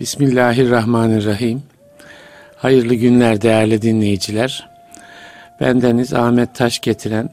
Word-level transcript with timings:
Bismillahirrahmanirrahim. 0.00 1.62
Hayırlı 2.56 2.94
günler 2.94 3.42
değerli 3.42 3.82
dinleyiciler. 3.82 4.68
Bendeniz 5.60 6.14
Ahmet 6.14 6.54
Taş 6.54 6.80
getiren 6.80 7.30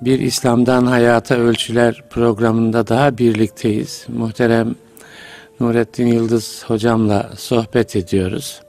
bir 0.00 0.18
İslam'dan 0.18 0.86
Hayata 0.86 1.34
Ölçüler 1.34 2.02
programında 2.10 2.86
daha 2.86 3.18
birlikteyiz. 3.18 4.06
Muhterem 4.08 4.74
Nurettin 5.60 6.06
Yıldız 6.06 6.64
hocamla 6.66 7.30
sohbet 7.36 7.96
ediyoruz. 7.96 8.60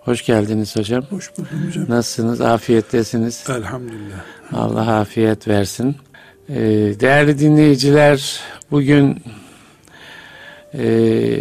Hoş 0.00 0.26
geldiniz 0.26 0.76
hocam. 0.76 1.04
Hoş 1.10 1.38
buldum 1.38 1.66
hocam. 1.66 1.84
Nasılsınız? 1.88 2.40
Afiyettesiniz. 2.40 3.44
Elhamdülillah. 3.48 4.20
Allah 4.52 4.98
afiyet 4.98 5.48
versin. 5.48 5.96
Ee, 6.48 6.56
değerli 7.00 7.38
dinleyiciler, 7.38 8.40
bugün 8.70 9.22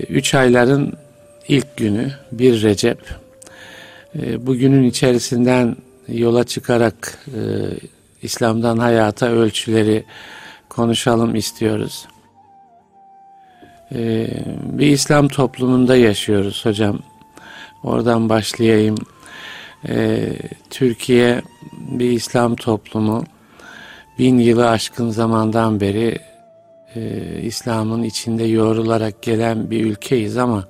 üç 0.10 0.36
ayların 0.36 0.94
ilk 1.48 1.78
günü, 1.78 2.12
bir 2.32 2.64
Recep. 2.64 3.00
E, 4.16 4.48
bugünün 4.48 4.84
içerisinden 4.84 5.76
yola 6.08 6.44
çıkarak 6.44 7.20
e, 7.28 7.42
İslam'dan 8.22 8.78
hayata 8.78 9.28
ölçüleri 9.28 10.04
konuşalım 10.70 11.36
istiyoruz. 11.36 12.08
E, 13.92 14.28
bir 14.64 14.88
İslam 14.88 15.28
toplumunda 15.28 15.96
yaşıyoruz 15.96 16.66
hocam. 16.66 17.00
Oradan 17.84 18.30
başlayayım. 18.30 18.96
E, 19.90 20.30
Türkiye 20.70 21.42
bir 21.74 22.12
İslam 22.12 22.56
toplumu. 22.56 23.24
Bin 24.20 24.40
yılı 24.40 24.70
aşkın 24.70 25.10
zamandan 25.10 25.80
beri 25.80 26.18
e, 26.96 27.22
İslam'ın 27.42 28.04
içinde 28.04 28.44
yoğrularak 28.44 29.22
gelen 29.22 29.72
bir 29.72 29.86
ülkeyiz 29.86 30.38
ama 30.38 30.68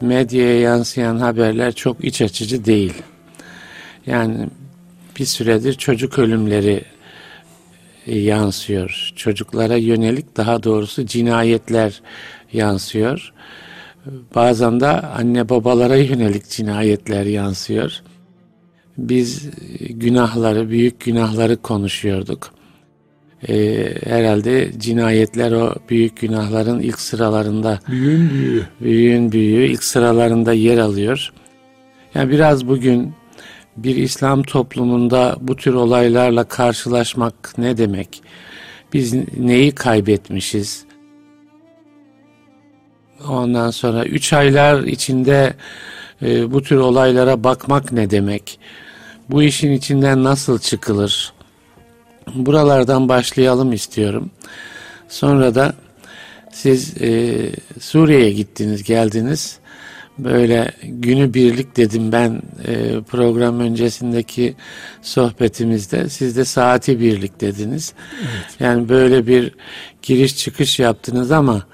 medyaya 0.00 0.60
yansıyan 0.60 1.18
haberler 1.18 1.72
çok 1.72 2.04
iç 2.04 2.22
açıcı 2.22 2.64
değil. 2.64 2.94
Yani 4.06 4.48
bir 5.18 5.24
süredir 5.24 5.74
çocuk 5.74 6.18
ölümleri 6.18 6.84
e, 8.06 8.18
yansıyor. 8.18 9.12
Çocuklara 9.16 9.76
yönelik 9.76 10.36
daha 10.36 10.62
doğrusu 10.62 11.06
cinayetler 11.06 12.02
yansıyor. 12.52 13.32
Bazen 14.34 14.80
de 14.80 14.86
anne 14.88 15.48
babalara 15.48 15.96
yönelik 15.96 16.48
cinayetler 16.48 17.24
yansıyor. 17.24 17.92
Biz 18.98 19.50
günahları, 19.90 20.70
büyük 20.70 21.00
günahları 21.00 21.56
konuşuyorduk. 21.56 22.53
Ee, 23.48 23.94
herhalde 24.06 24.70
cinayetler 24.78 25.52
o 25.52 25.74
büyük 25.90 26.20
günahların 26.20 26.80
ilk 26.80 27.00
sıralarında. 27.00 27.80
Büyüğün 27.88 28.30
büyüğü. 28.30 28.66
Büyüğün 28.80 29.32
büyüğü 29.32 29.66
ilk 29.66 29.84
sıralarında 29.84 30.52
yer 30.52 30.78
alıyor. 30.78 31.32
Yani 32.14 32.30
biraz 32.30 32.68
bugün 32.68 33.12
bir 33.76 33.96
İslam 33.96 34.42
toplumunda 34.42 35.36
bu 35.40 35.56
tür 35.56 35.74
olaylarla 35.74 36.44
karşılaşmak 36.44 37.58
ne 37.58 37.76
demek? 37.76 38.22
Biz 38.92 39.14
neyi 39.38 39.72
kaybetmişiz? 39.72 40.84
Ondan 43.28 43.70
sonra 43.70 44.04
üç 44.04 44.32
aylar 44.32 44.82
içinde 44.82 45.54
e, 46.22 46.52
bu 46.52 46.62
tür 46.62 46.76
olaylara 46.76 47.44
bakmak 47.44 47.92
ne 47.92 48.10
demek? 48.10 48.58
Bu 49.30 49.42
işin 49.42 49.72
içinden 49.72 50.24
nasıl 50.24 50.58
çıkılır? 50.58 51.33
Buralardan 52.34 53.08
başlayalım 53.08 53.72
istiyorum. 53.72 54.30
Sonra 55.08 55.54
da 55.54 55.74
siz 56.52 57.02
e, 57.02 57.34
Suriye'ye 57.80 58.30
gittiniz, 58.32 58.82
geldiniz. 58.82 59.58
Böyle 60.18 60.72
günü 60.82 61.34
birlik 61.34 61.76
dedim 61.76 62.12
ben 62.12 62.42
e, 62.66 63.00
program 63.00 63.60
öncesindeki 63.60 64.54
sohbetimizde. 65.02 66.08
Siz 66.08 66.36
de 66.36 66.44
saati 66.44 67.00
birlik 67.00 67.40
dediniz. 67.40 67.92
Evet. 68.20 68.56
Yani 68.60 68.88
böyle 68.88 69.26
bir 69.26 69.54
giriş 70.02 70.36
çıkış 70.36 70.78
yaptınız 70.78 71.30
ama 71.30 71.66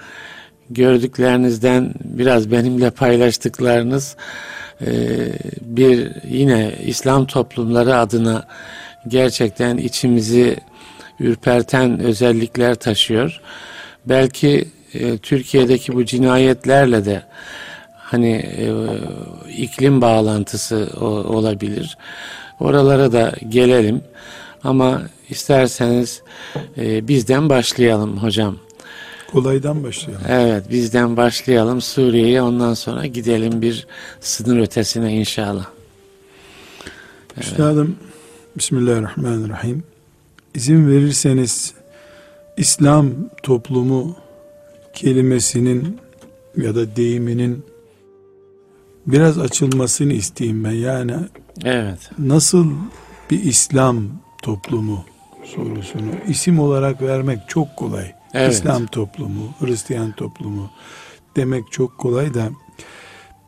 gördüklerinizden 0.70 1.94
biraz 2.04 2.50
benimle 2.50 2.90
paylaştıklarınız 2.90 4.16
e, 4.80 4.90
bir 5.60 6.10
yine 6.28 6.74
İslam 6.86 7.26
toplumları 7.26 7.96
adına 7.96 8.46
gerçekten 9.08 9.76
içimizi 9.76 10.56
ürperten 11.20 12.00
özellikler 12.00 12.74
taşıyor. 12.74 13.40
Belki 14.06 14.68
e, 14.94 15.18
Türkiye'deki 15.18 15.92
bu 15.92 16.04
cinayetlerle 16.04 17.04
de 17.04 17.22
hani 17.96 18.32
e, 18.32 18.72
iklim 19.56 20.00
bağlantısı 20.00 20.90
o, 21.00 21.04
olabilir. 21.06 21.98
Oralara 22.60 23.12
da 23.12 23.34
gelelim. 23.48 24.00
Ama 24.64 25.02
isterseniz 25.28 26.22
e, 26.78 27.08
bizden 27.08 27.48
başlayalım 27.48 28.18
hocam. 28.18 28.56
Kolaydan 29.32 29.84
başlayalım. 29.84 30.26
Evet 30.28 30.70
bizden 30.70 31.16
başlayalım 31.16 31.80
Suriye'ye 31.80 32.42
ondan 32.42 32.74
sonra 32.74 33.06
gidelim 33.06 33.62
bir 33.62 33.86
sınır 34.20 34.60
ötesine 34.60 35.12
inşallah. 35.12 35.66
Evet. 37.36 37.44
Üstadım 37.44 37.96
Bismillahirrahmanirrahim. 38.60 39.82
İzin 40.54 40.88
verirseniz 40.88 41.74
İslam 42.56 43.10
toplumu 43.42 44.16
kelimesinin 44.94 45.98
ya 46.56 46.74
da 46.74 46.96
deyiminin 46.96 47.64
biraz 49.06 49.38
açılmasını 49.38 50.12
isteyeyim 50.12 50.64
ben. 50.64 50.70
Yani 50.70 51.14
evet. 51.64 52.10
nasıl 52.18 52.72
bir 53.30 53.44
İslam 53.44 54.04
toplumu 54.42 55.04
sorusunu 55.44 56.10
isim 56.28 56.58
olarak 56.58 57.02
vermek 57.02 57.38
çok 57.48 57.76
kolay. 57.76 58.12
Evet. 58.34 58.52
İslam 58.52 58.86
toplumu, 58.86 59.54
Hristiyan 59.60 60.12
toplumu 60.12 60.70
demek 61.36 61.72
çok 61.72 61.98
kolay 61.98 62.34
da 62.34 62.50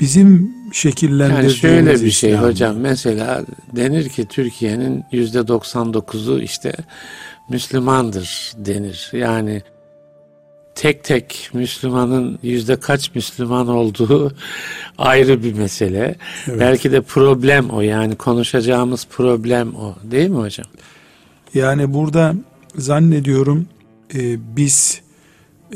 bizim 0.00 0.54
şekillendirdiğimiz 0.72 1.64
yani 1.64 1.74
şöyle 1.74 2.04
bir 2.04 2.10
şey 2.10 2.30
İslam. 2.30 2.44
hocam 2.44 2.76
mesela 2.76 3.44
denir 3.76 4.08
ki 4.08 4.26
Türkiye'nin 4.26 5.04
yüzde 5.12 5.38
99'u 5.38 6.40
işte 6.40 6.72
Müslümandır 7.48 8.52
denir. 8.56 9.10
Yani 9.12 9.62
tek 10.74 11.04
tek 11.04 11.50
Müslümanın 11.54 12.38
yüzde 12.42 12.76
kaç 12.80 13.14
Müslüman 13.14 13.68
olduğu 13.68 14.32
ayrı 14.98 15.42
bir 15.42 15.52
mesele. 15.52 16.16
Evet. 16.48 16.60
Belki 16.60 16.92
de 16.92 17.00
problem 17.00 17.70
o 17.70 17.80
yani 17.80 18.16
konuşacağımız 18.16 19.06
problem 19.10 19.74
o 19.74 19.94
değil 20.02 20.28
mi 20.28 20.38
hocam? 20.38 20.66
Yani 21.54 21.94
burada 21.94 22.34
zannediyorum 22.76 23.66
e, 24.14 24.38
biz 24.56 25.00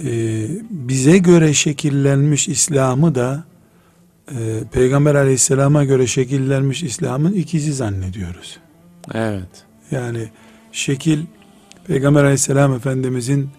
e, 0.05 0.11
bize 0.71 1.19
göre 1.19 1.55
şekillenmiş 1.55 2.49
İslam'ı 2.49 3.15
da 3.15 3.45
e, 4.31 4.61
Peygamber 4.73 5.15
aleyhisselama 5.15 5.85
göre 5.85 6.07
şekillenmiş 6.07 6.83
İslam'ın 6.83 7.33
ikizi 7.33 7.73
zannediyoruz. 7.73 8.59
Evet. 9.15 9.65
Yani 9.91 10.29
şekil 10.73 11.21
Peygamber 11.87 12.23
aleyhisselam 12.23 12.75
efendimizin 12.75 13.51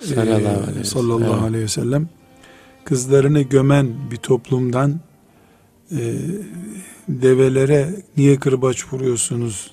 sallallahu, 0.00 0.40
e, 0.40 0.70
aleyhi, 0.70 0.84
sallallahu 0.84 1.32
evet. 1.32 1.42
aleyhi 1.42 1.64
ve 1.64 1.68
sellem 1.68 2.08
kızlarını 2.84 3.42
gömen 3.42 4.10
bir 4.10 4.16
toplumdan 4.16 5.00
e, 5.92 6.14
develere 7.08 7.88
niye 8.16 8.38
kırbaç 8.38 8.92
vuruyorsunuz 8.92 9.70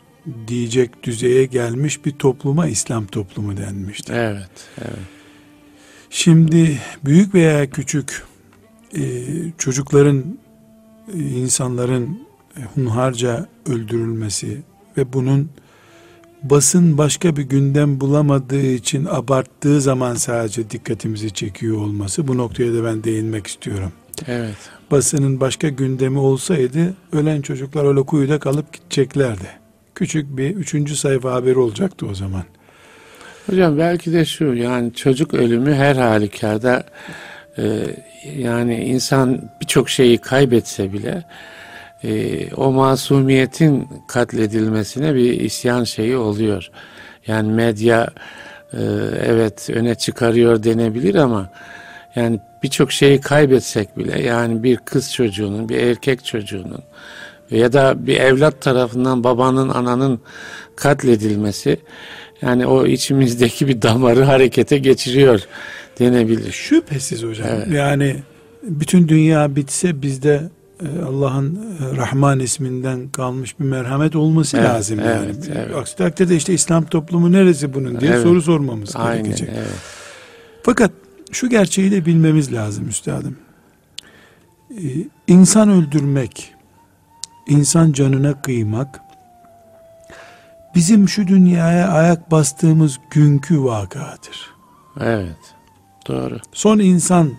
diyecek 0.48 1.04
düzeye 1.04 1.46
gelmiş 1.46 2.06
bir 2.06 2.12
topluma 2.12 2.68
İslam 2.68 3.06
toplumu 3.06 3.58
denmişti. 3.58 4.14
Evet, 4.16 4.50
evet. 4.78 5.00
Şimdi 6.10 6.80
büyük 7.06 7.36
veya 7.36 7.70
küçük 7.70 8.24
e, 8.96 9.02
çocukların, 9.58 10.24
e, 11.14 11.18
insanların 11.18 12.28
hunharca 12.76 13.48
öldürülmesi 13.70 14.62
ve 14.98 15.14
bunun 15.14 15.50
basın 16.44 16.98
başka 16.98 17.38
bir 17.38 17.44
gündem 17.44 18.00
bulamadığı 18.00 18.66
için 18.66 19.06
abarttığı 19.06 19.82
zaman 19.82 20.16
sadece 20.16 20.70
dikkatimizi 20.70 21.32
çekiyor 21.32 21.78
olması 21.78 22.28
bu 22.28 22.38
noktaya 22.38 22.74
da 22.74 22.84
ben 22.84 23.04
değinmek 23.04 23.48
istiyorum. 23.48 23.92
Evet. 24.28 24.56
Basının 24.92 25.40
başka 25.40 25.70
gündemi 25.70 26.20
olsaydı 26.20 26.94
ölen 27.12 27.42
çocuklar 27.42 27.86
öyle 27.86 28.02
kuyuda 28.04 28.40
kalıp 28.40 28.74
gideceklerdi. 28.74 29.48
Küçük 29.96 30.38
bir 30.38 30.56
üçüncü 30.56 30.96
sayfa 30.96 31.34
haberi 31.34 31.60
olacaktı 31.60 32.06
o 32.08 32.14
zaman. 32.14 32.44
Hocam 33.50 33.78
belki 33.78 34.14
de 34.14 34.26
şu 34.26 34.46
yani 34.46 34.94
çocuk 34.94 35.34
ölümü 35.34 35.74
her 35.74 35.96
halükarda 35.96 36.86
e, 37.58 37.64
yani 38.38 38.86
insan 38.86 39.42
birçok 39.62 39.90
şeyi 39.90 40.18
kaybetse 40.18 40.94
bile 40.94 41.24
e, 42.04 42.54
o 42.54 42.72
masumiyetin 42.72 43.88
katledilmesine 44.08 45.16
bir 45.16 45.40
isyan 45.40 45.84
şeyi 45.84 46.18
oluyor. 46.18 46.72
Yani 47.28 47.52
medya 47.52 48.08
e, 48.74 48.82
evet 49.26 49.70
öne 49.70 49.96
çıkarıyor 49.96 50.64
denebilir 50.64 51.16
ama 51.16 51.50
yani 52.16 52.40
birçok 52.64 52.92
şeyi 52.92 53.22
kaybetsek 53.22 53.98
bile 53.98 54.22
yani 54.22 54.64
bir 54.64 54.78
kız 54.78 55.14
çocuğunun, 55.14 55.70
bir 55.70 55.78
erkek 55.78 56.26
çocuğunun 56.26 56.84
ya 57.52 57.74
da 57.74 58.08
bir 58.08 58.18
evlat 58.18 58.62
tarafından 58.62 59.24
babanın, 59.24 59.70
ananın 59.70 60.22
katledilmesi 60.76 61.80
yani 62.42 62.66
o 62.66 62.86
içimizdeki 62.86 63.68
bir 63.68 63.82
damarı 63.82 64.24
harekete 64.24 64.78
geçiriyor 64.78 65.42
denebilir. 66.00 66.52
Şüphesiz 66.52 67.24
hocam. 67.24 67.48
Evet. 67.52 67.68
Yani 67.68 68.16
bütün 68.64 69.08
dünya 69.08 69.56
bitse 69.56 70.02
bizde 70.02 70.50
e, 70.82 71.02
Allah'ın 71.02 71.56
e, 71.56 71.98
Rahman 71.98 72.40
isminden 72.40 73.10
kalmış 73.10 73.60
bir 73.60 73.66
merhamet 73.66 74.16
olması 74.16 74.58
evet, 74.58 74.70
lazım 74.70 75.00
evet, 75.00 75.48
yani. 75.48 75.58
Evet. 75.58 75.76
Aksi 75.76 75.96
takdirde 75.96 76.36
işte 76.36 76.54
İslam 76.54 76.86
toplumu 76.86 77.32
neresi 77.32 77.74
bunun 77.74 78.00
diye 78.00 78.12
evet. 78.12 78.24
soru 78.24 78.42
sormamız 78.42 78.96
Aynen, 78.96 79.24
gerekecek. 79.24 79.50
Evet. 79.58 79.68
Fakat 80.64 80.92
şu 81.32 81.50
gerçeği 81.50 81.92
de 81.92 82.06
bilmemiz 82.06 82.54
lazım 82.54 82.88
üstadım. 82.88 83.38
Ee, 84.72 84.78
insan 85.28 85.70
öldürmek, 85.70 86.54
insan 87.48 87.92
canına 87.92 88.42
kıymak 88.42 89.02
bizim 90.76 91.10
şu 91.10 91.28
dünyaya 91.28 91.88
ayak 91.88 92.32
bastığımız 92.32 93.00
günkü 93.12 93.64
vakadır. 93.64 94.54
Evet. 95.00 95.57
Doğru. 96.08 96.38
Son 96.54 96.80
insan 96.80 97.34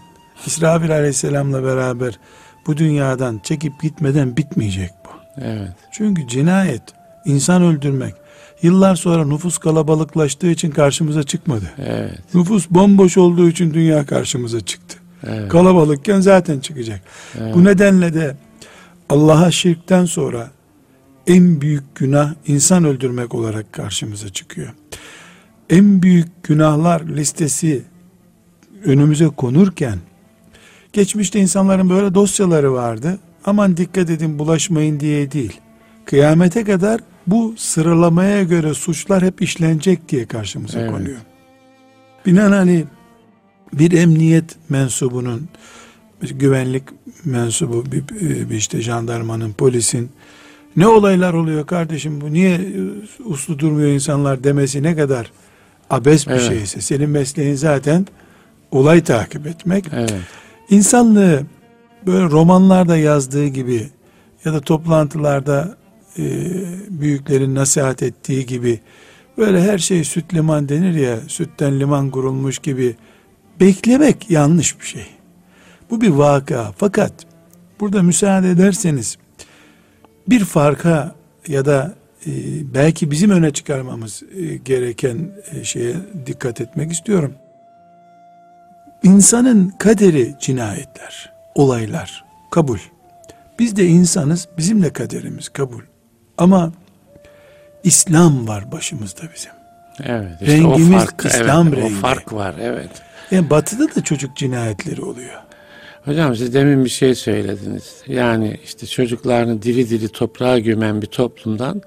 İsrafil 0.46 0.92
aleyhisselamla 0.92 1.64
beraber 1.64 2.18
bu 2.66 2.76
dünyadan 2.76 3.40
çekip 3.42 3.82
gitmeden 3.82 4.36
bitmeyecek 4.36 4.90
bu. 5.04 5.40
Evet. 5.42 5.72
Çünkü 5.92 6.28
cinayet, 6.28 6.82
insan 7.24 7.62
öldürmek 7.62 8.14
yıllar 8.62 8.96
sonra 8.96 9.24
nüfus 9.24 9.58
kalabalıklaştığı 9.58 10.50
için 10.50 10.70
karşımıza 10.70 11.22
çıkmadı. 11.22 11.70
Evet. 11.78 12.34
Nüfus 12.34 12.70
bomboş 12.70 13.16
olduğu 13.16 13.48
için 13.48 13.74
dünya 13.74 14.06
karşımıza 14.06 14.60
çıktı. 14.60 14.98
Evet. 15.26 15.48
Kalabalıkken 15.48 16.20
zaten 16.20 16.60
çıkacak. 16.60 17.00
Evet. 17.40 17.54
Bu 17.54 17.64
nedenle 17.64 18.14
de 18.14 18.36
Allah'a 19.08 19.50
şirkten 19.50 20.04
sonra 20.04 20.50
en 21.26 21.60
büyük 21.60 21.94
günah 21.94 22.34
insan 22.46 22.84
öldürmek 22.84 23.34
olarak 23.34 23.72
karşımıza 23.72 24.28
çıkıyor. 24.28 24.72
En 25.70 26.02
büyük 26.02 26.42
günahlar 26.42 27.00
listesi 27.00 27.82
önümüze 28.84 29.26
konurken 29.26 29.98
geçmişte 30.92 31.40
insanların 31.40 31.90
böyle 31.90 32.14
dosyaları 32.14 32.72
vardı. 32.72 33.18
Aman 33.44 33.76
dikkat 33.76 34.10
edin 34.10 34.38
bulaşmayın 34.38 35.00
diye 35.00 35.32
değil. 35.32 35.60
Kıyamete 36.04 36.64
kadar 36.64 37.00
bu 37.26 37.54
sıralamaya 37.56 38.42
göre 38.42 38.74
suçlar 38.74 39.22
hep 39.22 39.42
işlenecek 39.42 40.08
diye 40.08 40.26
karşımıza 40.26 40.80
evet. 40.80 40.90
konuyor. 40.90 41.18
Binaenaleyh 42.26 42.84
bir 43.72 43.92
emniyet 43.92 44.56
mensubunun 44.68 45.48
güvenlik 46.20 46.82
mensubu 47.24 47.84
bir, 47.92 48.08
bir 48.50 48.56
işte 48.56 48.80
jandarmanın 48.80 49.52
polisin 49.52 50.10
ne 50.76 50.86
olaylar 50.86 51.34
oluyor 51.34 51.66
kardeşim 51.66 52.20
bu 52.20 52.32
niye 52.32 52.60
uslu 53.24 53.58
durmuyor 53.58 53.88
insanlar 53.88 54.44
demesi 54.44 54.82
ne 54.82 54.96
kadar 54.96 55.32
abes 55.90 56.26
bir 56.26 56.32
evet. 56.32 56.42
şeyse 56.42 56.80
senin 56.80 57.10
mesleğin 57.10 57.54
zaten 57.54 58.06
olay 58.70 59.04
takip 59.04 59.46
etmek. 59.46 59.84
Evet. 59.92 60.12
İnsanlığı 60.70 61.42
böyle 62.06 62.24
romanlarda 62.24 62.96
yazdığı 62.96 63.46
gibi 63.46 63.88
ya 64.44 64.52
da 64.52 64.60
toplantılarda 64.60 65.76
e, 66.18 66.24
büyüklerin 66.88 67.54
nasihat 67.54 68.02
ettiği 68.02 68.46
gibi 68.46 68.80
böyle 69.38 69.62
her 69.62 69.78
şey 69.78 70.04
süt 70.04 70.34
liman 70.34 70.68
denir 70.68 70.94
ya 70.94 71.18
sütten 71.28 71.80
liman 71.80 72.10
kurulmuş 72.10 72.58
gibi 72.58 72.96
beklemek 73.60 74.30
yanlış 74.30 74.80
bir 74.80 74.86
şey. 74.86 75.06
Bu 75.90 76.00
bir 76.00 76.10
vaka. 76.10 76.72
Fakat 76.76 77.12
burada 77.80 78.02
müsaade 78.02 78.50
ederseniz 78.50 79.18
bir 80.28 80.44
farka 80.44 81.14
ya 81.48 81.64
da 81.64 81.94
e, 82.26 82.30
belki 82.74 83.10
bizim 83.10 83.30
öne 83.30 83.50
çıkarmamız 83.50 84.22
e, 84.36 84.56
gereken 84.56 85.30
e, 85.52 85.64
şeye 85.64 85.94
dikkat 86.26 86.60
etmek 86.60 86.92
istiyorum. 86.92 87.34
İnsanın 89.02 89.68
kaderi 89.78 90.34
cinayetler, 90.40 91.32
olaylar, 91.54 92.24
kabul. 92.50 92.78
Biz 93.58 93.76
de 93.76 93.86
insanız, 93.86 94.48
bizim 94.58 94.82
de 94.82 94.92
kaderimiz 94.92 95.48
kabul. 95.48 95.82
Ama 96.38 96.72
İslam 97.84 98.48
var 98.48 98.72
başımızda 98.72 99.22
bizim. 99.34 99.52
Evet. 100.04 100.32
Işte 100.40 100.56
Rengimiz 100.56 100.90
o 100.90 100.98
fark, 100.98 101.24
İslam 101.24 101.68
evet, 101.68 101.78
rengi. 101.78 101.96
O 101.96 102.00
fark 102.00 102.32
var, 102.32 102.54
evet. 102.60 102.90
Yani 103.30 103.50
batıda 103.50 103.94
da 103.94 104.04
çocuk 104.04 104.36
cinayetleri 104.36 105.02
oluyor. 105.02 105.40
Hocam 106.04 106.36
siz 106.36 106.54
demin 106.54 106.84
bir 106.84 106.90
şey 106.90 107.14
söylediniz. 107.14 107.94
Yani 108.06 108.60
işte 108.64 108.86
çocuklarını 108.86 109.62
diri 109.62 109.90
diri 109.90 110.08
toprağa 110.08 110.58
gömen 110.58 111.02
bir 111.02 111.06
toplumdan 111.06 111.82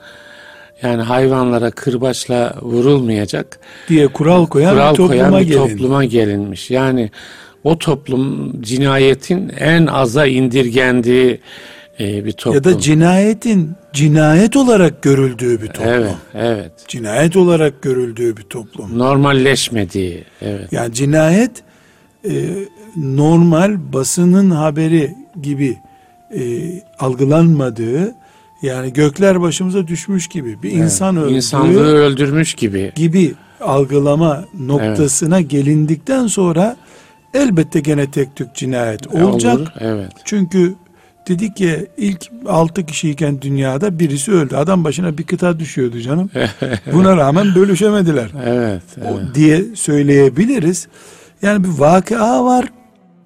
yani 0.83 1.01
hayvanlara 1.01 1.71
kırbaçla 1.71 2.55
vurulmayacak 2.61 3.59
diye 3.89 4.07
kural 4.07 4.45
koyan 4.45 4.73
kural 4.73 4.91
bir 4.91 4.97
topluma, 4.97 5.09
koyan 5.09 5.39
bir 5.39 5.47
gelin. 5.47 5.57
topluma 5.57 6.05
gelinmiş. 6.05 6.71
Yani 6.71 7.11
o 7.63 7.77
toplum 7.77 8.61
cinayetin 8.61 9.51
en 9.59 9.87
aza 9.87 10.25
indirgendiği 10.25 11.39
e, 11.99 12.25
bir 12.25 12.31
toplum. 12.31 12.55
Ya 12.55 12.63
da 12.63 12.79
cinayetin 12.79 13.71
cinayet 13.93 14.55
olarak 14.55 15.01
görüldüğü 15.01 15.61
bir 15.61 15.67
toplum. 15.67 15.93
Evet, 15.93 16.15
evet. 16.33 16.71
Cinayet 16.87 17.37
olarak 17.37 17.81
görüldüğü 17.81 18.37
bir 18.37 18.43
toplum. 18.43 18.99
Normalleşmediği, 18.99 20.23
evet. 20.41 20.73
Yani 20.73 20.93
cinayet 20.93 21.51
e, 22.25 22.31
normal 22.95 23.93
basının 23.93 24.51
haberi 24.51 25.15
gibi 25.41 25.77
e, 26.35 26.41
algılanmadığı 26.99 28.15
yani 28.61 28.93
gökler 28.93 29.41
başımıza 29.41 29.87
düşmüş 29.87 30.27
gibi 30.27 30.63
bir 30.63 30.71
evet, 30.71 30.83
insan 30.83 31.17
öldüğü 31.17 31.33
insanlığı 31.33 31.95
öldürmüş 31.95 32.53
gibi 32.53 32.91
gibi 32.95 33.33
algılama 33.61 34.45
noktasına 34.59 35.39
evet. 35.39 35.49
gelindikten 35.49 36.27
sonra 36.27 36.77
elbette 37.33 37.79
gene 37.79 38.11
tek 38.11 38.35
tük 38.35 38.55
cinayet 38.55 39.07
olacak. 39.07 39.59
Olur, 39.59 39.67
evet. 39.79 40.11
Çünkü 40.25 40.73
dedik 41.27 41.55
ki 41.55 41.87
ilk 41.97 42.31
altı 42.47 42.85
kişiyken 42.85 43.41
dünyada 43.41 43.99
birisi 43.99 44.31
öldü. 44.31 44.55
Adam 44.55 44.83
başına 44.83 45.17
bir 45.17 45.23
kıta 45.23 45.59
düşüyordu 45.59 46.01
canım. 46.01 46.29
Buna 46.93 47.17
rağmen 47.17 47.55
bölüşemediler. 47.55 48.29
Evet, 48.45 48.83
evet. 48.97 49.11
O 49.11 49.35
diye 49.35 49.63
söyleyebiliriz. 49.75 50.87
Yani 51.41 51.63
bir 51.63 51.69
vakıa 51.69 52.45
var. 52.45 52.65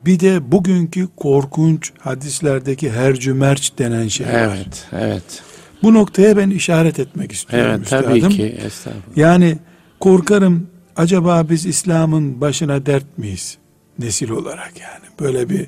Bir 0.06 0.20
de 0.20 0.52
bugünkü 0.52 1.08
korkunç 1.16 1.92
hadislerdeki 2.00 2.92
hercümerç 2.92 3.74
denen 3.78 4.08
şey 4.08 4.28
evet, 4.30 4.48
var. 4.48 4.56
Evet, 4.56 4.88
evet. 4.92 5.44
Bu 5.84 5.94
noktaya 5.94 6.38
ben 6.38 6.50
işaret 6.50 7.00
etmek 7.00 7.32
istiyorum 7.32 7.72
evet, 7.72 7.84
üstadım. 7.84 8.20
Tabii 8.20 8.36
ki, 8.36 8.44
estağfurullah. 8.44 9.18
Yani 9.18 9.58
korkarım 10.00 10.68
acaba 10.96 11.50
biz 11.50 11.66
İslam'ın 11.66 12.42
başına 12.42 12.86
dert 12.86 13.18
miyiz? 13.18 13.58
Nesil 14.00 14.30
olarak 14.30 14.74
yani. 14.82 15.06
Böyle 15.20 15.50
bir 15.50 15.68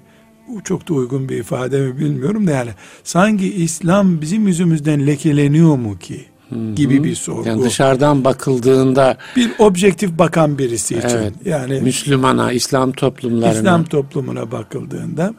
çok 0.64 0.90
da 0.90 0.94
uygun 0.94 1.30
bir 1.30 1.38
ifade 1.38 1.82
mi 1.82 2.00
bilmiyorum 2.00 2.48
da 2.48 2.52
yani 2.52 2.70
sanki 3.04 3.54
İslam 3.54 4.22
bizim 4.22 4.48
yüzümüzden 4.48 5.08
lekeleniyor 5.08 5.76
mu 5.76 6.00
ki? 6.00 6.26
Gibi 6.76 7.04
bir 7.04 7.16
sorgu. 7.16 7.50
Yani 7.50 7.64
dışarıdan 7.64 8.24
bakıldığında 8.24 9.18
bir 9.36 9.52
objektif 9.60 10.18
bakan 10.18 10.58
birisi 10.58 10.98
için 10.98 11.08
evet, 11.10 11.34
yani 11.46 11.82
Müslümana, 11.82 12.52
İslam 12.52 12.92
toplumlarına 12.92 13.60
İslam 13.60 13.84
toplumuna 13.84 14.52
bakıldığında 14.52 15.34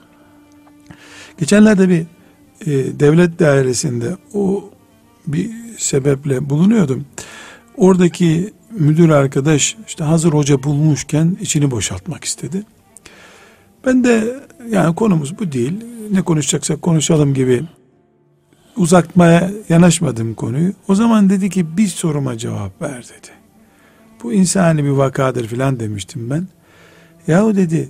geçenlerde 1.39 1.89
bir 1.89 2.01
e, 2.67 3.01
devlet 3.01 3.39
dairesinde 3.39 4.17
o 4.35 4.71
bir 5.27 5.51
sebeple 5.79 6.51
bulunuyordum. 6.51 7.05
Oradaki 7.77 8.53
müdür 8.71 9.09
arkadaş 9.09 9.77
işte 9.87 10.05
hazır 10.05 10.33
hoca 10.33 10.63
bulmuşken 10.63 11.37
içini 11.41 11.71
boşaltmak 11.71 12.25
istedi. 12.25 12.63
Ben 13.87 14.05
de 14.05 14.41
yani 14.71 14.95
konumuz 14.95 15.39
bu 15.39 15.53
değil. 15.53 15.73
Ne 16.11 16.23
konuşacaksak 16.23 16.83
konuşalım 16.83 17.35
gibi 17.35 17.63
uzatmaya 18.79 19.51
yanaşmadım 19.69 20.35
konuyu. 20.35 20.73
O 20.89 20.95
zaman 20.95 21.31
dedi 21.31 21.51
ki 21.51 21.77
bir 21.77 21.87
soruma 21.87 22.39
cevap 22.39 22.83
ver 22.83 23.05
dedi. 23.05 23.29
Bu 24.23 24.33
insani 24.33 24.85
bir 24.85 24.91
vakadır 24.91 25.47
filan 25.47 25.81
demiştim 25.81 26.31
ben. 26.31 26.49
Yahu 27.27 27.57
dedi 27.57 27.89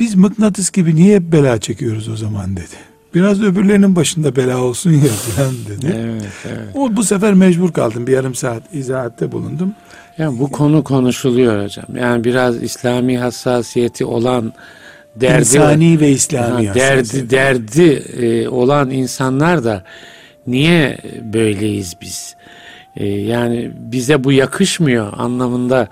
biz 0.00 0.14
mıknatıs 0.14 0.70
gibi 0.70 0.94
niye 0.94 1.16
hep 1.16 1.32
bela 1.32 1.60
çekiyoruz 1.60 2.08
o 2.08 2.16
zaman 2.16 2.56
dedi. 2.56 2.90
Biraz 3.14 3.42
öbürlerinin 3.42 3.96
başında 3.96 4.36
bela 4.36 4.58
olsun 4.58 4.90
ya 4.90 4.98
filan 5.00 5.54
dedi. 5.68 5.96
evet, 5.96 6.32
evet. 6.48 6.68
O 6.74 6.96
bu 6.96 7.04
sefer 7.04 7.34
mecbur 7.34 7.72
kaldım. 7.72 8.06
Bir 8.06 8.12
yarım 8.12 8.34
saat 8.34 8.74
izahatte 8.74 9.32
bulundum. 9.32 9.72
Yani 10.18 10.38
bu 10.38 10.50
konu 10.50 10.84
konuşuluyor 10.84 11.64
hocam. 11.64 11.96
Yani 11.96 12.24
biraz 12.24 12.62
İslami 12.62 13.18
hassasiyeti 13.18 14.04
olan 14.04 14.52
derdi 15.16 15.40
insani 15.40 16.00
ve 16.00 16.10
İslami 16.10 16.68
ha, 16.68 16.74
derdi 16.74 17.30
derdi 17.30 17.92
e, 17.92 18.48
olan 18.48 18.90
insanlar 18.90 19.64
da 19.64 19.84
niye 20.46 20.98
böyleyiz 21.32 21.94
biz? 22.00 22.34
E, 22.96 23.06
yani 23.06 23.72
bize 23.76 24.24
bu 24.24 24.32
yakışmıyor 24.32 25.12
anlamında 25.16 25.88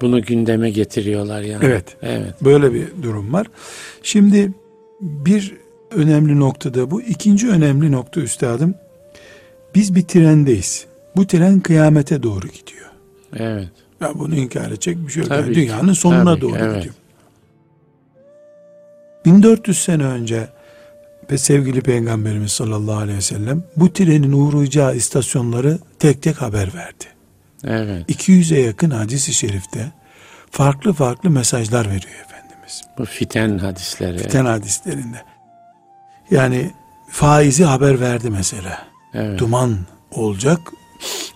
bunu 0.00 0.22
gündeme 0.22 0.70
getiriyorlar 0.70 1.42
yani. 1.42 1.64
Evet. 1.64 1.84
Evet. 2.02 2.34
Böyle 2.44 2.74
bir 2.74 2.86
durum 3.02 3.32
var. 3.32 3.46
Şimdi 4.02 4.52
bir 5.00 5.54
önemli 5.90 6.40
noktada 6.40 6.90
bu. 6.90 7.02
ikinci 7.02 7.48
önemli 7.48 7.92
nokta 7.92 8.20
üstadım. 8.20 8.74
Biz 9.74 9.94
bir 9.94 10.02
trendeyiz. 10.02 10.86
Bu 11.16 11.26
tren 11.26 11.60
kıyamete 11.60 12.22
doğru 12.22 12.46
gidiyor. 12.46 12.88
Evet. 13.36 13.68
Ya 14.00 14.12
bunu 14.14 14.36
inkar 14.36 14.68
edecek 14.68 15.06
bir 15.06 15.12
şey 15.12 15.20
yok. 15.20 15.28
Tabii 15.28 15.40
Yani 15.40 15.54
ki. 15.54 15.60
dünyanın 15.60 15.92
sonuna 15.92 16.24
Tabii 16.24 16.36
ki, 16.36 16.42
doğru 16.42 16.58
evet. 16.58 16.76
gidiyor. 16.76 16.94
1400 19.24 19.82
sene 19.82 20.04
önce 20.04 20.48
ve 21.30 21.38
sevgili 21.38 21.80
Peygamberimiz 21.80 22.52
sallallahu 22.52 22.96
aleyhi 22.96 23.18
ve 23.18 23.22
sellem 23.22 23.62
bu 23.76 23.92
trenin 23.92 24.32
uğrayacağı 24.32 24.96
istasyonları 24.96 25.78
tek 25.98 26.22
tek 26.22 26.42
haber 26.42 26.74
verdi. 26.74 27.04
Evet. 27.64 28.10
200'e 28.10 28.60
yakın 28.60 28.90
hadis-i 28.90 29.34
şerifte 29.34 29.92
farklı 30.50 30.92
farklı 30.92 31.30
mesajlar 31.30 31.86
veriyor 31.86 32.14
Efendimiz. 32.24 32.82
Bu 32.98 33.04
fiten 33.04 33.58
hadisleri. 33.58 34.18
Fiten 34.18 34.44
hadislerinde. 34.44 35.22
Yani 36.30 36.70
faizi 37.10 37.64
haber 37.64 38.00
verdi 38.00 38.30
mesela. 38.30 38.86
Evet. 39.14 39.38
Duman 39.38 39.78
olacak 40.10 40.60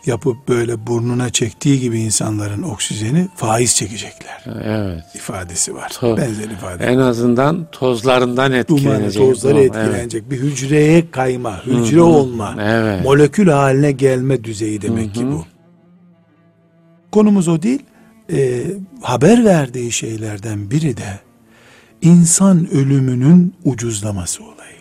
yapıp 0.06 0.48
böyle 0.48 0.86
burnuna 0.86 1.30
çektiği 1.30 1.80
gibi 1.80 2.00
insanların 2.00 2.62
oksijeni 2.62 3.28
faiz 3.36 3.74
çekecekler 3.76 4.44
Evet. 4.64 5.04
ifadesi 5.14 5.74
var. 5.74 5.88
To- 5.90 6.16
Benzer 6.16 6.50
ifade. 6.50 6.84
En 6.84 6.98
azından 6.98 7.66
tozlarından 7.72 8.46
Duman 8.50 8.60
etkilenecek. 8.60 9.22
tozları 9.22 9.54
Bu, 9.54 9.58
evet. 9.58 9.76
etkilenecek. 9.76 10.30
Bir 10.30 10.38
hücreye 10.40 11.10
kayma, 11.10 11.66
hücre 11.66 11.96
Hı 11.96 12.00
hı. 12.00 12.04
olma, 12.04 12.56
Evet. 12.60 13.04
molekül 13.04 13.48
haline 13.48 13.92
gelme 13.92 14.44
düzeyi 14.44 14.82
demek 14.82 15.08
Hı 15.08 15.12
ki 15.12 15.26
bu. 15.26 15.44
Konumuz 17.12 17.48
o 17.48 17.62
değil. 17.62 17.82
Ee, 18.32 18.62
haber 19.02 19.44
verdiği 19.44 19.92
şeylerden 19.92 20.70
biri 20.70 20.96
de 20.96 21.20
insan 22.02 22.70
ölümünün 22.70 23.54
ucuzlaması 23.64 24.42
olayı. 24.44 24.76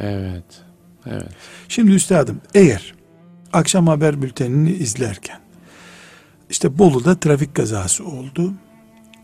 Evet. 0.00 0.44
Evet. 1.06 1.28
Şimdi 1.68 1.92
üstadım 1.92 2.40
eğer 2.54 2.94
akşam 3.52 3.86
haber 3.86 4.22
bültenini 4.22 4.72
izlerken 4.72 5.40
işte 6.50 6.78
Bolu'da 6.78 7.20
trafik 7.20 7.54
kazası 7.54 8.04
oldu. 8.04 8.52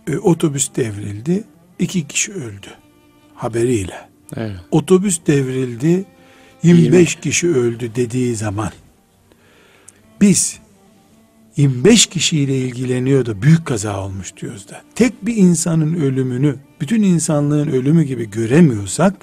E, 0.06 0.16
otobüs 0.18 0.70
devrildi. 0.76 1.44
iki 1.78 2.08
kişi 2.08 2.32
öldü. 2.32 2.68
Haberiyle. 3.34 4.08
Evet. 4.36 4.56
Otobüs 4.70 5.20
devrildi. 5.26 6.04
25 6.62 7.14
kişi 7.14 7.48
öldü 7.48 7.94
dediği 7.94 8.36
zaman 8.36 8.70
biz 10.20 10.58
25 11.56 12.06
kişiyle 12.06 12.58
ilgileniyor 12.58 13.26
da 13.26 13.42
büyük 13.42 13.66
kaza 13.66 14.04
olmuş 14.04 14.36
diyoruz 14.36 14.68
da 14.68 14.82
tek 14.94 15.26
bir 15.26 15.36
insanın 15.36 15.94
ölümünü 15.94 16.56
bütün 16.80 17.02
insanlığın 17.02 17.68
ölümü 17.68 18.02
gibi 18.02 18.30
göremiyorsak 18.30 19.14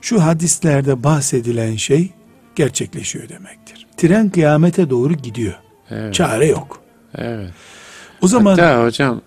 şu 0.00 0.22
hadislerde 0.22 1.04
bahsedilen 1.04 1.76
şey 1.76 2.10
gerçekleşiyor 2.56 3.28
demektir. 3.28 3.81
Tren 3.96 4.30
kıyamete 4.30 4.90
doğru 4.90 5.14
gidiyor. 5.14 5.54
Evet. 5.90 6.14
Çare 6.14 6.46
yok. 6.46 6.80
Evet. 7.14 7.50
O 8.22 8.28
zaman 8.28 8.50
Hatta 8.50 8.84
hocam 8.84 9.20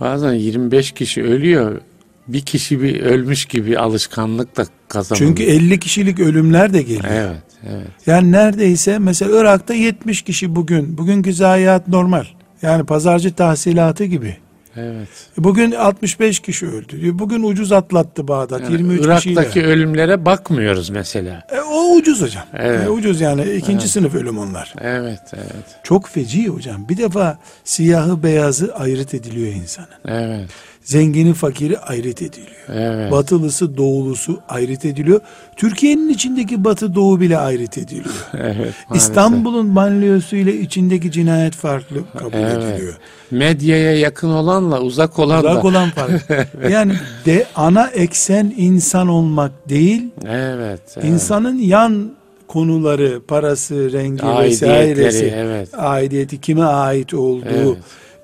bazen 0.00 0.32
25 0.32 0.92
kişi 0.92 1.22
ölüyor. 1.22 1.80
Bir 2.28 2.40
kişi 2.40 2.82
bir 2.82 3.00
ölmüş 3.00 3.44
gibi 3.44 3.78
alışkanlık 3.78 4.56
da 4.56 4.64
kazanıyor. 4.88 5.28
çünkü 5.28 5.42
50 5.42 5.80
kişilik 5.80 6.20
ölümler 6.20 6.72
de 6.72 6.82
geliyor. 6.82 7.04
Evet. 7.10 7.42
Evet. 7.70 7.86
Yani 8.06 8.32
neredeyse 8.32 8.98
mesela 8.98 9.40
Irak'ta 9.40 9.74
70 9.74 10.22
kişi 10.22 10.56
bugün. 10.56 10.98
Bugünkü 10.98 11.34
zayiat 11.34 11.88
normal. 11.88 12.24
Yani 12.62 12.84
pazarcı 12.86 13.34
tahsilatı 13.34 14.04
gibi. 14.04 14.36
Evet. 14.76 15.08
Bugün 15.38 15.72
65 15.72 16.40
kişi 16.40 16.66
öldü. 16.66 17.18
Bugün 17.18 17.42
ucuz 17.42 17.72
atlattı 17.72 18.28
Bağdat 18.28 18.60
Yani 18.60 18.72
23 18.72 19.04
Irak'taki 19.04 19.48
kişiyle. 19.48 19.66
ölümlere 19.66 20.24
bakmıyoruz 20.24 20.90
mesela. 20.90 21.42
E, 21.52 21.60
o 21.60 21.94
ucuz 21.96 22.22
hocam. 22.22 22.44
Evet. 22.54 22.86
E, 22.86 22.90
ucuz 22.90 23.20
yani 23.20 23.52
ikinci 23.52 23.88
sınıf 23.88 24.14
ölüm 24.14 24.38
onlar. 24.38 24.74
Evet, 24.80 25.20
evet. 25.34 25.80
Çok 25.82 26.08
feci 26.08 26.46
hocam. 26.48 26.88
Bir 26.88 26.96
defa 26.96 27.38
siyahı 27.64 28.22
beyazı 28.22 28.74
ayrıt 28.74 29.14
ediliyor 29.14 29.52
insanın. 29.52 29.88
Evet. 30.08 30.50
Zengini 30.86 31.34
fakiri 31.34 31.78
ayrıt 31.78 32.22
ediliyor. 32.22 32.56
Evet. 32.74 33.12
Batılısı 33.12 33.76
doğulusu 33.76 34.40
ayrıt 34.48 34.84
ediliyor. 34.84 35.20
Türkiye'nin 35.56 36.08
içindeki 36.08 36.64
batı 36.64 36.94
doğu 36.94 37.20
bile 37.20 37.38
ayrıt 37.38 37.78
ediliyor. 37.78 38.14
evet. 38.38 38.74
İstanbul'un 38.94 39.76
banliyosu 39.76 40.36
ile 40.36 40.60
içindeki 40.60 41.12
cinayet 41.12 41.54
farklı 41.54 41.96
kabul 42.18 42.38
Evet. 42.38 42.64
ediliyor. 42.64 42.96
Medyaya 43.30 43.96
yakın 43.98 44.28
olanla 44.30 44.80
uzak 44.80 45.18
olan 45.18 45.38
Uzak 45.38 45.62
da. 45.64 45.68
olan 45.68 45.90
farklı. 45.90 46.46
Yani 46.70 46.92
de 47.26 47.46
ana 47.56 47.86
eksen 47.86 48.54
insan 48.56 49.08
olmak 49.08 49.68
değil, 49.68 50.02
Evet. 50.26 50.80
evet. 50.96 51.04
insanın 51.08 51.58
yan 51.58 52.10
konuları, 52.48 53.22
parası, 53.28 53.92
rengi 53.92 54.26
vesairesi, 54.26 55.34
evet. 55.36 55.68
aidiyeti 55.76 56.40
kime 56.40 56.62
ait 56.64 57.14
olduğu 57.14 57.76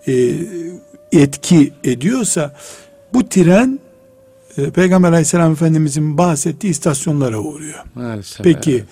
Evet. 0.06 0.08
e, 0.08 0.12
etki 1.12 1.72
ediyorsa 1.84 2.56
bu 3.14 3.28
tren 3.28 3.80
e, 4.58 4.70
Peygamber 4.70 5.08
Aleyhisselam 5.08 5.52
Efendimizin 5.52 6.18
bahsettiği 6.18 6.70
istasyonlara 6.70 7.38
uğruyor. 7.38 7.84
Maalesef. 7.94 8.44
Peki 8.44 8.72
evet. 8.72 8.84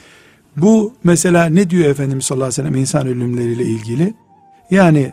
bu 0.56 0.94
mesela 1.04 1.46
ne 1.46 1.70
diyor 1.70 1.90
Efendimiz 1.90 2.24
sallallahu 2.24 2.46
aleyhi 2.46 2.62
ve 2.62 2.68
sellem 2.68 2.80
insan 2.80 3.06
ölümleriyle 3.06 3.64
ilgili? 3.64 4.14
Yani 4.70 5.12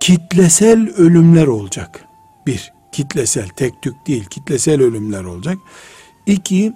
kitlesel 0.00 0.88
ölümler 0.96 1.46
olacak. 1.46 2.04
Bir, 2.46 2.72
kitlesel, 2.92 3.48
tek 3.48 3.82
tük 3.82 3.94
değil, 4.06 4.24
kitlesel 4.24 4.82
ölümler 4.82 5.24
olacak. 5.24 5.58
İki, 6.26 6.72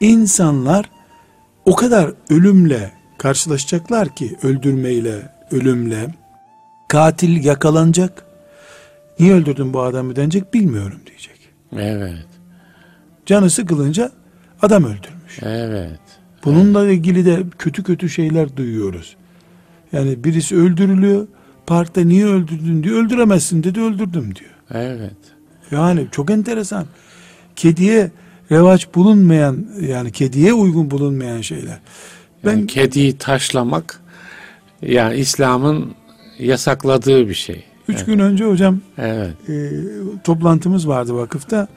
insanlar 0.00 0.90
o 1.64 1.74
kadar 1.76 2.14
ölümle 2.30 2.92
karşılaşacaklar 3.18 4.14
ki 4.14 4.36
öldürmeyle, 4.42 5.32
ölümle 5.50 6.14
katil 6.88 7.44
yakalanacak. 7.44 8.25
Niye 9.20 9.34
öldürdün 9.34 9.72
bu 9.72 9.82
adamı 9.82 10.16
denecek 10.16 10.54
bilmiyorum 10.54 11.00
diyecek. 11.06 11.38
Evet. 11.72 12.26
Canı 13.26 13.50
sıkılınca 13.50 14.12
adam 14.62 14.84
öldürmüş. 14.84 15.38
Evet. 15.42 16.00
Bununla 16.44 16.90
ilgili 16.90 17.24
de 17.26 17.42
kötü 17.58 17.82
kötü 17.82 18.08
şeyler 18.08 18.56
duyuyoruz. 18.56 19.16
Yani 19.92 20.24
birisi 20.24 20.56
öldürülüyor. 20.56 21.26
Parkta 21.66 22.00
niye 22.00 22.26
öldürdün 22.26 22.82
diyor. 22.82 23.04
Öldüremezsin 23.04 23.62
dedi 23.62 23.80
öldürdüm 23.80 24.34
diyor. 24.34 24.50
Evet. 24.74 25.16
Yani 25.70 26.06
çok 26.10 26.30
enteresan. 26.30 26.86
Kediye 27.56 28.10
revaç 28.50 28.94
bulunmayan 28.94 29.66
yani 29.80 30.12
kediye 30.12 30.52
uygun 30.52 30.90
bulunmayan 30.90 31.40
şeyler. 31.40 31.78
Ben 32.44 32.50
Yani 32.50 32.66
kediyi 32.66 33.18
taşlamak 33.18 34.00
yani 34.82 35.16
İslam'ın 35.16 35.94
yasakladığı 36.38 37.28
bir 37.28 37.34
şey. 37.34 37.64
Üç 37.88 38.04
gün 38.04 38.18
önce 38.18 38.44
hocam 38.44 38.80
Evet. 38.98 39.34
e, 39.48 39.70
toplantımız 40.24 40.88
vardı 40.88 41.14
vakıfta. 41.14 41.68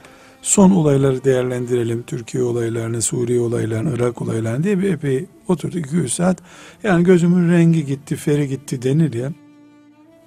Son 0.41 0.71
olayları 0.71 1.23
değerlendirelim. 1.23 2.03
Türkiye 2.07 2.43
olaylarını, 2.43 3.01
Suriye 3.01 3.39
olaylarını, 3.39 3.95
Irak 3.95 4.21
olaylarını 4.21 4.63
diye 4.63 4.79
bir 4.79 4.93
epey 4.93 5.25
oturduk 5.47 5.75
200 5.85 6.13
saat. 6.13 6.37
Yani 6.83 7.03
gözümün 7.03 7.51
rengi 7.51 7.85
gitti, 7.85 8.15
feri 8.15 8.47
gitti 8.47 8.81
denir 8.81 9.13
ya. 9.13 9.31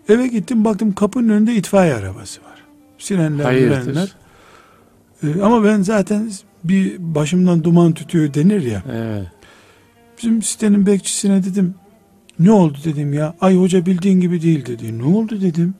Eve 0.08 0.26
gittim 0.26 0.64
baktım 0.64 0.92
kapının 0.92 1.28
önünde 1.28 1.54
itfaiye 1.54 1.94
arabası 1.94 2.40
var. 2.40 2.62
Sirenler, 2.98 3.44
Hayırdır? 3.44 3.78
mirenler. 3.80 4.14
E, 5.22 5.42
ama 5.42 5.64
ben 5.64 5.82
zaten 5.82 6.30
bir 6.64 6.96
başımdan 6.98 7.64
duman 7.64 7.92
tütüyor 7.92 8.34
denir 8.34 8.62
ya. 8.62 8.82
Evet. 8.92 9.26
Bizim 10.18 10.42
sitenin 10.42 10.86
bekçisine 10.86 11.44
dedim 11.44 11.74
ne 12.42 12.50
oldu 12.50 12.78
dedim 12.84 13.12
ya. 13.12 13.34
Ay 13.40 13.56
hoca 13.56 13.86
bildiğin 13.86 14.20
gibi 14.20 14.42
değil 14.42 14.66
dedi. 14.66 14.98
Ne 14.98 15.04
oldu 15.04 15.40
dedim. 15.40 15.74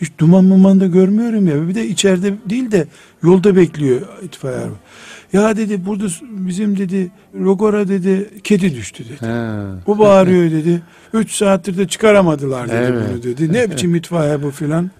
Hiç 0.00 0.10
duman 0.18 0.44
muman 0.44 0.80
da 0.80 0.86
görmüyorum 0.86 1.46
ya. 1.46 1.68
Bir 1.68 1.74
de 1.74 1.86
içeride 1.88 2.34
değil 2.50 2.70
de 2.70 2.86
yolda 3.22 3.56
bekliyor 3.56 4.00
itfaiye 4.22 4.58
araba. 4.58 4.74
Ya 5.32 5.56
dedi 5.56 5.86
burada 5.86 6.06
bizim 6.22 6.78
dedi 6.78 7.10
Rogora 7.40 7.88
dedi 7.88 8.30
kedi 8.44 8.74
düştü 8.74 9.04
dedi. 9.04 9.26
Ha. 9.26 9.64
Bu 9.86 9.98
bağırıyor 9.98 10.50
dedi. 10.50 10.82
Üç 11.12 11.32
saattir 11.32 11.78
de 11.78 11.88
çıkaramadılar 11.88 12.68
dedi 12.68 12.76
Evet. 12.76 13.02
bunu 13.10 13.22
dedi. 13.22 13.52
Ne 13.52 13.70
biçim 13.70 13.94
itfaiye 13.94 14.42
bu 14.42 14.50
filan. 14.50 14.90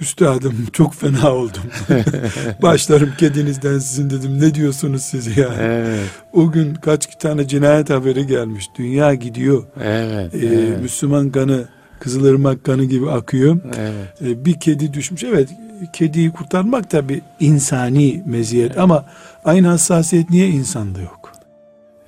Üstadım 0.00 0.66
çok 0.72 0.94
fena 0.94 1.34
oldum. 1.34 1.62
Başlarım 2.62 3.12
kedinizden 3.18 3.78
sizin 3.78 4.10
dedim. 4.10 4.40
Ne 4.40 4.54
diyorsunuz 4.54 5.02
siz 5.02 5.36
ya? 5.36 5.54
Evet. 5.60 6.00
O 6.32 6.52
gün 6.52 6.74
kaç 6.74 7.16
tane 7.16 7.48
cinayet 7.48 7.90
haberi 7.90 8.26
gelmiş. 8.26 8.66
Dünya 8.78 9.14
gidiyor. 9.14 9.64
Evet. 9.82 10.34
Ee, 10.34 10.38
evet. 10.38 10.82
Müslüman 10.82 11.30
kanı 11.30 11.68
Kızılırmak 12.00 12.64
kanı 12.64 12.84
gibi 12.84 13.10
akıyor. 13.10 13.60
Evet. 13.78 14.22
Ee, 14.22 14.44
bir 14.44 14.60
kedi 14.60 14.92
düşmüş. 14.94 15.24
Evet 15.24 15.48
kediyi 15.92 16.30
kurtarmak 16.30 16.90
tabi 16.90 17.20
insani 17.40 18.22
meziyet 18.26 18.78
ama 18.78 19.06
aynı 19.44 19.66
hassasiyet 19.66 20.30
niye 20.30 20.48
insanda 20.48 21.00
yok? 21.00 21.32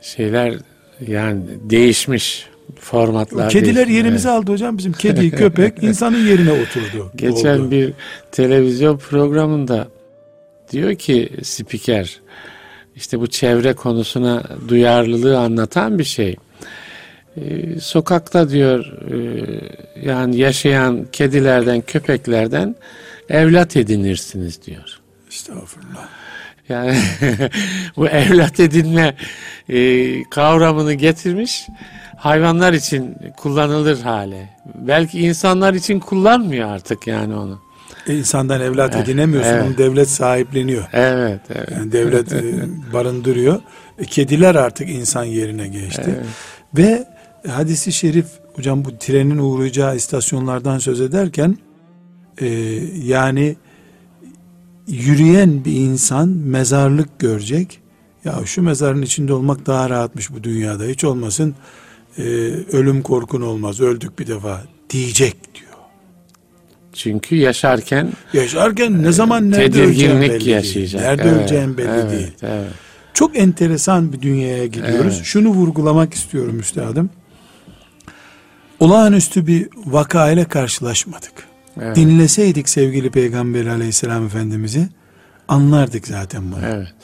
Şeyler 0.00 0.54
yani 1.06 1.42
değişmiş. 1.70 2.48
Formatlar 2.80 3.50
Kediler 3.50 3.74
değişti, 3.74 3.92
yerimizi 3.92 4.28
evet. 4.28 4.38
aldı 4.38 4.52
hocam. 4.52 4.78
Bizim 4.78 4.92
kedi, 4.92 5.30
köpek 5.30 5.74
insanın 5.82 6.26
yerine 6.26 6.52
oturdu. 6.52 7.12
Geçen 7.16 7.58
oldu. 7.58 7.70
bir 7.70 7.92
televizyon 8.32 8.96
programında 8.96 9.88
diyor 10.72 10.94
ki 10.94 11.30
spiker 11.42 12.20
işte 12.96 13.20
bu 13.20 13.26
çevre 13.26 13.72
konusuna 13.72 14.42
duyarlılığı 14.68 15.38
anlatan 15.38 15.98
bir 15.98 16.04
şey. 16.04 16.36
Ee, 17.36 17.80
sokakta 17.80 18.50
diyor 18.50 18.86
e, 18.86 19.16
yani 20.06 20.36
yaşayan 20.36 21.06
kedilerden 21.12 21.80
köpeklerden 21.80 22.76
evlat 23.28 23.76
edinirsiniz 23.76 24.62
diyor. 24.62 25.00
Estağfurullah. 25.28 26.08
Yani 26.68 26.98
bu 27.96 28.08
evlat 28.08 28.60
edinme 28.60 29.16
e, 29.68 30.22
kavramını 30.30 30.94
getirmiş 30.94 31.66
hayvanlar 32.22 32.72
için 32.72 33.16
kullanılır 33.36 34.00
hale. 34.00 34.48
Belki 34.74 35.20
insanlar 35.20 35.74
için 35.74 36.00
kullanmıyor 36.00 36.68
artık 36.68 37.06
yani 37.06 37.34
onu. 37.34 37.60
E, 38.08 38.18
insandan 38.18 38.60
evlat 38.60 38.94
Evet, 38.96 39.08
edinemiyorsun. 39.08 39.50
evet. 39.50 39.64
Onu 39.66 39.78
devlet 39.78 40.10
sahipleniyor. 40.10 40.84
Evet, 40.92 41.40
evet. 41.54 41.70
Yani 41.72 41.92
devlet 41.92 42.32
e, 42.32 42.42
barındırıyor. 42.92 43.60
E, 43.98 44.04
kediler 44.04 44.54
artık 44.54 44.90
insan 44.90 45.24
yerine 45.24 45.68
geçti. 45.68 46.02
Evet. 46.06 46.26
Ve 46.76 47.04
hadisi 47.48 47.92
şerif 47.92 48.26
hocam 48.54 48.84
bu 48.84 48.98
trenin 48.98 49.38
uğrayacağı 49.38 49.96
istasyonlardan 49.96 50.78
söz 50.78 51.00
ederken 51.00 51.58
e, 52.40 52.46
yani 53.04 53.56
yürüyen 54.88 55.64
bir 55.64 55.72
insan 55.72 56.28
mezarlık 56.28 57.18
görecek. 57.18 57.78
Ya 58.24 58.34
şu 58.44 58.62
mezarın 58.62 59.02
içinde 59.02 59.32
olmak 59.34 59.66
daha 59.66 59.90
rahatmış 59.90 60.30
bu 60.32 60.44
dünyada. 60.44 60.84
Hiç 60.84 61.04
olmasın 61.04 61.54
e, 62.18 62.22
ölüm 62.72 63.02
korkun 63.02 63.40
olmaz. 63.40 63.80
Öldük 63.80 64.18
bir 64.18 64.26
defa 64.26 64.62
diyecek 64.90 65.54
diyor. 65.54 65.66
Çünkü 66.92 67.36
yaşarken 67.36 68.12
Yaşarken 68.32 69.02
ne 69.02 69.12
zaman 69.12 69.50
nerede 69.50 69.82
öleceğin 69.82 70.10
belli 70.10 70.20
tedirginlik 70.20 70.40
değil. 70.40 70.56
yaşayacak. 70.56 71.02
Nerede 71.02 71.22
Evet, 71.22 71.32
öleceğin 71.40 71.78
belli 71.78 71.88
evet, 71.88 72.10
değil. 72.10 72.30
Evet. 72.42 72.70
Çok 73.14 73.38
enteresan 73.38 74.12
bir 74.12 74.22
dünyaya 74.22 74.66
gidiyoruz. 74.66 75.14
Evet. 75.16 75.24
Şunu 75.24 75.48
vurgulamak 75.48 76.14
istiyorum 76.14 76.60
üstadım. 76.60 77.10
Olağanüstü 78.80 79.46
bir 79.46 79.68
vaka 79.86 80.30
ile 80.30 80.44
karşılaşmadık. 80.44 81.32
Evet. 81.80 81.96
Dinleseydik 81.96 82.68
sevgili 82.68 83.10
Peygamber 83.10 83.66
aleyhisselam 83.66 84.26
efendimizi 84.26 84.88
anlardık 85.48 86.06
zaten 86.06 86.52
bunu. 86.52 86.60
evet. 86.66 86.94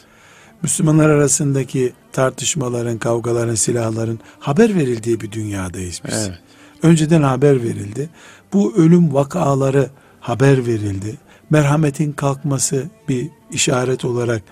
Müslümanlar 0.62 1.08
arasındaki 1.10 1.92
tartışmaların, 2.18 2.98
kavgaların, 2.98 3.54
silahların 3.54 4.20
haber 4.40 4.74
verildiği 4.74 5.20
bir 5.20 5.32
dünyadayız 5.32 6.02
biz. 6.06 6.26
Evet. 6.28 6.38
Önceden 6.82 7.22
haber 7.22 7.62
verildi. 7.62 8.08
Bu 8.52 8.74
ölüm 8.76 9.14
vakaları 9.14 9.86
haber 10.20 10.66
verildi. 10.66 11.16
Merhametin 11.50 12.12
kalkması 12.12 12.84
bir 13.08 13.28
işaret 13.50 14.04
olarak 14.04 14.42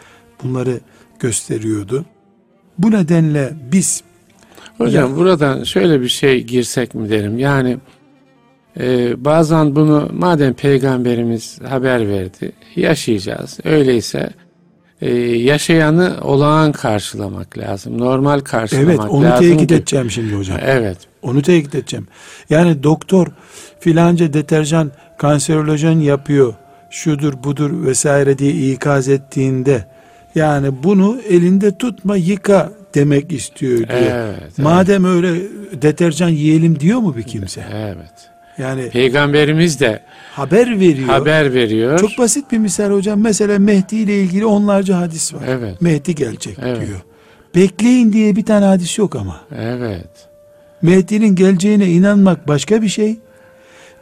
bunları 0.43 0.81
gösteriyordu. 1.21 2.05
Bu 2.79 2.91
nedenle 2.91 3.53
biz 3.73 4.03
Hocam 4.79 5.11
Ya- 5.11 5.17
buradan 5.17 5.65
şöyle 5.65 6.01
bir 6.01 6.09
şey 6.09 6.43
girsek 6.45 6.95
mi 6.95 7.11
derim. 7.11 7.39
Yani 7.39 7.79
e, 8.81 9.15
bazen 9.25 9.77
bunu 9.77 10.11
madem 10.13 10.55
peygamberimiz 10.55 11.61
haber 11.69 12.09
verdi 12.09 12.53
yaşayacağız. 12.77 13.59
Öyleyse 13.65 14.31
e, 15.01 15.15
yaşayanı 15.25 16.17
olağan 16.23 16.73
karşılamak 16.73 17.59
lazım. 17.59 17.99
Normal 17.99 18.41
karşılamak 18.41 18.89
evet 18.89 19.01
onu 19.11 19.25
lazım. 19.25 19.49
tekit 19.49 19.69
ki- 19.69 19.75
edeceğim 19.75 20.11
şimdi 20.11 20.35
hocam. 20.35 20.59
Evet. 20.67 20.97
Onu 21.23 21.43
tekit 21.43 21.75
edeceğim. 21.75 22.07
Yani 22.51 22.83
doktor 22.83 23.27
filanca 23.81 24.33
deterjan 24.33 24.93
kanserojen 25.19 26.01
yapıyor. 26.01 26.55
Şudur 26.91 27.35
budur 27.45 27.87
vesaire 27.87 28.39
diye 28.39 28.53
ikaz 28.53 29.09
ettiğinde 29.09 29.87
yani 30.35 30.69
bunu 30.83 31.21
elinde 31.29 31.79
tutma 31.79 32.17
yıka 32.17 32.73
demek 32.95 33.33
istiyor 33.33 33.79
diyor. 33.79 33.89
Evet, 33.91 34.39
evet. 34.43 34.59
Madem 34.59 35.05
öyle 35.05 35.35
deterjan 35.83 36.29
yiyelim 36.29 36.81
diyor 36.81 36.99
mu 36.99 37.17
bir 37.17 37.23
kimse? 37.23 37.65
Evet. 37.75 38.31
Yani 38.59 38.91
Peygamberimiz 38.91 39.81
de 39.81 40.01
haber 40.39 40.81
veriyor. 40.81 41.09
haber 41.09 41.55
veriyor. 41.55 41.99
Çok 41.99 42.19
basit 42.19 42.53
bir 42.53 42.59
misal 42.59 42.91
hocam. 42.93 43.21
Mesela 43.21 43.59
Mehdi 43.59 43.97
ile 43.97 44.21
ilgili 44.23 44.47
onlarca 44.47 44.99
hadis 44.99 45.35
var. 45.35 45.41
Evet. 45.49 45.81
Mehdi 45.81 46.15
gelecek 46.15 46.59
Evet. 46.63 46.87
diyor. 46.87 47.01
Bekleyin 47.55 48.13
diye 48.13 48.37
bir 48.37 48.45
tane 48.45 48.65
hadis 48.65 48.99
yok 48.99 49.17
ama. 49.17 49.41
Evet. 49.59 50.11
Mehdi'nin 50.83 51.35
geleceğine 51.35 51.87
inanmak 51.87 52.49
başka 52.49 52.83
bir 52.83 52.89
şey. 52.89 53.17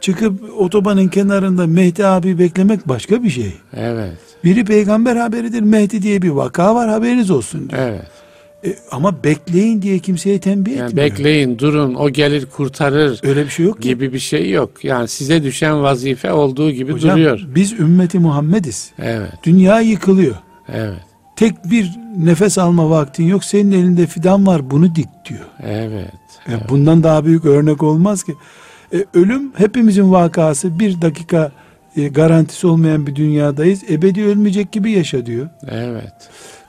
Çıkıp 0.01 0.41
otobanın 0.59 1.07
kenarında 1.07 1.67
Mehdi 1.67 2.05
abi 2.05 2.39
beklemek 2.39 2.87
başka 2.87 3.23
bir 3.23 3.29
şey. 3.29 3.53
Evet. 3.77 4.17
Biri 4.43 4.65
peygamber 4.65 5.15
haberidir. 5.15 5.61
Mehdi 5.61 6.01
diye 6.01 6.21
bir 6.21 6.29
vaka 6.29 6.75
var 6.75 6.89
haberiniz 6.89 7.31
olsun 7.31 7.69
diyor. 7.69 7.81
Evet. 7.81 8.05
E, 8.65 8.75
ama 8.91 9.23
bekleyin 9.23 9.81
diye 9.81 9.99
kimseye 9.99 10.39
tembih 10.39 10.75
Yani 10.75 10.87
etmiyor. 10.89 11.09
bekleyin, 11.11 11.59
durun, 11.59 11.95
o 11.95 12.09
gelir 12.09 12.45
kurtarır 12.45 13.19
Öyle 13.23 13.45
bir 13.45 13.49
şey 13.49 13.65
yok 13.65 13.81
ki. 13.81 13.87
gibi 13.89 14.13
bir 14.13 14.19
şey 14.19 14.49
yok. 14.51 14.83
Yani 14.85 15.07
size 15.07 15.43
düşen 15.43 15.83
vazife 15.83 16.33
olduğu 16.33 16.71
gibi 16.71 16.91
Hocam, 16.93 17.11
duruyor. 17.17 17.41
biz 17.55 17.73
ümmeti 17.73 18.19
Muhammediz. 18.19 18.91
Evet. 18.99 19.31
Dünya 19.43 19.79
yıkılıyor. 19.79 20.35
Evet. 20.73 20.99
Tek 21.35 21.53
bir 21.71 21.91
nefes 22.17 22.57
alma 22.57 22.89
vaktin 22.89 23.23
yok. 23.23 23.43
Senin 23.43 23.71
elinde 23.71 24.07
fidan 24.07 24.47
var 24.47 24.71
bunu 24.71 24.95
dik 24.95 25.07
diyor. 25.29 25.45
Evet. 25.63 26.11
E, 26.49 26.69
bundan 26.69 27.03
daha 27.03 27.25
büyük 27.25 27.45
örnek 27.45 27.83
olmaz 27.83 28.23
ki. 28.23 28.33
E, 28.93 29.05
ölüm 29.13 29.51
hepimizin 29.57 30.11
vakası. 30.11 30.79
Bir 30.79 31.01
dakika 31.01 31.51
e, 31.97 32.07
garantisi 32.07 32.67
olmayan 32.67 33.07
bir 33.07 33.15
dünyadayız. 33.15 33.83
Ebedi 33.89 34.25
ölmeyecek 34.25 34.71
gibi 34.71 34.91
yaşa 34.91 35.25
diyor. 35.25 35.47
Evet. 35.71 36.13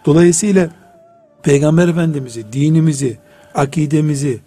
Dolayısıyla 0.07 0.69
Peygamber 1.47 1.89
Efendimiz'i, 1.89 2.53
dinimizi, 2.53 3.19
akidemizi, 3.55 4.41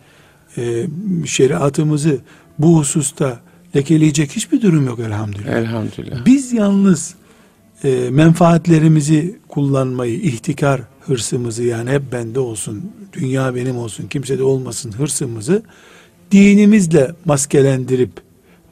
e, 0.58 0.88
şeriatımızı 1.26 2.18
bu 2.60 2.78
hususta 2.78 3.40
lekeleyecek 3.76 4.32
hiçbir 4.32 4.62
durum 4.62 4.86
yok 4.86 5.00
elhamdülillah. 5.00 5.54
Elhamdülillah. 5.54 6.26
Biz 6.26 6.54
yalnız 6.54 7.16
e, 7.84 8.10
menfaatlerimizi 8.10 9.40
kullanmayı, 9.48 10.22
ihtikar 10.22 10.82
hırsımızı 11.02 11.64
yani 11.64 11.90
hep 11.90 12.12
bende 12.12 12.40
olsun, 12.40 12.92
dünya 13.14 13.56
benim 13.56 13.78
olsun, 13.78 14.08
kimse 14.08 14.38
de 14.40 14.44
olmasın 14.44 14.92
hırsımızı 14.92 15.64
dinimizle 16.32 17.12
maskelendirip 17.26 18.12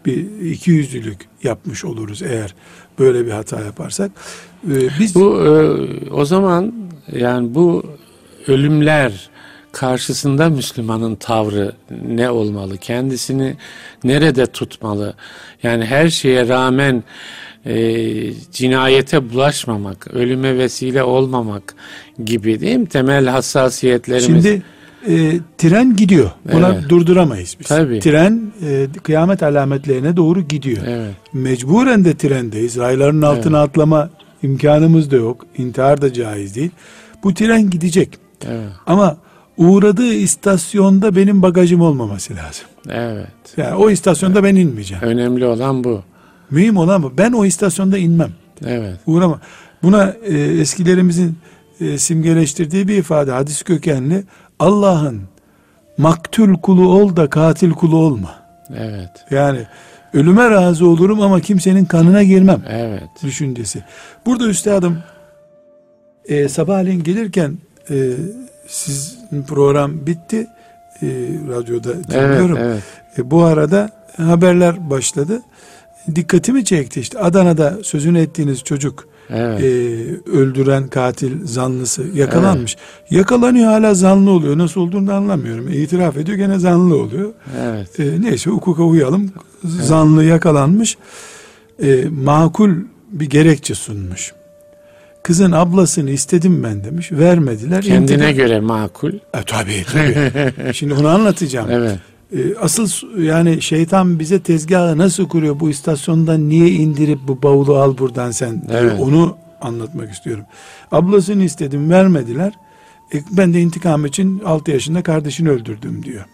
bir 0.06 0.42
ikiyüzlülük 0.42 1.28
yapmış 1.44 1.86
oluruz 1.86 2.22
eğer 2.22 2.56
böyle 3.00 3.26
bir 3.26 3.32
hata 3.32 3.62
yaparsak. 3.62 4.12
E, 4.72 4.76
biz 5.00 5.16
Bu 5.16 5.46
e, 5.46 5.50
o 6.10 6.26
zaman 6.26 6.74
yani 7.14 7.56
bu 7.56 7.98
ölümler 8.48 9.30
karşısında 9.72 10.50
Müslümanın 10.50 11.16
tavrı 11.16 11.72
ne 12.08 12.30
olmalı? 12.30 12.78
Kendisini 12.78 13.56
nerede 14.04 14.46
tutmalı? 14.46 15.14
Yani 15.64 15.86
her 15.86 16.10
şeye 16.10 16.48
rağmen 16.48 17.04
e, 17.66 17.74
cinayete 18.52 19.30
bulaşmamak, 19.30 20.08
ölüme 20.14 20.58
vesile 20.58 21.04
olmamak 21.04 21.76
gibi 22.26 22.60
değil 22.60 22.78
mi? 22.78 22.88
Temel 22.88 23.28
hassasiyetlerimiz. 23.28 24.26
Şimdi 24.26 24.62
e, 25.08 25.40
tren 25.58 25.96
gidiyor. 25.96 26.32
Buna 26.54 26.74
Evet. 26.74 26.90
durduramayız 26.90 27.56
biz. 27.60 27.68
Tabii. 27.68 28.00
Tren 28.00 28.52
e, 28.68 28.88
kıyamet 29.04 29.44
alametlerine 29.44 30.18
doğru 30.18 30.42
gidiyor. 30.42 30.84
Evet. 30.88 31.14
Mecburen 31.34 32.06
de 32.06 32.18
trendeyiz. 32.18 32.78
Rayların 32.78 33.22
altına 33.22 33.62
atlama 33.62 34.10
imkanımız 34.44 35.12
da 35.12 35.16
yok. 35.16 35.46
İntihar 35.58 36.02
da 36.02 36.14
caiz 36.14 36.56
değil. 36.56 36.72
Bu 37.24 37.34
tren 37.34 37.70
gidecek. 37.70 38.27
Evet. 38.46 38.70
Ama 38.86 39.18
uğradığı 39.58 40.14
istasyonda 40.14 41.16
benim 41.16 41.42
bagajım 41.42 41.82
olmaması 41.82 42.34
lazım. 42.36 42.66
Evet. 42.90 43.58
Yani 43.58 43.76
o 43.76 43.90
istasyonda 43.90 44.44
ben 44.44 44.56
inmeyeceğim. 44.56 45.04
Önemli 45.04 45.46
olan 45.46 45.84
bu. 45.84 46.02
Mühim 46.52 46.78
olan 46.78 47.04
bu. 47.04 47.14
Ben 47.18 47.32
o 47.32 47.46
istasyonda 47.46 47.98
inmem. 47.98 48.32
Evet. 48.66 49.00
Uğrama. 49.06 49.40
Buna 49.84 50.14
e, 50.24 50.38
eskilerimizin 50.38 51.38
e, 51.82 51.98
simgeleştirdiği 51.98 52.88
bir 52.88 52.98
ifade 52.98 53.32
hadis 53.32 53.64
kökenli 53.64 54.24
Allah'ın 54.60 55.22
maktul 55.98 56.54
kulu 56.54 56.88
ol 56.88 57.16
da 57.16 57.30
katil 57.30 57.72
kulu 57.72 57.98
olma. 57.98 58.36
Evet. 58.78 59.12
Yani 59.32 59.60
ölüme 60.14 60.52
razı 60.52 60.88
olurum 60.88 61.22
ama 61.22 61.40
kimsenin 61.40 61.86
kanına 61.86 62.24
girmem 62.24 62.62
Evet. 62.70 63.10
düşüncesi. 63.24 63.84
Burada 64.26 64.48
üstadım 64.48 65.00
e, 66.26 66.50
sabahleyin 66.50 67.04
gelirken 67.04 67.58
e, 67.90 68.14
sizin 68.68 69.44
program 69.48 70.06
bitti. 70.08 70.48
E, 71.04 71.08
radyoda 71.50 71.90
Evet. 71.94 72.10
dinliyorum. 72.10 72.58
Evet. 72.58 72.84
E, 73.18 73.32
bu 73.32 73.44
arada 73.44 73.90
haberler 74.18 74.90
başladı. 74.90 75.42
dikkatimi 76.16 76.66
çekti 76.66 77.00
işte 77.00 77.20
Adana'da 77.20 77.78
sözünü 77.84 78.20
ettiğiniz 78.20 78.64
çocuk 78.64 79.08
Evet. 79.30 79.62
e, 79.64 79.66
öldüren 80.32 80.88
katil 80.88 81.46
zanlısı 81.46 82.04
yakalanmış. 82.14 82.78
Yakalanıyor 83.10 83.66
hala 83.72 83.94
zanlı 83.94 84.32
oluyor. 84.32 84.58
Nasıl 84.58 84.82
olduğunu 84.82 85.08
da 85.08 85.16
anlamıyorum. 85.16 85.68
İtiraf 85.74 86.18
ediyor 86.18 86.38
gene 86.38 86.60
zanlı 86.60 86.96
oluyor. 87.02 87.34
evet. 87.62 88.00
E, 88.00 88.22
neyse 88.22 88.50
hukuka 88.50 88.84
uyalım. 88.84 89.32
Zanlı 89.64 90.24
yakalanmış. 90.24 90.98
E, 91.84 92.06
makul 92.24 92.72
bir 93.12 93.30
gerekçe 93.30 93.76
sunmuş. 93.76 94.34
Kızın 95.28 95.52
ablasını 95.52 96.10
istedim 96.10 96.64
ben 96.64 96.84
demiş. 96.84 97.12
Vermediler. 97.12 97.84
Kendine 97.84 98.18
İntikam- 98.18 98.34
göre 98.36 98.60
makul. 98.60 99.14
E, 99.14 99.44
tabii 99.46 99.86
tabii. 99.92 100.74
Şimdi 100.74 100.94
onu 100.94 101.08
anlatacağım. 101.08 101.68
Evet. 101.72 102.00
E, 102.36 102.56
asıl 102.62 102.90
yani 103.22 103.62
şeytan 103.62 104.20
bize 104.20 104.40
tezgahı 104.40 104.98
nasıl 104.98 105.28
kuruyor 105.28 105.60
bu 105.60 105.70
istasyondan 105.70 106.50
niye 106.50 106.70
indirip 106.70 107.20
bu 107.28 107.44
bavulu 107.44 107.78
al 107.78 107.98
buradan 107.98 108.32
sen 108.32 108.68
diyor. 108.68 108.82
Evet. 108.82 109.00
onu 109.00 109.38
anlatmak 109.62 110.12
istiyorum. 110.12 110.46
Ablasını 110.92 111.44
istedim 111.44 111.90
vermediler. 111.90 112.54
E, 113.14 113.18
ben 113.32 113.54
de 113.54 113.62
intikam 113.62 114.06
için 114.06 114.40
6 114.46 114.72
yaşında 114.72 115.04
kardeşini 115.04 115.50
öldürdüm 115.50 116.04
diyor. 116.04 116.26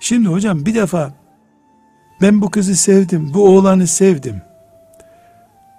Şimdi 0.00 0.28
hocam 0.28 0.66
bir 0.66 0.74
defa 0.74 1.12
ben 2.22 2.40
bu 2.40 2.50
kızı 2.50 2.76
sevdim, 2.76 3.30
bu 3.34 3.48
oğlanı 3.48 3.86
sevdim. 3.86 4.42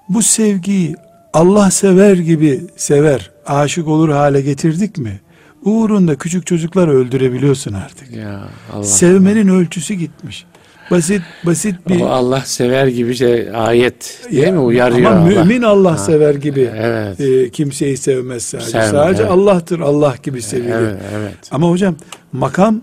Bu 0.10 0.22
sevgiyi 0.22 0.96
Allah 1.34 1.72
sever 1.72 2.16
gibi 2.18 2.62
sever, 2.76 3.32
aşık 3.46 3.88
olur 3.88 4.10
hale 4.10 4.42
getirdik 4.42 4.98
mi? 4.98 5.20
Uğrunda 5.64 6.16
küçük 6.16 6.48
çocukları 6.48 6.92
öldürebiliyorsun 6.92 7.74
artık. 7.74 8.12
Ya 8.16 8.48
Allah. 8.74 8.84
Sevmenin 8.84 9.48
ölçüsü 9.48 9.94
gitmiş. 9.94 10.46
Basit 10.92 11.22
basit 11.46 11.76
bir 11.90 12.02
O 12.02 12.06
Allah 12.06 12.42
sever 12.42 12.88
gibi 12.88 13.16
şey 13.16 13.48
ayet 13.54 14.28
değil 14.32 14.48
mi 14.48 14.60
uyarıyor 14.60 15.12
ama 15.12 15.20
Allah. 15.22 15.44
mümin 15.44 15.62
Allah 15.62 15.98
sever 15.98 16.36
gibi 16.36 16.70
Evet. 16.76 17.20
e, 17.20 17.50
kimseyi 17.50 17.98
sevmez 17.98 18.44
sadece. 18.44 18.70
Sevmez, 18.72 18.92
sadece 18.92 19.22
evet. 19.24 19.32
Allah'tır 19.32 19.80
Allah 19.80 20.16
gibi 20.24 20.42
seviliyor. 20.42 20.82
Evet, 20.82 21.02
evet. 21.16 21.38
Ama 21.52 21.70
hocam 21.70 21.96
makam 22.32 22.82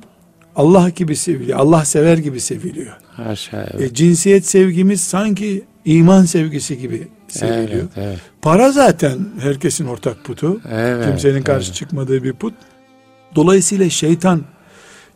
Allah 0.57 0.89
gibi 0.89 1.17
seviliyor. 1.17 1.59
Allah 1.59 1.85
sever 1.85 2.19
gibi 2.19 2.41
seviliyor. 2.41 2.97
Haşa. 3.13 3.69
Evet. 3.75 3.91
E, 3.91 3.95
cinsiyet 3.95 4.47
sevgimiz 4.47 5.01
sanki 5.01 5.63
iman 5.85 6.25
sevgisi 6.25 6.79
gibi 6.79 7.09
seviliyor. 7.29 7.81
Evet, 7.81 7.91
evet. 7.97 8.19
Para 8.43 8.73
zaten 8.73 9.19
herkesin 9.41 9.87
ortak 9.87 10.25
putu. 10.25 10.61
Evet, 10.71 11.07
Kimsenin 11.07 11.43
karşı 11.43 11.67
evet. 11.67 11.75
çıkmadığı 11.77 12.25
bir 12.25 12.33
put. 12.33 12.55
Dolayısıyla 13.35 13.91
şeytan 13.91 14.43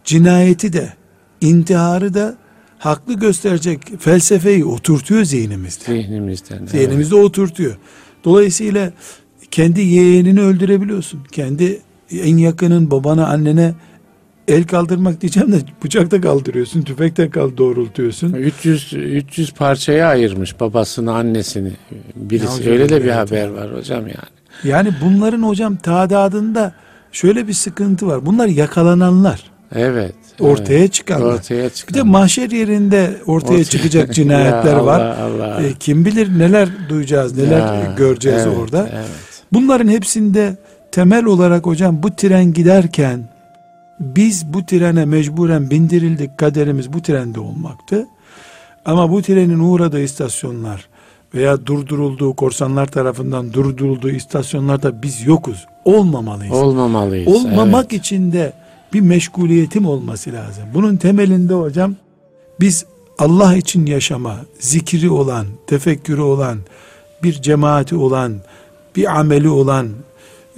cinayeti 0.05 0.73
de 0.73 0.93
intiharı 1.41 2.15
da 2.15 2.35
haklı 2.79 3.15
gösterecek 3.15 3.81
felsefeyi 4.01 4.65
oturtuyor 4.65 5.25
zihnimizde. 5.25 5.85
Zihnimizden. 5.85 6.59
evet. 6.59 6.71
Zihnimizde 6.71 7.15
oturtuyor. 7.15 7.77
Dolayısıyla 8.25 8.93
kendi 9.51 9.81
yeğenini 9.81 10.41
öldürebiliyorsun. 10.41 11.21
Kendi 11.33 11.81
en 12.11 12.37
yakının 12.37 12.91
babana 12.91 13.27
annene 13.27 13.75
el 14.53 14.65
kaldırmak 14.65 15.21
diyeceğim 15.21 15.53
de 15.53 15.57
bıçakta 15.85 16.21
kaldırıyorsun, 16.21 16.83
tüfekte 16.83 17.31
kal 17.31 17.57
doğrultuyorsun. 17.57 18.33
300 18.33 18.93
300 18.93 19.53
parçaya 19.53 20.09
ayırmış 20.09 20.61
babasını, 20.61 21.13
annesini. 21.13 21.73
Birisi 22.17 22.71
öyle 22.71 22.89
de 22.89 22.97
bir 22.97 23.05
evet 23.05 23.15
haber 23.17 23.49
var 23.49 23.77
hocam 23.77 24.01
yani. 24.01 24.33
Yani 24.65 24.89
bunların 25.05 25.43
hocam 25.43 25.77
tadadında 25.77 26.73
şöyle 27.13 27.49
bir 27.49 27.53
sıkıntı 27.53 28.07
var. 28.07 28.27
Bunlar 28.27 28.47
yakalananlar, 28.47 29.43
Evet. 29.75 30.15
ortaya 30.41 30.79
evet. 30.79 30.93
çıkanlar. 30.93 31.35
Ortaya 31.35 31.65
Bir 31.65 31.71
çıkan. 31.71 31.95
de 31.95 32.03
mahşer 32.03 32.51
yerinde 32.51 33.11
ortaya 33.27 33.47
Ortaya- 33.55 33.65
çıkacak 33.65 34.15
cinayetler 34.15 34.73
Ya 34.77 34.87
var. 34.87 35.01
Allah, 35.01 35.23
Allah. 35.25 35.63
E, 35.63 35.73
kim 35.81 36.05
bilir 36.05 36.39
neler 36.39 36.69
duyacağız, 36.89 37.37
neler 37.37 37.59
Ya, 37.61 37.95
göreceğiz 37.97 38.43
evet, 38.47 38.59
orada. 38.59 38.89
Evet. 38.93 39.07
Bunların 39.53 39.89
hepsinde 39.89 40.57
temel 40.93 41.25
olarak 41.25 41.67
hocam 41.67 42.03
bu 42.03 42.17
tren 42.17 42.53
giderken 42.53 43.32
biz 44.03 44.53
bu 44.53 44.67
trene 44.67 45.05
mecburen 45.05 45.71
bindirildik. 45.71 46.39
Kaderimiz 46.39 46.93
bu 46.93 47.03
trende 47.03 47.41
olmaktı. 47.41 48.07
Ama 48.85 49.11
bu 49.11 49.23
trenin 49.23 49.59
uğradığı 49.59 50.03
istasyonlar 50.03 50.89
veya 51.35 51.67
durdurulduğu 51.67 52.37
korsanlar 52.37 52.87
tarafından 52.87 53.53
durdurulduğu 53.53 54.11
istasyonlarda 54.11 55.03
biz 55.03 55.27
yokuz. 55.27 55.67
Olmamalıyız. 55.85 56.55
Olmamalıyız. 56.55 57.29
Olmamak 57.29 57.87
evet. 57.93 58.05
için 58.05 58.33
de 58.33 58.53
bir 58.93 59.01
meşguliyetim 59.01 59.87
olması 59.87 60.33
lazım. 60.33 60.65
Bunun 60.75 60.97
temelinde 60.97 61.55
hocam 61.55 61.97
biz 62.61 62.85
Allah 63.19 63.57
için 63.57 63.87
yaşama, 63.87 64.37
zikri 64.59 65.11
olan, 65.11 65.47
tefekkürü 65.67 66.21
olan, 66.21 66.59
bir 67.23 67.33
cemaati 67.33 67.97
olan, 67.97 68.35
bir 68.97 69.19
ameli 69.19 69.49
olan, 69.49 69.89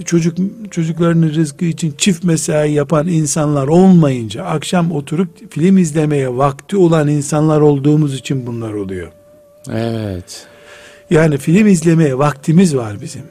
çocuk 0.04 0.38
çocuklarının 0.70 1.34
rızkı 1.34 1.64
için 1.64 1.94
çift 1.98 2.24
mesai 2.24 2.72
yapan 2.72 3.08
insanlar 3.08 3.68
olmayınca 3.68 4.44
akşam 4.44 4.92
oturup 4.92 5.52
film 5.52 5.78
izlemeye 5.78 6.36
vakti 6.36 6.76
olan 6.76 7.08
insanlar 7.08 7.60
olduğumuz 7.60 8.14
için 8.14 8.46
bunlar 8.46 8.72
oluyor. 8.72 9.12
Evet. 9.70 10.46
Yani 11.10 11.38
film 11.38 11.66
izlemeye 11.66 12.18
vaktimiz 12.18 12.76
var 12.76 13.00
bizim. 13.00 13.22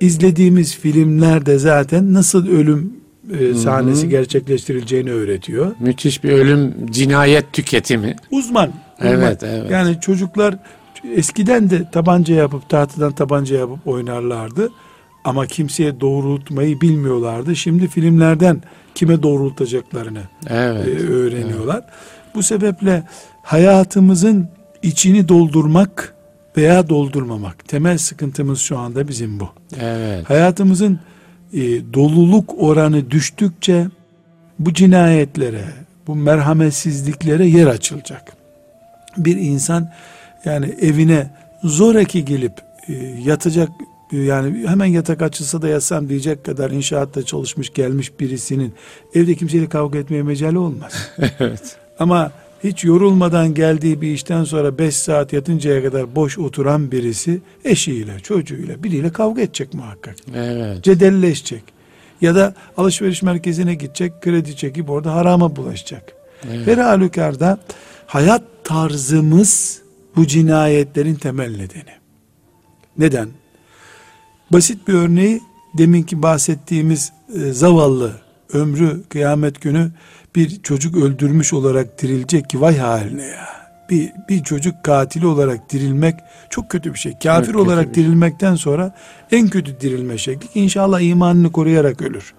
İzlediğimiz 0.00 0.76
filmlerde 0.76 1.58
zaten 1.58 2.14
nasıl 2.14 2.48
ölüm 2.48 2.92
e, 3.38 3.54
sahnesi 3.54 4.08
gerçekleştirileceğini 4.08 5.12
öğretiyor. 5.12 5.72
Müthiş 5.80 6.24
bir 6.24 6.32
ölüm, 6.32 6.86
cinayet 6.90 7.52
tüketimi. 7.52 8.16
Uzman. 8.30 8.72
uzman. 8.98 9.12
Evet, 9.12 9.42
evet. 9.42 9.70
Yani 9.70 10.00
çocuklar 10.00 10.56
eskiden 11.14 11.70
de 11.70 11.90
tabanca 11.90 12.34
yapıp 12.34 12.68
tahtadan 12.68 13.12
tabanca 13.12 13.56
yapıp 13.56 13.86
oynarlardı. 13.86 14.70
Ama 15.24 15.46
kimseye 15.46 16.00
doğrultmayı 16.00 16.80
bilmiyorlardı. 16.80 17.56
Şimdi 17.56 17.88
filmlerden 17.88 18.62
kime 18.94 19.22
doğrultacaklarını 19.22 20.22
Evet. 20.48 20.86
e, 20.88 21.08
öğreniyorlar. 21.08 21.84
Bu 22.34 22.42
sebeple 22.42 23.02
hayatımızın 23.42 24.48
içini 24.82 25.28
doldurmak 25.28 26.14
veya 26.56 26.88
doldurmamak. 26.88 27.68
Temel 27.68 27.98
sıkıntımız 27.98 28.60
şu 28.60 28.78
anda 28.78 29.08
bizim 29.08 29.40
bu. 29.40 29.48
Evet. 29.80 30.30
Hayatımızın 30.30 31.00
e, 31.52 31.60
doluluk 31.94 32.54
oranı 32.58 33.10
düştükçe 33.10 33.86
bu 34.58 34.74
cinayetlere, 34.74 35.64
bu 36.06 36.14
merhametsizliklere 36.16 37.46
yer 37.46 37.66
açılacak. 37.66 38.32
Bir 39.16 39.36
insan 39.36 39.90
yani 40.44 40.66
evine 40.80 41.30
zoraki 41.64 42.24
gelip 42.24 42.52
e, 42.88 42.92
yatacak 43.24 43.68
yani 44.12 44.68
hemen 44.68 44.86
yatak 44.86 45.22
açılsa 45.22 45.62
da 45.62 45.68
yatsam 45.68 46.08
diyecek 46.08 46.44
kadar 46.44 46.70
inşaatta 46.70 47.22
çalışmış 47.22 47.70
gelmiş 47.72 48.20
birisinin 48.20 48.74
evde 49.14 49.34
kimseyle 49.34 49.68
kavga 49.68 49.98
etmeye 49.98 50.22
mecali 50.22 50.58
olmaz. 50.58 50.92
evet. 51.38 51.76
Ama 51.98 52.32
hiç 52.64 52.84
yorulmadan 52.84 53.54
geldiği 53.54 54.00
bir 54.00 54.12
işten 54.12 54.44
sonra 54.44 54.78
5 54.78 54.96
saat 54.96 55.32
yatıncaya 55.32 55.82
kadar 55.82 56.14
boş 56.14 56.38
oturan 56.38 56.92
birisi 56.92 57.40
eşiyle, 57.64 58.20
çocuğuyla, 58.22 58.82
biriyle 58.82 59.12
kavga 59.12 59.42
edecek 59.42 59.74
muhakkak. 59.74 60.16
Evet. 60.34 60.84
Cedelleşecek. 60.84 61.62
Ya 62.20 62.34
da 62.34 62.54
alışveriş 62.76 63.22
merkezine 63.22 63.74
gidecek, 63.74 64.22
kredi 64.22 64.56
çekip 64.56 64.90
orada 64.90 65.14
harama 65.14 65.56
bulaşacak. 65.56 66.12
Evet. 66.50 66.66
Her 66.66 66.78
halükarda 66.78 67.58
hayat 68.06 68.42
tarzımız 68.64 69.82
bu 70.16 70.26
cinayetlerin 70.26 71.14
temel 71.14 71.50
nedeni. 71.50 71.94
Neden? 72.98 73.28
Basit 74.52 74.88
bir 74.88 74.94
örneği 74.94 75.40
deminki 75.78 76.22
bahsettiğimiz 76.22 77.12
e, 77.34 77.52
zavallı 77.52 78.12
ömrü 78.52 79.02
kıyamet 79.08 79.60
günü 79.60 79.90
bir 80.36 80.62
çocuk 80.62 80.96
öldürmüş 80.96 81.52
olarak 81.52 82.02
dirilecek 82.02 82.50
ki 82.50 82.60
vay 82.60 82.78
haline 82.78 83.24
ya. 83.26 83.46
Bir, 83.90 84.12
bir 84.28 84.42
çocuk 84.42 84.84
katili 84.84 85.26
olarak 85.26 85.72
dirilmek 85.72 86.14
çok 86.50 86.70
kötü 86.70 86.94
bir 86.94 86.98
şey. 86.98 87.12
Kafir 87.22 87.46
kötü 87.46 87.58
olarak 87.58 87.84
şey. 87.84 87.94
dirilmekten 87.94 88.54
sonra 88.54 88.94
en 89.32 89.48
kötü 89.48 89.80
dirilme 89.80 90.18
şekli 90.18 90.60
inşallah 90.60 91.00
imanını 91.00 91.52
koruyarak 91.52 92.02
ölür. 92.02 92.34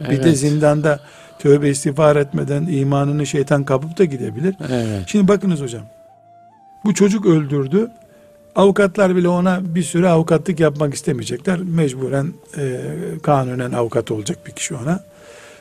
Bir 0.00 0.06
de 0.06 0.14
Evet. 0.14 0.38
zindanda 0.38 1.00
tövbe 1.38 1.70
istiğfar 1.70 2.16
etmeden 2.16 2.66
imanını 2.66 3.26
şeytan 3.26 3.64
kapıp 3.64 3.98
da 3.98 4.04
gidebilir. 4.04 4.54
Evet. 4.70 5.02
Şimdi 5.06 5.28
bakınız 5.28 5.60
hocam. 5.60 5.82
Bu 6.84 6.94
çocuk 6.94 7.26
öldürdü. 7.26 7.90
Avukatlar 8.56 9.16
bile 9.16 9.28
ona 9.28 9.60
bir 9.74 9.82
süre 9.82 10.08
avukatlık 10.08 10.60
yapmak 10.60 10.94
istemeyecekler. 10.94 11.58
Mecburen 11.58 12.32
e, 12.58 12.80
kanunen 13.22 13.72
avukat 13.72 14.10
olacak 14.10 14.38
bir 14.46 14.52
kişi 14.52 14.74
ona. 14.74 15.04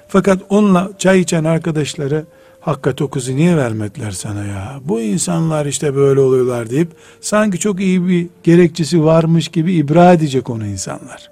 Fakat 0.07 0.39
onunla 0.49 0.89
çay 0.97 1.19
içen 1.19 1.43
arkadaşları 1.43 2.25
hakikat 2.59 3.01
o 3.01 3.09
kızı 3.09 3.35
niye 3.35 3.57
vermediler 3.57 4.11
sana 4.11 4.45
ya? 4.45 4.79
Bu 4.83 5.01
insanlar 5.01 5.65
işte 5.65 5.95
böyle 5.95 6.19
oluyorlar 6.19 6.69
deyip 6.69 6.91
sanki 7.21 7.59
çok 7.59 7.79
iyi 7.79 8.07
bir 8.07 8.27
gerekçesi 8.43 9.03
varmış 9.03 9.47
gibi 9.47 9.73
ibra 9.73 10.13
edecek 10.13 10.49
onu 10.49 10.65
insanlar. 10.65 11.29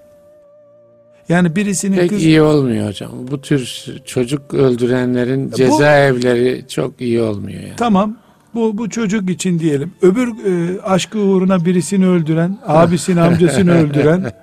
Yani 1.29 1.55
birisinin 1.55 1.97
Pek 1.97 2.09
kız 2.09 2.23
iyi 2.23 2.41
olmuyor 2.41 2.87
hocam. 2.87 3.11
Bu 3.31 3.41
tür 3.41 3.85
çocuk 4.05 4.53
öldürenlerin 4.53 5.51
Bu- 5.51 5.55
cezaevleri 5.55 6.65
çok 6.67 7.01
iyi 7.01 7.21
olmuyor 7.21 7.61
yani. 7.61 7.73
Tamam. 7.77 8.17
Bu 8.55 8.77
bu 8.77 8.89
çocuk 8.89 9.29
için 9.29 9.59
diyelim. 9.59 9.93
Öbür 10.01 10.27
e, 10.27 10.81
aşkı 10.81 11.19
uğruna 11.19 11.65
birisini 11.65 12.07
öldüren, 12.07 12.57
abisini, 12.65 13.21
amcasını 13.21 13.71
öldüren 13.81 14.33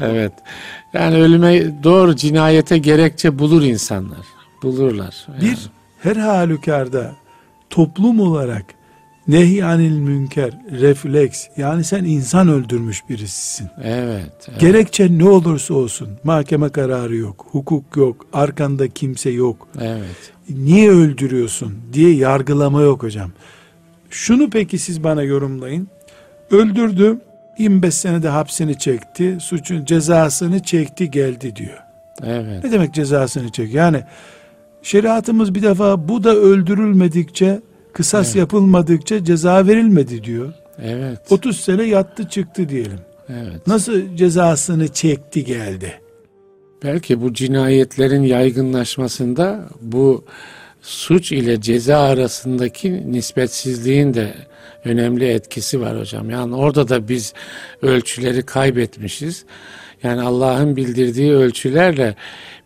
Evet. 0.00 0.32
Yani 0.92 1.16
ölüme 1.16 1.82
doğru 1.84 2.16
cinayete 2.16 2.78
gerekçe 2.78 3.38
bulur 3.38 3.62
insanlar. 3.62 4.18
Bulurlar. 4.62 5.26
Yani. 5.28 5.40
bir 5.40 5.70
her 5.98 6.16
halükarda 6.16 7.12
toplum 7.70 8.20
olarak 8.20 8.64
nehyanil 9.28 9.98
münker, 9.98 10.50
refleks 10.70 11.46
yani 11.56 11.84
sen 11.84 12.04
insan 12.04 12.48
öldürmüş 12.48 13.08
birisisin. 13.08 13.68
Evet. 13.82 14.48
evet. 14.48 14.60
Gerekçe 14.60 15.18
ne 15.18 15.28
olursa 15.28 15.74
olsun 15.74 16.08
mahkeme 16.24 16.68
kararı 16.68 17.16
yok, 17.16 17.46
hukuk 17.50 17.96
yok, 17.96 18.26
arkanda 18.32 18.88
kimse 18.88 19.30
yok. 19.30 19.68
Evet. 19.80 20.32
Niye 20.48 20.90
öldürüyorsun 20.90 21.74
diye 21.92 22.14
yargılama 22.14 22.82
yok 22.82 23.02
hocam. 23.02 23.30
Şunu 24.10 24.50
peki 24.50 24.78
siz 24.78 25.04
bana 25.04 25.22
yorumlayın. 25.22 25.88
Öldürdü, 26.50 27.18
25 27.58 27.94
senede 27.94 28.28
hapsini 28.28 28.78
çekti, 28.78 29.38
suçun 29.40 29.84
cezasını 29.84 30.62
çekti 30.62 31.10
geldi 31.10 31.56
diyor. 31.56 31.78
Evet. 32.22 32.64
Ne 32.64 32.72
demek 32.72 32.94
cezasını 32.94 33.52
çek? 33.52 33.74
Yani 33.74 34.02
şeriatımız 34.82 35.54
bir 35.54 35.62
defa 35.62 36.08
bu 36.08 36.24
da 36.24 36.34
öldürülmedikçe, 36.36 37.60
kısas 37.92 38.26
Evet. 38.26 38.36
yapılmadıkça 38.36 39.24
ceza 39.24 39.66
verilmedi 39.66 40.24
diyor. 40.24 40.52
Evet. 40.82 41.18
30 41.30 41.60
sene 41.60 41.82
yattı 41.82 42.28
çıktı 42.28 42.68
diyelim. 42.68 42.98
Evet. 43.28 43.66
Nasıl 43.66 44.16
cezasını 44.16 44.88
çekti 44.88 45.44
geldi? 45.44 46.00
Belki 46.82 47.20
bu 47.20 47.34
cinayetlerin 47.34 48.22
yaygınlaşmasında 48.22 49.68
bu 49.80 50.24
suç 50.82 51.32
ile 51.32 51.60
ceza 51.60 51.98
arasındaki 51.98 53.12
nispetsizliğin 53.12 54.14
de 54.14 54.34
önemli 54.84 55.28
etkisi 55.28 55.80
var 55.80 56.00
hocam. 56.00 56.30
Yani 56.30 56.54
orada 56.54 56.88
da 56.88 57.08
biz 57.08 57.34
ölçüleri 57.82 58.42
kaybetmişiz. 58.42 59.44
Yani 60.02 60.22
Allah'ın 60.22 60.76
bildirdiği 60.76 61.32
ölçülerle 61.32 62.14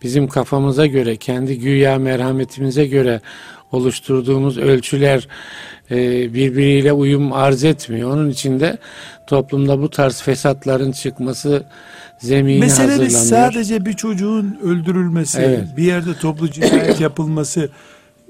bizim 0.02 0.28
kafamıza 0.28 0.86
göre, 0.86 1.16
kendi 1.16 1.58
güya 1.58 1.98
merhametimize 1.98 2.86
göre 2.86 3.20
oluşturduğumuz 3.72 4.58
ölçüler 4.58 5.28
e, 5.90 5.96
birbiriyle 6.34 6.92
uyum 6.92 7.32
arz 7.32 7.64
etmiyor. 7.64 8.10
Onun 8.10 8.30
için 8.30 8.60
de 8.60 8.78
toplumda 9.26 9.80
bu 9.82 9.90
tarz 9.90 10.22
fesatların 10.22 10.92
çıkması 10.92 11.64
zemini 12.22 12.58
Mesele 12.60 13.10
sadece 13.10 13.86
bir 13.86 13.92
çocuğun 13.92 14.58
öldürülmesi, 14.62 15.38
Evet. 15.40 15.66
bir 15.76 15.82
yerde 15.82 16.14
toplu 16.20 16.50
cinayet 16.50 17.00
yapılması 17.00 17.68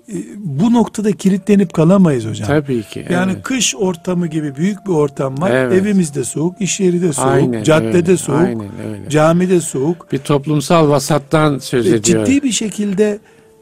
e, 0.09 0.15
bu 0.37 0.73
noktada 0.73 1.13
kilitlenip 1.13 1.73
kalamayız 1.73 2.25
hocam. 2.27 2.47
Tabii 2.49 2.83
ki. 2.83 3.07
Yani 3.11 3.33
evet. 3.33 3.43
kış 3.43 3.77
ortamı 3.77 4.27
gibi 4.27 4.57
büyük 4.57 4.87
bir 4.87 4.93
ortam 4.93 5.41
var. 5.41 5.51
Evet. 5.51 5.83
Evimizde 5.83 6.25
soğuk, 6.25 6.61
iş 6.61 6.81
yeri 6.81 7.03
de 7.03 7.13
soğuk, 7.13 7.29
Aynen 7.29 7.63
caddede 7.63 7.97
öyle, 7.99 8.17
soğuk, 8.17 8.39
Aynen 8.41 8.71
öyle. 8.91 9.09
camide 9.11 9.61
soğuk. 9.61 10.13
Bir 10.13 10.19
toplumsal 10.19 10.89
vasattan 10.89 11.59
söz 11.59 11.87
E, 11.87 11.97
ediyor. 11.97 12.27
Ciddi 12.27 12.43
bir 12.43 12.53
şekilde 12.53 13.19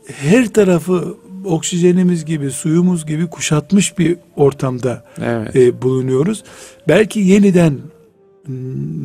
her 0.07 0.49
tarafı 0.49 1.15
oksijenimiz 1.45 2.25
gibi, 2.25 2.51
suyumuz 2.51 3.07
gibi 3.07 3.27
kuşatmış 3.27 3.99
bir 3.99 4.17
ortamda 4.37 5.05
Evet. 5.25 5.57
e, 5.57 5.83
bulunuyoruz. 5.83 6.45
Belki 6.89 7.21
yeniden 7.21 7.79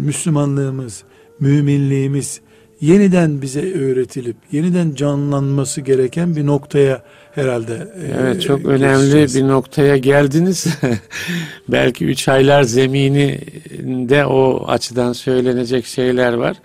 Müslümanlığımız, 0.05 1.03
müminliğimiz 1.39 2.41
yeniden 2.81 3.41
bize 3.41 3.73
öğretilip 3.73 4.35
yeniden 4.51 4.95
canlanması 4.95 5.81
gereken 5.81 6.35
bir 6.35 6.45
noktaya 6.45 7.03
herhalde 7.35 7.73
e, 7.73 8.21
Evet 8.21 8.41
çok 8.41 8.65
önemli 8.65 9.35
bir 9.35 9.47
noktaya 9.47 9.97
geldiniz. 9.97 10.67
Belki 11.69 12.05
üç 12.05 12.27
aylar 12.27 12.63
zemininde 12.63 14.25
o 14.25 14.65
açıdan 14.67 15.13
söylenecek 15.13 15.85
şeyler 15.85 16.33
var. 16.33 16.57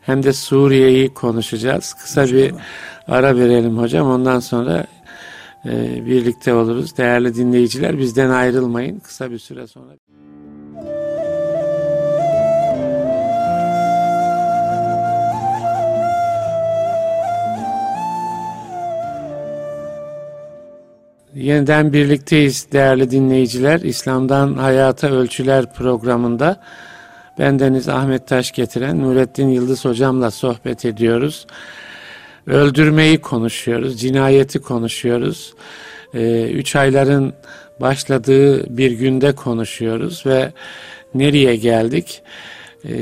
Hem 0.00 0.22
de 0.22 0.32
Suriye'yi 0.32 1.14
konuşacağız. 1.14 1.94
Kısa 1.94 2.24
bir 2.24 2.44
İnşallah. 2.44 2.60
ara 3.08 3.36
verelim 3.36 3.78
hocam. 3.78 4.06
Ondan 4.06 4.40
sonra 4.40 4.86
e, 5.64 6.06
birlikte 6.06 6.54
oluruz. 6.54 6.96
Değerli 6.96 7.34
dinleyiciler 7.34 7.98
bizden 7.98 8.30
ayrılmayın. 8.30 8.98
Kısa 8.98 9.30
bir 9.30 9.38
süre 9.38 9.66
sonra. 9.66 9.92
Yeniden 21.36 21.92
birlikteyiz 21.92 22.66
değerli 22.72 23.10
dinleyiciler. 23.10 23.80
İslam'dan 23.80 24.54
Hayata 24.54 25.10
Ölçüler 25.10 25.72
programında 25.72 26.62
bendeniz 27.38 27.88
Ahmet 27.88 28.28
Taş 28.28 28.52
getiren 28.52 29.02
Nurettin 29.02 29.48
Yıldız 29.48 29.84
hocamla 29.84 30.30
sohbet 30.30 30.84
ediyoruz. 30.84 31.46
Öldürmeyi 32.46 33.18
konuşuyoruz, 33.18 34.00
cinayeti 34.00 34.58
konuşuyoruz. 34.58 35.54
Ee, 36.14 36.50
üç 36.50 36.76
ayların 36.76 37.34
başladığı 37.80 38.76
bir 38.76 38.90
günde 38.90 39.34
konuşuyoruz 39.34 40.26
ve 40.26 40.52
nereye 41.14 41.56
geldik? 41.56 42.22
Ee, 42.84 42.94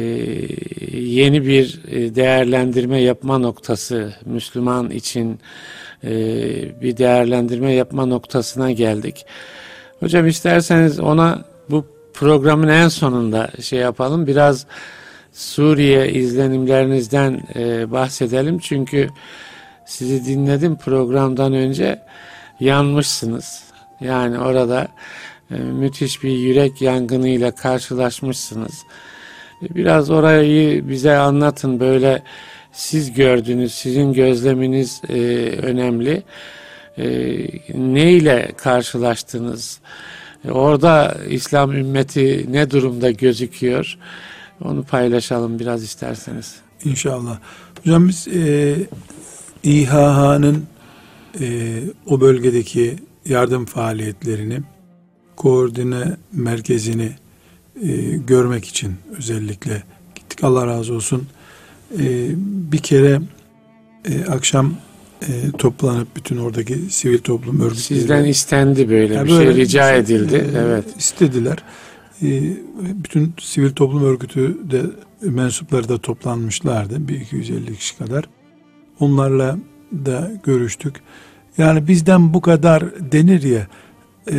yeni 0.93 1.47
bir 1.47 1.81
e, 1.91 2.15
değerlendirme 2.15 3.01
yapma 3.01 3.39
noktası 3.39 4.15
Müslüman 4.25 4.91
için 4.91 5.41
e, 6.05 6.11
bir 6.81 6.97
değerlendirme 6.97 7.73
yapma 7.73 8.07
noktasına 8.07 8.73
geldik. 8.73 9.27
Hocam 10.01 10.27
isterseniz 10.27 11.01
ona 11.01 11.45
bu 11.71 11.87
programın 12.15 12.69
en 12.69 12.89
sonunda 12.89 13.51
şey 13.61 13.79
yapalım. 13.79 14.27
Biraz 14.27 14.67
Suriye 15.33 16.13
izlenimlerinizden 16.13 17.43
e, 17.55 17.91
bahsedelim. 17.91 18.59
Çünkü 18.59 19.09
sizi 19.87 20.25
dinledim 20.27 20.77
programdan 20.77 21.53
önce 21.53 22.03
yanmışsınız. 22.61 23.65
Yani 24.01 24.39
orada 24.39 24.89
e, 25.51 25.55
müthiş 25.55 26.23
bir 26.23 26.31
yürek 26.31 26.83
yangınıyla 26.83 27.51
karşılaşmışsınız. 27.51 28.83
Biraz 29.63 30.11
orayı 30.11 30.89
bize 30.89 31.17
anlatın 31.17 31.81
böyle 31.81 32.23
siz 32.75 33.13
gördünüz, 33.13 33.75
sizin 33.75 34.13
gözleminiz 34.13 35.03
e, 35.09 35.15
önemli. 35.63 36.23
E, 36.99 37.07
ne 37.75 38.13
ile 38.13 38.53
karşılaştınız? 38.57 39.81
E, 40.45 40.51
orada 40.51 41.17
İslam 41.31 41.73
ümmeti 41.73 42.47
ne 42.51 42.71
durumda 42.71 43.11
gözüküyor? 43.11 43.99
Onu 44.65 44.83
paylaşalım 44.83 45.59
biraz 45.59 45.83
isterseniz. 45.83 46.55
İnşallah. 46.85 47.39
Hocam 47.85 48.09
biz 48.09 48.29
e, 48.29 48.77
İHH'nın 49.63 50.67
e, 51.41 51.79
o 52.07 52.21
bölgedeki 52.21 52.97
yardım 53.27 53.65
faaliyetlerini 53.67 54.61
koordine 55.37 56.17
merkezini 56.33 57.13
e, 57.83 57.89
görmek 58.27 58.65
için 58.65 58.95
özellikle 59.19 59.83
gittik. 60.15 60.45
Allah 60.45 60.67
razı 60.67 60.95
olsun. 60.95 61.29
E, 61.99 62.31
bir 62.73 62.79
kere 62.79 63.21
e, 64.05 64.25
akşam 64.25 64.75
e, 65.23 65.51
toplanıp 65.59 66.17
bütün 66.17 66.37
oradaki 66.37 66.75
sivil 66.75 67.19
toplum 67.19 67.61
örgütleri 67.61 67.81
Sizden 68.01 68.25
istendi 68.25 68.91
böyle 68.91 69.15
Ya 69.15 69.25
bir 69.25 69.29
şey 69.29 69.39
böyle 69.39 69.55
rica 69.55 69.89
şey, 69.89 69.99
edildi. 69.99 70.35
e, 70.55 70.59
Evet. 70.59 70.85
istediler. 70.99 71.59
E, 72.23 72.43
bütün 72.81 73.35
sivil 73.41 73.71
toplum 73.71 74.05
örgütü 74.05 74.59
de 74.71 74.83
mensupları 75.21 75.89
da 75.89 75.99
toplanmışlardı. 75.99 77.09
Bir 77.09 77.21
250 77.21 77.77
kişi 77.77 77.99
kadar. 77.99 78.25
Onlarla 79.01 79.59
da 79.93 80.31
görüştük. 80.45 80.95
Yani 81.59 81.89
bizden 81.89 82.35
bu 82.35 82.41
kadar 82.41 83.13
denir 83.13 83.43
ya 83.43 83.67
e, 84.33 84.35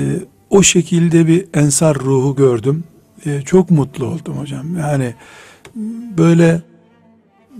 o 0.50 0.64
şekilde 0.64 1.28
bir 1.28 1.46
ensar 1.54 1.96
ruhu 2.00 2.36
gördüm. 2.36 2.84
E, 3.26 3.42
çok 3.42 3.72
mutlu 3.72 4.06
oldum 4.06 4.38
hocam. 4.38 4.78
Yani 4.78 5.14
böyle 6.18 6.62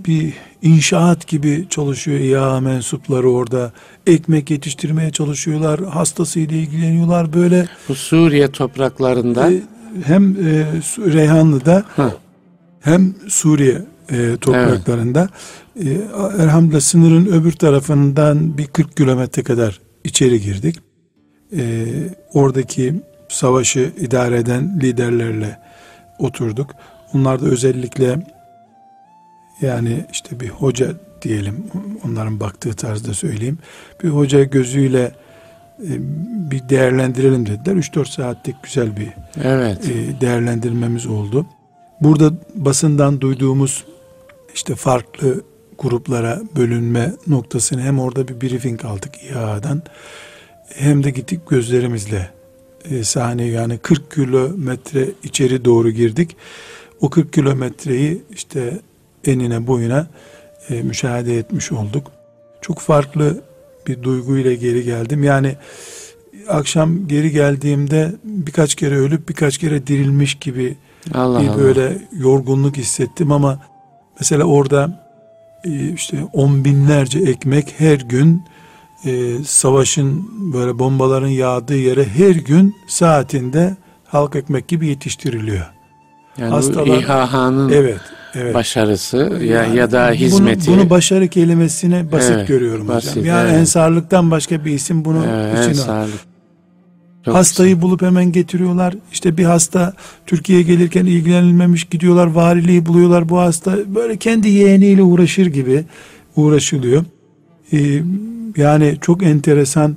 bir 0.06 0.34
inşaat 0.62 1.26
gibi 1.26 1.66
çalışıyor 1.70 2.20
İHA 2.20 2.60
mensupları 2.60 3.30
orada. 3.30 3.72
Ekmek 4.06 4.50
yetiştirmeye 4.50 5.10
çalışıyorlar. 5.10 5.80
Hastasıyla 5.80 6.56
ilgileniyorlar. 6.56 7.32
Böyle 7.32 7.66
Bu 7.88 7.94
Suriye 7.94 8.48
topraklarında 8.48 9.52
e, 9.52 9.62
hem 10.04 10.30
e, 10.30 10.66
Reyhanlı'da 10.98 11.84
Hı. 11.96 12.12
hem 12.80 13.14
Suriye 13.28 13.82
e, 14.10 14.36
topraklarında 14.40 15.28
e, 15.84 15.88
elhamdülillah 16.38 16.80
sınırın 16.80 17.26
öbür 17.26 17.52
tarafından 17.52 18.58
bir 18.58 18.66
40 18.66 18.96
kilometre 18.96 19.42
kadar 19.42 19.80
içeri 20.04 20.40
girdik. 20.40 20.76
E, 21.56 21.84
oradaki 22.32 22.94
savaşı 23.28 23.92
idare 24.00 24.38
eden 24.38 24.80
liderlerle 24.82 25.58
oturduk. 26.18 26.70
Onlar 27.14 27.42
da 27.42 27.46
özellikle 27.46 28.35
yani 29.60 30.04
işte 30.12 30.40
bir 30.40 30.48
hoca 30.48 30.94
diyelim 31.22 31.64
onların 32.04 32.40
baktığı 32.40 32.74
tarzda 32.74 33.14
söyleyeyim. 33.14 33.58
Bir 34.02 34.08
hoca 34.08 34.44
gözüyle 34.44 35.12
e, 35.82 35.92
bir 36.50 36.68
değerlendirelim 36.68 37.46
dediler. 37.46 37.74
3-4 37.76 38.10
saatlik 38.10 38.62
güzel 38.62 38.96
bir 38.96 39.08
Evet. 39.42 39.90
e, 39.90 40.20
değerlendirmemiz 40.20 41.06
oldu. 41.06 41.46
Burada 42.00 42.32
basından 42.54 43.20
duyduğumuz 43.20 43.84
işte 44.54 44.74
farklı 44.74 45.44
gruplara 45.78 46.42
bölünme 46.56 47.12
noktasını 47.26 47.82
hem 47.82 47.98
orada 47.98 48.28
bir 48.28 48.40
briefing 48.40 48.84
aldık 48.84 49.12
İHA'dan 49.22 49.82
hem 50.68 51.04
de 51.04 51.10
gittik 51.10 51.40
gözlerimizle 51.48 52.30
e, 52.90 53.04
sahneye 53.04 53.50
yani 53.50 53.78
40 53.78 54.10
kilometre 54.10 55.08
içeri 55.22 55.64
doğru 55.64 55.90
girdik. 55.90 56.36
O 57.00 57.10
40 57.10 57.32
kilometreyi 57.32 58.22
işte 58.30 58.80
enine 59.28 59.66
boyuna 59.66 60.06
e, 60.70 60.82
müşahede 60.82 61.38
etmiş 61.38 61.72
olduk. 61.72 62.10
Çok 62.60 62.78
farklı 62.78 63.40
bir 63.86 64.02
duyguyla 64.02 64.54
geri 64.54 64.84
geldim. 64.84 65.24
Yani 65.24 65.56
akşam 66.48 67.08
geri 67.08 67.30
geldiğimde 67.30 68.12
birkaç 68.24 68.74
kere 68.74 68.96
ölüp 68.96 69.28
birkaç 69.28 69.58
kere 69.58 69.86
dirilmiş 69.86 70.34
gibi 70.34 70.76
Allah 71.14 71.42
bir 71.42 71.48
Allah. 71.48 71.58
böyle 71.58 71.98
yorgunluk 72.12 72.76
hissettim 72.76 73.32
ama 73.32 73.58
mesela 74.20 74.44
orada 74.44 75.06
e, 75.64 75.92
işte 75.92 76.16
on 76.32 76.64
binlerce 76.64 77.18
ekmek 77.18 77.74
her 77.78 77.98
gün 77.98 78.42
e, 79.04 79.44
savaşın 79.44 80.28
böyle 80.52 80.78
bombaların 80.78 81.28
yağdığı 81.28 81.76
yere 81.76 82.04
her 82.04 82.34
gün 82.34 82.74
saatinde 82.88 83.76
halk 84.04 84.36
ekmek 84.36 84.68
gibi 84.68 84.86
yetiştiriliyor. 84.86 85.66
yani 86.38 86.98
İHA'nın 86.98 87.68
Evet, 87.72 88.00
evet. 88.36 88.54
başarısı 88.54 89.16
ya, 89.42 89.62
Yani 89.62 89.76
ya 89.76 89.92
da 89.92 90.06
bunu- 90.08 90.14
hizmeti. 90.14 90.70
Bunu, 90.70 90.90
başarı 90.90 91.28
kelimesine 91.28 92.12
basit 92.12 92.32
Evet, 92.36 92.48
görüyorum 92.48 92.88
basit, 92.88 93.10
hocam. 93.10 93.24
Yani 93.24 93.48
evet. 93.50 93.58
ensarlıktan 93.60 94.30
başka 94.30 94.64
bir 94.64 94.70
isim 94.72 95.04
bunu 95.04 95.24
Evet, 95.30 95.76
içine 95.76 95.92
al. 95.92 96.06
Hastayı 97.22 97.82
bulup 97.82 98.02
hemen 98.02 98.32
getiriyorlar. 98.32 98.94
İşte 99.12 99.36
bir 99.36 99.44
hasta 99.44 99.92
Türkiye'ye 100.26 100.64
gelirken 100.64 101.06
ilgilenilmemiş 101.06 101.84
gidiyorlar. 101.84 102.26
Valiliği 102.26 102.86
buluyorlar. 102.86 103.28
Bu 103.28 103.38
hasta 103.38 103.94
böyle 103.94 104.16
kendi 104.16 104.48
yeğeniyle 104.48 105.02
uğraşır 105.02 105.46
gibi 105.46 105.84
uğraşılıyor. 106.36 107.04
Ee, 107.72 108.02
yani 108.56 108.96
çok 109.00 109.22
enteresan. 109.22 109.96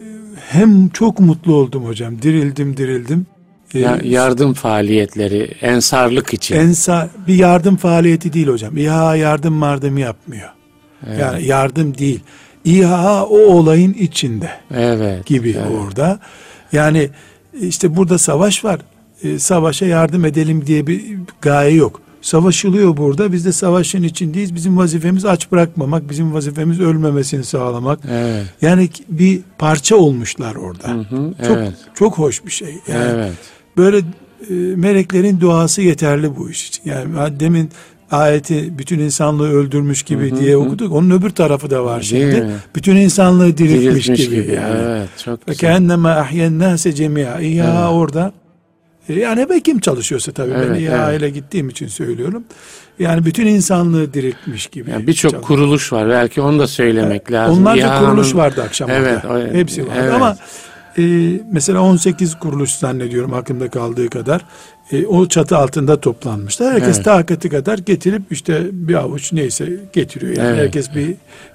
Ee, 0.00 0.04
Hem 0.48 0.88
çok 0.88 1.20
mutlu 1.20 1.54
oldum 1.54 1.84
hocam. 1.84 2.22
Dirildim 2.22 2.76
dirildim. 2.76 3.26
Ee, 3.74 3.78
Ya- 3.78 4.00
yardım 4.04 4.54
faaliyetleri, 4.54 5.50
ensarlık 5.60 6.34
için. 6.34 6.56
Ensa 6.56 7.08
bir 7.28 7.34
yardım 7.34 7.76
faaliyeti 7.76 8.32
değil 8.32 8.48
hocam. 8.48 8.76
İHA 8.76 9.16
yardım 9.16 9.54
mardımı 9.54 10.00
yapmıyor. 10.00 10.48
evet. 11.06 11.20
Yani 11.20 11.44
yardım 11.44 11.98
değil. 11.98 12.20
İHA 12.64 13.24
o 13.26 13.38
olayın 13.38 13.92
içinde 13.92 14.50
evet. 14.74 15.26
gibi 15.26 15.50
evet. 15.50 15.80
orada. 15.80 16.18
Yani 16.72 17.10
işte 17.60 17.96
burada 17.96 18.18
savaş 18.18 18.64
var. 18.64 18.80
E, 19.22 19.38
savaşa 19.38 19.86
yardım 19.86 20.24
edelim 20.24 20.66
diye 20.66 20.86
bir 20.86 21.02
gaye 21.40 21.74
yok. 21.74 22.00
Savaşılıyor 22.22 22.96
burada. 22.96 23.32
Biz 23.32 23.44
de 23.44 23.52
savaşın 23.52 24.02
içindeyiz. 24.02 24.54
Bizim 24.54 24.76
vazifemiz 24.76 25.24
aç 25.24 25.52
bırakmamak. 25.52 26.10
Bizim 26.10 26.34
vazifemiz 26.34 26.80
ölmemesini 26.80 27.44
sağlamak. 27.44 27.98
Evet. 28.10 28.46
Yani 28.62 28.88
bir 29.08 29.40
parça 29.58 29.96
olmuşlar 29.96 30.54
orada. 30.54 30.88
Hı 30.88 30.98
hı, 30.98 31.34
Çok 31.46 31.56
evet. 31.56 31.72
çok 31.94 32.18
hoş 32.18 32.46
bir 32.46 32.50
şey. 32.50 32.78
Yani 32.88 33.04
evet. 33.14 33.32
Böyle 33.76 33.98
e, 33.98 34.02
meleklerin 34.76 35.40
duası 35.40 35.82
yeterli 35.82 36.36
bu 36.36 36.50
iş 36.50 36.68
için. 36.68 36.82
Yani 36.90 37.40
demin 37.40 37.70
ayeti 38.10 38.78
bütün 38.78 38.98
insanlığı 38.98 39.50
öldürmüş 39.52 40.02
gibi 40.02 40.30
Hı 40.30 40.34
hı, 40.36 40.40
diye 40.40 40.54
hı. 40.54 40.58
okuduk. 40.58 40.92
Onun 40.92 41.10
öbür 41.10 41.30
tarafı 41.30 41.70
da 41.70 41.84
var 41.84 42.00
Değil 42.10 42.32
şimdi. 42.32 42.46
mi? 42.46 42.52
Bütün 42.76 42.96
insanlığı 42.96 43.58
diriltmiş, 43.58 44.08
Diriltmiş 44.08 44.28
gibi, 44.28 44.54
yani. 44.54 44.74
Evet. 44.86 45.08
Çok 45.24 45.46
güzel. 45.46 45.58
kendime 45.70 46.08
ahyen 46.08 46.58
nase 46.58 46.92
cemia. 46.92 47.40
Ya 47.40 47.64
Evet. 47.64 47.90
orada 47.92 48.32
e, 49.08 49.14
yani 49.14 49.48
be 49.48 49.60
kim 49.60 49.80
çalışıyorsa 49.80 50.32
tabii 50.32 50.50
ben 50.54 50.56
Evet, 50.58 50.80
İHA 50.80 51.10
evet. 51.10 51.20
ile 51.20 51.30
gittiğim 51.30 51.68
için 51.68 51.86
söylüyorum. 51.86 52.44
Yani 52.98 53.24
bütün 53.24 53.46
insanlığı 53.46 54.14
diriltmiş 54.14 54.66
gibi. 54.66 54.90
Yani 54.90 55.06
Birçok 55.06 55.42
kuruluş 55.44 55.92
var. 55.92 56.08
Belki 56.08 56.40
onu 56.40 56.58
da 56.58 56.66
söylemek 56.66 57.32
lazım. 57.32 57.58
Onlarca 57.62 57.86
İHA'nın- 57.86 58.06
kuruluş 58.10 58.34
vardı 58.34 58.62
akşam 58.62 58.90
Evet, 58.90 59.24
o- 59.24 59.52
Hepsi 59.54 59.82
vardı 59.82 59.98
evet. 60.02 60.12
ama 60.12 60.36
e, 60.98 61.02
mesela 61.52 61.80
18 61.80 62.34
kuruluş 62.38 62.70
zannediyorum 62.70 63.34
aklımda 63.34 63.70
kaldığı 63.70 64.10
kadar 64.10 64.44
e, 64.92 65.06
o 65.06 65.28
çatı 65.28 65.56
altında 65.56 66.00
toplanmışlar. 66.00 66.72
Herkes 66.74 66.96
Evet. 66.96 67.04
takati 67.04 67.48
kadar 67.48 67.78
getirip 67.78 68.22
işte 68.30 68.66
bir 68.72 68.94
avuç 68.94 69.32
neyse 69.32 69.68
getiriyor. 69.92 70.36
Yani 70.36 70.48
Evet. 70.48 70.58
herkes 70.58 70.94
bir 70.94 71.14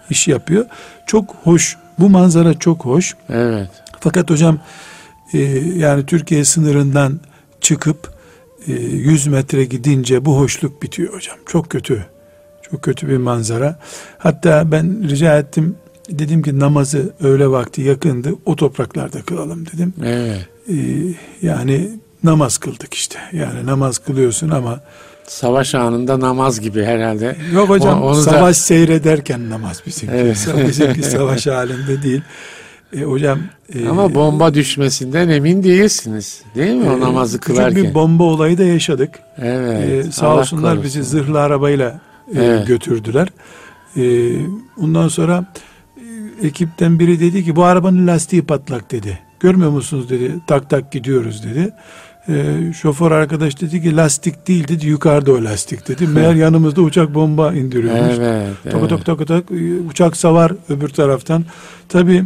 iş 0.09 0.27
yapıyor. 0.27 0.65
Çok 1.05 1.35
hoş. 1.43 1.77
Bu 1.99 2.09
manzara 2.09 2.53
çok 2.53 2.85
hoş. 2.85 3.15
Evet. 3.29 3.69
Fakat 3.99 4.29
hocam 4.29 4.59
e, 5.33 5.39
yani 5.75 6.05
Türkiye 6.05 6.45
sınırından 6.45 7.19
çıkıp 7.61 8.11
e, 8.67 8.71
100 8.73 9.27
metre 9.27 9.65
gidince 9.65 10.25
bu 10.25 10.37
hoşluk 10.37 10.83
bitiyor 10.83 11.13
hocam. 11.13 11.37
Çok 11.45 11.69
kötü. 11.69 12.05
Çok 12.71 12.81
kötü 12.81 13.07
bir 13.07 13.17
manzara. 13.17 13.79
Hatta 14.17 14.71
ben 14.71 15.09
rica 15.09 15.37
ettim. 15.37 15.75
Dedim 16.09 16.41
ki 16.41 16.59
namazı 16.59 17.13
öğle 17.19 17.47
vakti 17.47 17.81
yakındı. 17.81 18.29
O 18.45 18.55
topraklarda 18.55 19.21
kılalım 19.21 19.65
dedim. 19.65 19.93
Evet. 20.05 20.47
E, 20.69 20.73
yani 21.41 21.89
namaz 22.23 22.57
kıldık 22.57 22.93
işte. 22.93 23.19
Yani 23.33 23.65
namaz 23.65 23.97
kılıyorsun 23.97 24.49
ama 24.49 24.79
Savaş 25.27 25.75
anında 25.75 26.19
namaz 26.19 26.59
gibi 26.61 26.83
herhalde. 26.83 27.35
yok 27.53 27.69
hocam 27.69 28.01
O- 28.01 28.05
onu 28.07 28.17
da- 28.17 28.21
savaş 28.21 28.57
seyrederken 28.57 29.49
namaz 29.49 29.81
bizimki. 29.87 30.15
Evet. 30.15 30.47
Bizimki 30.67 31.03
savaş 31.03 31.47
halinde 31.47 32.03
değil. 32.03 32.21
E, 32.95 33.01
hocam 33.01 33.39
e, 33.75 33.87
Ama 33.87 34.15
bomba 34.15 34.53
düşmesinden 34.53 35.29
emin 35.29 35.63
değilsiniz. 35.63 36.41
Değil 36.55 36.73
mi 36.75 36.89
o 36.89 36.97
e, 36.97 36.99
namazı 36.99 37.39
küçük 37.39 37.55
kılarken? 37.57 37.83
bir 37.83 37.93
bomba 37.93 38.23
olayı 38.23 38.57
da 38.57 38.63
yaşadık. 38.63 39.09
Evet. 39.37 40.05
Ee, 40.07 40.11
sağ 40.11 40.27
Allah 40.27 40.39
olsunlar 40.39 40.63
korusun. 40.75 40.83
bizi 40.83 41.03
zırhlı 41.03 41.41
arabayla 41.41 41.99
e, 42.35 42.43
Evet. 42.43 42.67
götürdüler. 42.67 43.27
Ee, 43.97 44.31
ondan 44.81 45.07
sonra 45.07 45.37
e, 45.37 45.45
ekipten 46.43 46.99
biri 46.99 47.19
dedi 47.19 47.45
ki 47.45 47.55
bu 47.55 47.63
arabanın 47.63 48.07
lastiği 48.07 48.41
patlak 48.41 48.91
dedi. 48.91 49.19
Görmüyor 49.39 49.71
musunuz 49.71 50.09
dedi. 50.09 50.31
Tak 50.47 50.69
tak 50.69 50.91
gidiyoruz 50.91 51.43
dedi. 51.43 51.73
Ee, 52.29 52.73
şoför 52.81 53.11
arkadaş 53.11 53.61
dedi 53.61 53.81
ki 53.81 53.95
lastik 53.95 54.47
değil 54.47 54.67
dedi. 54.67 54.87
Yukarıda 54.87 55.31
o 55.31 55.43
lastik 55.43 55.87
dedi. 55.87 56.07
Meğer 56.13 56.35
yanımızda 56.35 56.81
uçak 56.81 57.13
bomba 57.13 57.53
indiriyormuş. 57.53 58.15
Evet. 58.19 58.47
Evet. 58.65 58.89
tak 58.89 59.05
tak 59.05 59.27
tak 59.27 59.43
e, 59.51 59.79
uçak 59.89 60.17
savar 60.17 60.53
öbür 60.69 60.89
taraftan. 60.89 61.45
Tabi 61.89 62.23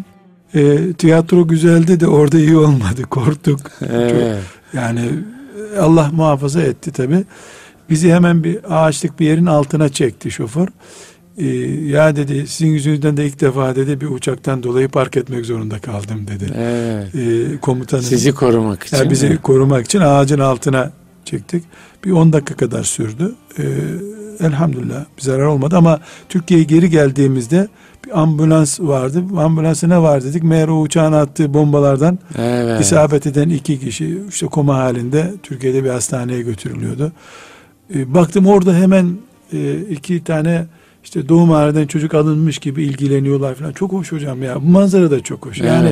tiyatro 0.97 1.47
güzeldi 1.47 1.99
de 1.99 2.07
orada 2.07 2.37
iyi 2.37 2.57
olmadı. 2.57 3.01
Korktuk. 3.09 3.59
Evet. 3.89 4.37
Yani 4.73 5.09
e, 5.75 5.79
Allah 5.79 6.09
muhafaza 6.13 6.61
etti 6.61 6.91
tabi. 6.91 7.23
Bizi 7.89 8.13
hemen 8.13 8.43
bir 8.43 8.59
ağaçlık 8.69 9.19
bir 9.19 9.25
yerin 9.25 9.45
altına 9.45 9.89
çekti 9.89 10.31
şoför. 10.31 10.67
Ee, 11.37 11.45
ya 11.87 12.15
dedi 12.15 12.47
sizin 12.47 12.71
yüzünüzden 12.71 13.17
de 13.17 13.25
ilk 13.25 13.41
defa 13.41 13.75
dedi 13.75 14.01
bir 14.01 14.07
uçaktan 14.07 14.63
dolayı 14.63 14.89
park 14.89 15.17
etmek 15.17 15.45
zorunda 15.45 15.79
kaldım 15.79 16.27
dedi. 16.27 16.53
Evet. 16.57 17.15
Ee, 17.15 17.57
komutanım. 17.57 18.03
Sizi 18.03 18.31
korumak 18.31 18.83
için. 18.83 18.97
Yani 18.97 19.09
bizi 19.09 19.37
korumak 19.37 19.85
için 19.85 19.99
ağacın 19.99 20.39
altına 20.39 20.91
çektik. 21.25 21.63
Bir 22.05 22.11
10 22.11 22.33
dakika 22.33 22.55
kadar 22.55 22.83
sürdü. 22.83 23.35
Ee, 23.59 23.63
elhamdülillah 24.39 25.05
bir 25.17 25.21
zarar 25.21 25.45
olmadı 25.45 25.77
ama 25.77 25.99
Türkiye'ye 26.29 26.65
geri 26.65 26.89
geldiğimizde 26.89 27.67
bir 28.05 28.21
ambulans 28.21 28.79
vardı. 28.79 29.23
Ambulansa 29.37 29.87
ne 29.87 30.01
var 30.01 30.23
dedik. 30.23 30.43
Meğer 30.43 30.67
o 30.67 30.81
uçağın 30.81 31.13
attığı 31.13 31.53
bombalardan 31.53 32.19
Evet. 32.37 32.81
İsabet 32.81 33.27
eden 33.27 33.49
iki 33.49 33.79
kişi 33.79 34.21
işte 34.29 34.45
koma 34.45 34.77
halinde 34.77 35.33
Türkiye'de 35.43 35.83
bir 35.83 35.89
hastaneye 35.89 36.41
götürülüyordu. 36.41 37.11
E, 37.95 38.13
baktım 38.13 38.47
orada 38.47 38.75
hemen 38.75 39.17
e, 39.53 39.79
iki 39.79 40.23
tane 40.23 40.65
işte 41.03 41.29
doğum 41.29 41.49
halinden 41.49 41.87
çocuk 41.87 42.13
alınmış 42.13 42.57
gibi 42.57 42.83
ilgileniyorlar 42.83 43.55
falan. 43.55 43.71
Çok 43.71 43.91
hoş 43.91 44.11
hocam 44.11 44.43
ya. 44.43 44.55
Bu 44.61 44.65
manzara 44.65 45.11
da 45.11 45.19
çok 45.23 45.45
hoş. 45.45 45.59
Yani 45.59 45.89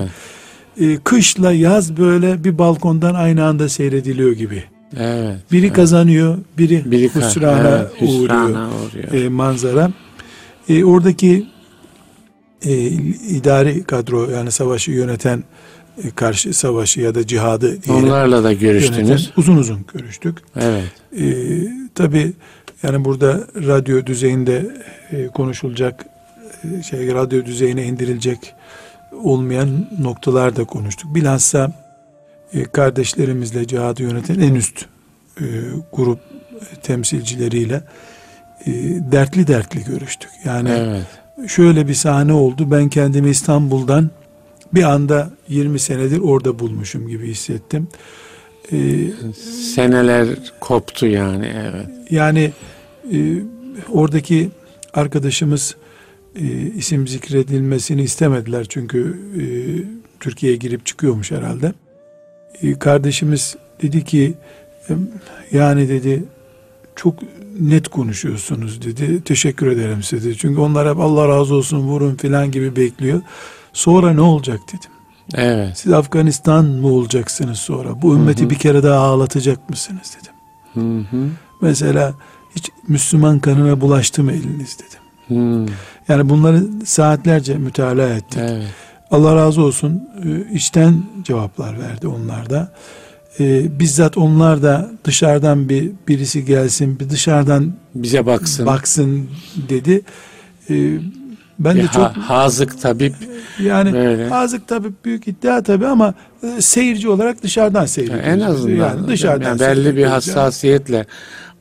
Evet. 0.77 0.99
e, 0.99 1.03
kışla 1.03 1.51
yaz 1.51 1.97
böyle 1.97 2.43
bir 2.43 2.57
balkondan 2.57 3.13
aynı 3.15 3.45
anda 3.45 3.69
seyrediliyor 3.69 4.31
gibi. 4.31 4.63
Evet. 4.97 5.35
Biri 5.51 5.73
kazanıyor, 5.73 6.37
biri, 6.57 6.91
Biri 6.91 7.15
hüsrana 7.15 7.69
evet, 7.69 7.91
uğruyor 8.01 8.23
hüsrana 8.49 8.69
uğruyor. 8.69 9.25
e, 9.25 9.29
manzara. 9.29 9.91
E, 10.69 10.83
oradaki 10.83 11.47
e, 12.65 12.87
idari 13.29 13.83
kadro 13.83 14.29
yani 14.29 14.51
savaşı 14.51 14.91
yöneten 14.91 15.43
e, 16.03 16.09
karşı 16.11 16.53
savaşı 16.53 17.01
ya 17.01 17.15
da 17.15 17.27
cihadı 17.27 17.83
diyelim, 17.83 18.03
Onlarla 18.05 18.43
da 18.43 18.53
görüştünüz. 18.53 19.09
yöneten 19.09 19.25
uzun 19.37 19.57
uzun 19.57 19.79
görüştük. 19.93 20.37
Evet. 20.55 20.83
E, 21.19 21.23
Tabi 21.95 22.33
yani 22.83 23.05
burada 23.05 23.47
radyo 23.55 24.05
düzeyinde 24.05 24.65
e, 25.11 25.27
konuşulacak 25.27 26.05
e, 26.63 26.83
şey 26.83 27.13
radyo 27.13 27.45
düzeyine 27.45 27.83
indirilecek 27.83 28.53
olmayan 29.23 29.87
noktalar 29.99 30.55
da 30.55 30.63
konuştuk. 30.63 31.15
Bilhassa 31.15 31.71
e, 32.53 32.63
kardeşlerimizle 32.63 33.67
cihadı 33.67 34.03
yöneten 34.03 34.39
en 34.39 34.55
üst 34.55 34.85
e, 35.41 35.45
grup 35.93 36.19
temsilcileriyle 36.83 37.83
e, 38.65 38.71
dertli 39.11 39.47
dertli 39.47 39.83
görüştük. 39.83 40.29
Yani 40.45 40.69
Evet. 40.69 41.05
şöyle 41.49 41.87
bir 41.87 41.93
sahne 41.93 42.33
oldu. 42.33 42.71
Ben 42.71 42.89
kendimi 42.89 43.29
İstanbul'dan 43.29 44.09
bir 44.73 44.83
anda 44.83 45.29
20 45.47 45.79
senedir 45.79 46.19
orada 46.19 46.59
bulmuşum 46.59 47.07
gibi 47.07 47.27
hissettim. 47.27 47.87
Ee, 48.71 49.07
Seneler 49.75 50.27
koptu 50.59 51.07
yani 51.07 51.53
evet. 51.55 51.87
Yani 52.09 52.51
e, 53.13 53.17
oradaki 53.91 54.49
arkadaşımız 54.93 55.75
e, 56.35 56.45
isim 56.77 57.07
zikredilmesini 57.07 58.01
istemediler 58.01 58.65
çünkü 58.69 59.19
e, 59.39 59.43
Türkiye'ye 60.19 60.57
girip 60.57 60.85
çıkıyormuş 60.85 61.31
herhalde. 61.31 61.73
E, 62.63 62.79
kardeşimiz 62.79 63.55
dedi 63.81 64.03
ki 64.03 64.33
e, 64.89 64.93
yani 65.51 65.89
dedi 65.89 66.23
çok 66.95 67.15
net 67.59 67.87
konuşuyorsunuz 67.87 68.81
dedi. 68.81 69.23
Teşekkür 69.23 69.67
ederim 69.67 70.03
size. 70.03 70.35
Çünkü 70.35 70.61
onlar 70.61 70.89
hep 70.89 70.99
Allah 70.99 71.27
razı 71.27 71.55
olsun 71.55 71.79
vurun 71.79 72.15
filan 72.15 72.51
gibi 72.51 72.75
bekliyor. 72.75 73.21
Sonra 73.73 74.13
ne 74.13 74.21
olacak 74.21 74.59
dedim. 74.67 74.98
Evet. 75.35 75.77
Siz 75.77 75.93
Afganistan 75.93 76.65
mı 76.65 76.87
olacaksınız 76.87 77.59
sonra? 77.59 78.01
Bu 78.01 78.15
ümmeti 78.15 78.41
hı 78.41 78.45
hı. 78.45 78.49
bir 78.49 78.55
kere 78.55 78.83
daha 78.83 78.99
ağlatacak 78.99 79.69
mısınız 79.69 80.17
dedim. 80.21 80.33
Hı 80.73 81.15
hı. 81.17 81.29
Mesela 81.61 82.13
hiç 82.55 82.69
Müslüman 82.87 83.39
kanına 83.39 83.81
bulaştı 83.81 84.23
mı 84.23 84.31
eliniz 84.31 84.77
dedim. 84.79 84.99
Hı. 85.27 85.65
Yani 86.07 86.29
bunları 86.29 86.63
saatlerce 86.85 87.55
mütalaa 87.55 88.09
ettik. 88.09 88.39
Evet. 88.41 88.67
Allah 89.11 89.35
razı 89.35 89.61
olsun 89.61 90.09
e, 90.25 90.53
içten 90.53 91.03
cevaplar 91.23 91.79
verdi 91.79 92.07
onlar 92.07 92.49
da. 92.49 92.71
Ee, 93.39 93.79
bizzat 93.79 94.17
onlar 94.17 94.63
da 94.63 94.91
dışarıdan 95.05 95.69
bir 95.69 95.91
birisi 96.07 96.45
gelsin, 96.45 96.99
bir 96.99 97.09
dışarıdan 97.09 97.73
bize 97.95 98.25
baksın, 98.25 98.65
baksın 98.65 99.29
dedi. 99.69 100.01
Ee, 100.69 100.99
ben 101.59 101.75
bir 101.75 101.83
de 101.83 101.87
çok 101.87 102.07
hazık 102.07 102.81
tabip 102.81 103.13
yani 103.59 103.93
böyle. 103.93 104.27
hazık 104.27 104.67
tabip 104.67 105.05
büyük 105.05 105.27
iddia 105.27 105.63
tabi 105.63 105.87
ama 105.87 106.13
e, 106.43 106.61
seyirci 106.61 107.09
olarak 107.09 107.43
dışarıdan 107.43 107.85
seyrediyoruz. 107.85 108.27
Yani 108.27 108.41
en 108.41 108.45
azından 108.45 108.75
yani 108.75 109.07
dışarıdan 109.07 109.47
yani 109.47 109.59
belli 109.59 109.97
bir 109.97 110.05
hassasiyetle 110.05 111.05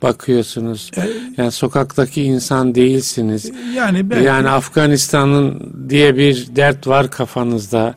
bakıyorsunuz. 0.01 0.91
E, 0.97 1.01
yani 1.37 1.51
sokaktaki 1.51 2.23
insan 2.23 2.75
değilsiniz. 2.75 3.51
Yani 3.75 4.09
belki, 4.09 4.25
yani 4.25 4.49
Afganistan'ın 4.49 5.73
diye 5.89 6.17
bir 6.17 6.47
dert 6.55 6.87
var 6.87 7.11
kafanızda. 7.11 7.95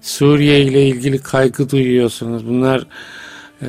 Suriye 0.00 0.60
ile 0.60 0.86
ilgili 0.86 1.18
kaygı 1.18 1.70
duyuyorsunuz. 1.70 2.48
Bunlar 2.48 2.86
e, 3.62 3.66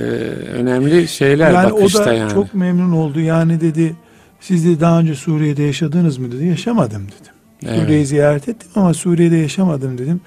önemli 0.54 1.08
şeyler 1.08 1.52
yani 1.52 1.72
bakışta 1.72 2.04
o 2.04 2.06
da 2.06 2.14
yani. 2.14 2.32
çok 2.32 2.54
memnun 2.54 2.92
oldu. 2.92 3.20
Yani 3.20 3.62
dedi 3.62 3.96
siz 4.40 4.66
de 4.66 4.80
daha 4.80 5.00
önce 5.00 5.16
Suriye'de 5.16 5.64
yaşadınız 5.64 6.18
mı 6.18 6.32
dedi. 6.32 6.46
Yaşamadım 6.46 7.08
dedim. 7.08 7.33
Evet. 7.68 7.80
Suriye'yi 7.80 8.06
ziyaret 8.06 8.50
ettim 8.50 8.70
ama 8.76 8.94
Suriye'de 8.94 9.36
yaşamadım 9.36 9.98
dedim. 9.98 10.22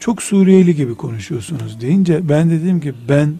Çok 0.00 0.22
Suriyeli 0.22 0.76
gibi 0.76 0.94
konuşuyorsunuz 0.94 1.80
deyince 1.80 2.28
ben 2.28 2.50
dedim 2.50 2.80
ki 2.80 2.94
ben 3.08 3.34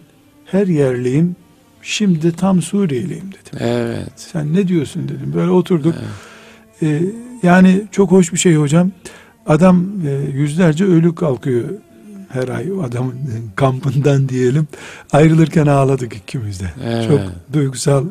her 0.45 0.67
yerliyim 0.67 1.35
şimdi 1.81 2.31
tam 2.31 2.61
Suriyeliyim 2.61 3.31
dedim. 3.31 3.59
Evet. 3.59 4.11
Sen 4.15 4.53
ne 4.53 4.67
diyorsun 4.67 5.03
dedim. 5.09 5.33
Böyle 5.35 5.51
oturduk. 5.51 5.95
Evet. 6.81 7.01
Ee, 7.03 7.05
yani 7.43 7.81
çok 7.91 8.11
hoş 8.11 8.33
bir 8.33 8.37
şey 8.37 8.55
hocam. 8.55 8.91
Adam 9.45 9.85
e, 10.07 10.31
yüzlerce 10.31 10.85
ölü 10.85 11.15
kalkıyor 11.15 11.69
her 12.29 12.47
ay 12.47 12.65
adamın 12.83 13.15
kampından 13.55 14.29
diyelim. 14.29 14.67
Ayrılırken 15.11 15.67
ağladık 15.67 16.15
ikimiz 16.15 16.59
de. 16.59 16.73
Evet. 16.85 17.07
Çok 17.09 17.19
duygusal 17.53 18.05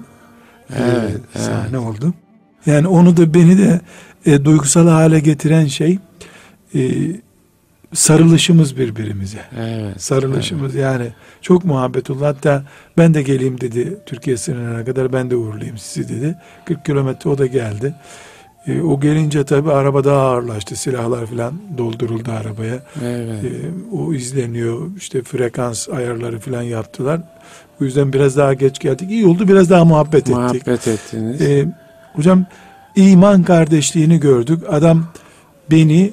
evet, 0.76 1.20
e, 1.34 1.38
sahne 1.38 1.76
evet. 1.76 1.78
oldu. 1.80 2.14
Yani 2.66 2.88
onu 2.88 3.16
da 3.16 3.34
beni 3.34 3.58
de 3.58 3.80
e, 4.26 4.44
duygusal 4.44 4.88
hale 4.88 5.20
getiren 5.20 5.66
şey 5.66 5.98
e, 6.74 6.80
sarılışımız 7.94 8.76
birbirimize. 8.76 9.40
Evet, 9.58 10.02
sarılışımız 10.02 10.76
evet. 10.76 10.84
yani 10.84 11.06
çok 11.42 11.64
muhabbetullah. 11.64 12.28
Hatta 12.28 12.64
ben 12.98 13.14
de 13.14 13.22
geleyim 13.22 13.60
dedi 13.60 13.98
Türkiye 14.06 14.36
sınırına 14.36 14.84
kadar 14.84 15.12
ben 15.12 15.30
de 15.30 15.36
uğurlayayım 15.36 15.78
sizi 15.78 16.08
dedi. 16.08 16.36
40 16.64 16.84
kilometre 16.84 17.30
o 17.30 17.38
da 17.38 17.46
geldi. 17.46 17.94
E, 18.66 18.80
o 18.80 19.00
gelince 19.00 19.44
tabi 19.44 19.72
araba 19.72 20.04
daha 20.04 20.20
ağırlaştı. 20.20 20.76
Silahlar 20.76 21.26
falan 21.26 21.54
dolduruldu 21.78 22.30
arabaya. 22.30 22.78
Evet. 23.04 23.44
E, 23.44 23.48
o 23.96 24.14
izleniyor. 24.14 24.96
işte 24.96 25.22
frekans 25.22 25.88
ayarları 25.88 26.38
falan 26.38 26.62
yaptılar. 26.62 27.20
O 27.80 27.84
yüzden 27.84 28.12
biraz 28.12 28.36
daha 28.36 28.54
geç 28.54 28.78
geldik. 28.78 29.10
İyi 29.10 29.26
oldu 29.26 29.48
biraz 29.48 29.70
daha 29.70 29.84
muhabbet, 29.84 30.28
muhabbet 30.28 30.54
ettik. 30.54 30.66
Muhabbet 30.66 30.88
ettiniz. 30.88 31.40
E, 31.40 31.66
hocam 32.12 32.46
iman 32.96 33.42
kardeşliğini 33.42 34.20
gördük. 34.20 34.62
Adam 34.68 35.06
beni 35.70 36.12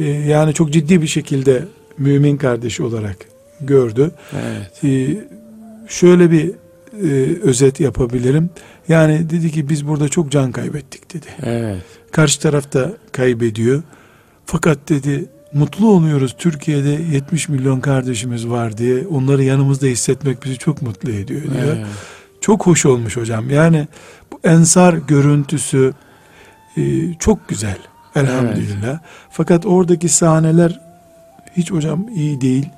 e, 0.00 0.04
yani 0.04 0.54
çok 0.54 0.72
ciddi 0.72 1.02
bir 1.02 1.06
şekilde 1.06 1.64
mümin 1.98 2.36
kardeşi 2.36 2.82
olarak 2.82 3.16
gördü. 3.60 4.10
Evet. 4.32 4.84
E, 4.84 5.24
şöyle 5.88 6.30
bir 6.30 6.50
e, 7.02 7.40
özet 7.42 7.80
yapabilirim. 7.80 8.50
Yani 8.88 9.30
dedi 9.30 9.50
ki 9.50 9.68
biz 9.68 9.88
burada 9.88 10.08
çok 10.08 10.30
can 10.30 10.52
kaybettik 10.52 11.14
dedi. 11.14 11.26
Evet. 11.42 11.82
Karşı 12.10 12.40
tarafta 12.40 12.92
kaybediyor. 13.12 13.82
Fakat 14.46 14.78
dedi 14.88 15.24
mutlu 15.52 15.90
oluyoruz 15.90 16.34
Türkiye'de 16.38 16.98
70 17.12 17.48
milyon 17.48 17.80
kardeşimiz 17.80 18.48
var 18.48 18.78
diye 18.78 19.06
onları 19.06 19.42
yanımızda 19.42 19.86
hissetmek 19.86 20.44
bizi 20.44 20.58
çok 20.58 20.82
mutlu 20.82 21.10
ediyor 21.10 21.42
diyor. 21.42 21.76
Evet. 21.76 21.86
Çok 22.40 22.66
hoş 22.66 22.86
olmuş 22.86 23.16
hocam. 23.16 23.50
Yani 23.50 23.88
bu 24.32 24.40
ensar 24.44 24.94
görüntüsü 24.94 25.92
e, 26.78 27.14
çok 27.18 27.48
güzel. 27.48 27.78
Elhamdülillah. 28.14 28.88
Evet. 28.88 29.00
Fakat 29.30 29.66
oradaki 29.66 30.08
sahneler 30.08 30.80
hiç 31.56 31.70
hocam 31.72 32.08
iyi 32.14 32.40
değil. 32.40 32.68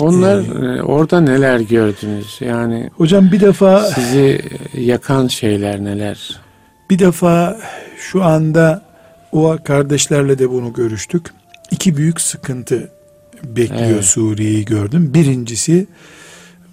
Onlar 0.00 0.38
ee, 0.38 0.82
orada 0.82 1.20
neler 1.20 1.60
gördünüz? 1.60 2.38
Yani 2.40 2.90
hocam 2.96 3.32
bir 3.32 3.40
defa 3.40 3.82
sizi 3.84 4.40
yakan 4.74 5.26
şeyler 5.26 5.84
neler? 5.84 6.40
Bir 6.90 6.98
defa 6.98 7.58
şu 7.98 8.24
anda 8.24 8.82
o 9.32 9.56
kardeşlerle 9.64 10.38
de 10.38 10.50
bunu 10.50 10.72
görüştük. 10.72 11.26
İki 11.70 11.96
büyük 11.96 12.20
sıkıntı 12.20 12.90
bekliyor 13.44 13.90
evet. 13.90 14.04
Suriye'yi 14.04 14.64
gördüm. 14.64 15.14
Birincisi 15.14 15.86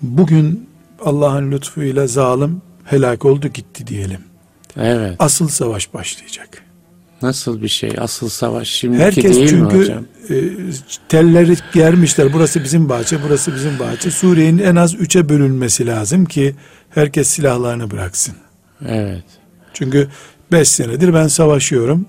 bugün 0.02 0.70
Allah'ın 1.06 1.52
lütfuyla 1.52 2.08
zalim 2.08 2.62
helak 2.84 3.26
oldu 3.26 3.48
gitti 3.48 3.88
diyelim. 3.88 4.22
Evet. 4.78 5.16
Asıl 5.20 5.48
savaş 5.48 5.94
başlayacak. 5.94 6.66
Nasıl 7.22 7.62
bir 7.62 7.68
şey? 7.68 7.92
Asıl 7.98 8.30
savaş 8.30 8.68
şimdiki 8.68 9.04
Herkes 9.04 9.36
değil 9.36 9.50
çünkü, 9.50 9.76
mi 9.76 9.82
hocam? 9.82 10.06
E, 10.30 10.36
telleri 11.10 11.56
germişler. 11.74 12.34
Burası 12.34 12.64
bizim 12.64 12.90
bahçe, 12.90 13.24
burası 13.24 13.56
bizim 13.56 13.80
bahçe. 13.80 14.12
Suriye'nin 14.12 14.58
en 14.58 14.76
az 14.76 14.96
üçe 14.96 15.30
bölünmesi 15.30 15.88
lazım 15.88 16.26
ki 16.26 16.56
herkes 16.90 17.28
silahlarını 17.28 17.92
bıraksın. 17.92 18.36
Evet. 18.88 19.24
Çünkü 19.74 20.08
beş 20.52 20.70
senedir 20.70 21.14
ben 21.14 21.28
savaşıyorum. 21.28 22.06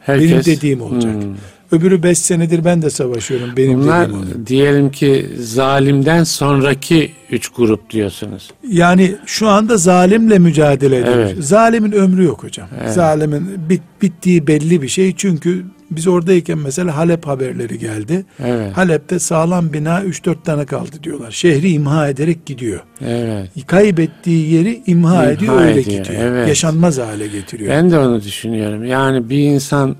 Herkes, 0.00 0.30
Benim 0.30 0.44
dediğim 0.44 0.82
olacak. 0.82 1.14
Hmm. 1.14 1.34
Öbürü 1.72 2.02
beş 2.02 2.18
senedir 2.18 2.64
ben 2.64 2.82
de 2.82 2.90
savaşıyorum. 2.90 3.50
Benim 3.56 3.80
Bunlar 3.80 4.10
diyelim 4.46 4.90
ki 4.90 5.26
zalimden 5.38 6.24
sonraki 6.24 7.10
üç 7.30 7.48
grup 7.48 7.90
diyorsunuz. 7.90 8.50
Yani 8.68 9.14
şu 9.26 9.48
anda 9.48 9.76
zalimle 9.76 10.38
mücadele 10.38 10.96
ediyoruz. 10.96 11.30
Evet. 11.34 11.44
Zalimin 11.44 11.92
ömrü 11.92 12.24
yok 12.24 12.42
hocam. 12.44 12.68
Evet. 12.82 12.92
Zalimin 12.92 13.48
bit, 13.70 13.82
bittiği 14.02 14.46
belli 14.46 14.82
bir 14.82 14.88
şey. 14.88 15.14
Çünkü 15.16 15.64
biz 15.90 16.06
oradayken 16.06 16.58
mesela 16.58 16.96
Halep 16.96 17.26
haberleri 17.26 17.78
geldi. 17.78 18.24
Evet. 18.44 18.76
Halep'te 18.76 19.18
sağlam 19.18 19.72
bina 19.72 20.00
3-4 20.00 20.42
tane 20.44 20.66
kaldı 20.66 20.96
diyorlar. 21.02 21.30
Şehri 21.30 21.70
imha 21.70 22.08
ederek 22.08 22.46
gidiyor. 22.46 22.80
Evet. 23.06 23.48
Kaybettiği 23.66 24.52
yeri 24.54 24.82
imha, 24.86 25.12
imha 25.14 25.30
ediyor 25.30 25.60
öyle 25.60 25.80
ediyor. 25.80 26.04
gidiyor. 26.04 26.22
Evet. 26.22 26.48
Yaşanmaz 26.48 26.98
hale 26.98 27.26
getiriyor. 27.26 27.70
Ben 27.70 27.90
de 27.90 27.98
onu 27.98 28.22
düşünüyorum. 28.22 28.84
Yani 28.84 29.30
bir 29.30 29.38
insan 29.38 29.96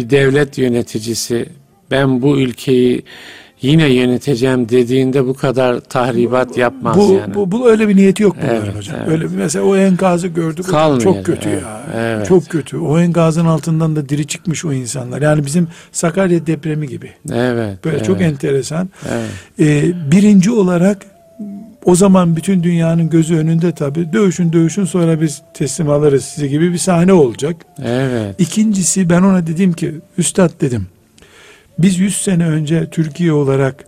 bir 0.00 0.10
devlet 0.10 0.58
yöneticisi 0.58 1.46
ben 1.90 2.22
bu 2.22 2.40
ülkeyi 2.40 3.02
yine 3.62 3.88
yöneteceğim 3.88 4.68
dediğinde 4.68 5.26
bu 5.26 5.34
kadar 5.34 5.80
tahribat 5.80 6.56
yapmaz 6.56 6.96
bu, 6.96 7.14
yani. 7.14 7.34
Bu, 7.34 7.52
bu 7.52 7.70
öyle 7.70 7.88
bir 7.88 7.96
niyeti 7.96 8.22
yok 8.22 8.36
bunların 8.42 8.64
evet, 8.64 8.76
hocam. 8.76 8.96
Evet. 9.00 9.08
Öyle 9.08 9.26
mesela 9.36 9.64
o 9.64 9.76
enkazı 9.76 10.28
gördük. 10.28 10.66
Kalmıyor, 10.66 11.00
çok 11.00 11.26
kötü 11.26 11.48
evet, 11.48 11.62
ya. 11.62 11.82
Evet. 11.96 12.26
Çok 12.26 12.48
kötü. 12.48 12.78
O 12.78 12.98
enkazın 12.98 13.46
altından 13.46 13.96
da 13.96 14.08
diri 14.08 14.26
çıkmış 14.26 14.64
o 14.64 14.72
insanlar. 14.72 15.22
Yani 15.22 15.46
bizim 15.46 15.68
Sakarya 15.92 16.46
depremi 16.46 16.88
gibi. 16.88 17.10
Evet. 17.32 17.84
Böyle 17.84 17.96
evet. 17.96 18.06
çok 18.06 18.20
enteresan. 18.20 18.88
Evet. 19.12 19.30
Ee, 19.60 20.10
birinci 20.10 20.50
olarak 20.50 21.06
o 21.84 21.94
zaman 21.94 22.36
bütün 22.36 22.62
dünyanın 22.62 23.10
gözü 23.10 23.36
önünde 23.36 23.72
tabi 23.72 24.12
dövüşün 24.12 24.52
dövüşün 24.52 24.84
sonra 24.84 25.20
biz 25.20 25.42
teslim 25.54 25.90
alırız 25.90 26.24
size 26.24 26.46
gibi 26.46 26.72
bir 26.72 26.78
sahne 26.78 27.12
olacak. 27.12 27.56
Evet. 27.82 28.34
İkincisi 28.38 29.10
ben 29.10 29.22
ona 29.22 29.46
dedim 29.46 29.72
ki 29.72 29.94
üstad 30.18 30.50
dedim 30.60 30.86
biz 31.82 31.98
100 31.98 32.16
sene 32.16 32.46
önce 32.46 32.90
Türkiye 32.90 33.32
olarak 33.32 33.84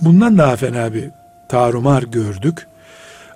bundan 0.00 0.38
daha 0.38 0.56
fena 0.56 0.94
bir 0.94 1.04
tarumar 1.48 2.02
gördük. 2.02 2.66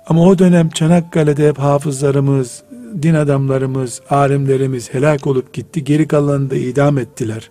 Ama 0.07 0.23
o 0.23 0.39
dönem 0.39 0.69
Çanakkale'de 0.69 1.47
hep 1.47 1.59
hafızlarımız, 1.59 2.63
din 3.01 3.13
adamlarımız, 3.13 4.01
alimlerimiz 4.09 4.93
helak 4.93 5.27
olup 5.27 5.53
gitti. 5.53 5.83
Geri 5.83 6.07
kalanını 6.07 6.49
da 6.49 6.55
idam 6.55 6.97
ettiler. 6.97 7.49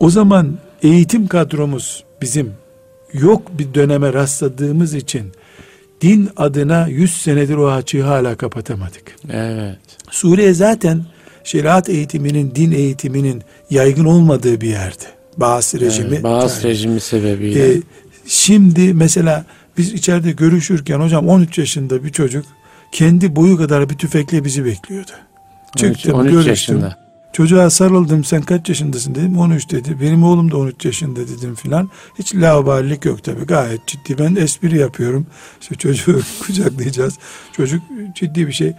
O 0.00 0.10
zaman 0.10 0.58
eğitim 0.82 1.26
kadromuz 1.26 2.04
bizim 2.22 2.52
yok 3.14 3.58
bir 3.58 3.74
döneme 3.74 4.12
rastladığımız 4.12 4.94
için 4.94 5.32
din 6.00 6.30
adına 6.36 6.86
100 6.88 7.22
senedir 7.22 7.56
o 7.56 7.70
açığı 7.70 8.02
hala 8.02 8.36
kapatamadık. 8.36 9.16
Evet. 9.32 9.78
Suriye 10.10 10.54
zaten 10.54 11.04
şeriat 11.44 11.88
eğitiminin, 11.88 12.54
din 12.54 12.72
eğitiminin 12.72 13.42
yaygın 13.70 14.04
olmadığı 14.04 14.60
bir 14.60 14.68
yerdi. 14.68 15.04
Bağız 15.36 15.74
rejimi. 15.80 16.08
Evet, 16.08 16.22
Bağız 16.22 16.54
Yani, 16.56 16.64
rejimi 16.64 17.00
sebebiyle. 17.00 17.74
e, 17.74 17.80
şimdi 18.26 18.94
mesela 18.94 19.44
biz 19.78 19.92
içeride 19.92 20.32
görüşürken 20.32 21.00
hocam 21.00 21.28
13 21.28 21.58
yaşında 21.58 22.04
bir 22.04 22.12
çocuk 22.12 22.44
kendi 22.92 23.36
boyu 23.36 23.56
kadar 23.56 23.90
bir 23.90 23.94
tüfekle 23.98 24.44
bizi 24.44 24.64
bekliyordu. 24.64 25.10
13, 25.82 25.96
Çıktım 25.96 26.14
13 26.14 26.30
görüştüm. 26.32 26.50
yaşında. 26.50 27.03
Çocuğa 27.34 27.70
sarıldım 27.70 28.24
sen 28.24 28.42
kaç 28.42 28.68
yaşındasın 28.68 29.14
dedim 29.14 29.38
13 29.38 29.70
dedi. 29.70 29.96
Benim 30.00 30.24
oğlum 30.24 30.50
da 30.50 30.56
13 30.56 30.84
yaşında 30.84 31.20
dedim 31.20 31.54
filan. 31.54 31.90
Hiç 32.18 32.34
laubalilik 32.34 33.04
yok 33.04 33.24
tabii 33.24 33.44
gayet 33.44 33.86
ciddi. 33.86 34.18
Ben 34.18 34.34
espri 34.34 34.78
yapıyorum. 34.78 35.26
İşte 35.60 35.74
çocuğu 35.74 36.20
kucaklayacağız. 36.46 37.14
Çocuk 37.52 37.82
ciddi 38.14 38.46
bir 38.46 38.52
şey. 38.52 38.72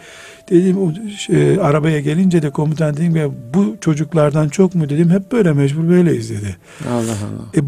Dedim 0.49 0.77
o 0.77 0.93
şey, 1.17 1.59
arabaya 1.61 1.99
gelince 1.99 2.41
de 2.41 2.49
komutan 2.49 2.97
dedim 2.97 3.15
ya 3.15 3.29
bu 3.53 3.77
çocuklardan 3.81 4.49
çok 4.49 4.75
mu 4.75 4.89
dedim. 4.89 5.09
Hep 5.09 5.31
böyle 5.31 5.53
mecbur 5.53 5.89
böyleyiz 5.89 6.29
dedi. 6.29 6.55
Allah 6.89 6.97
Allah. 7.01 7.49
E, 7.55 7.59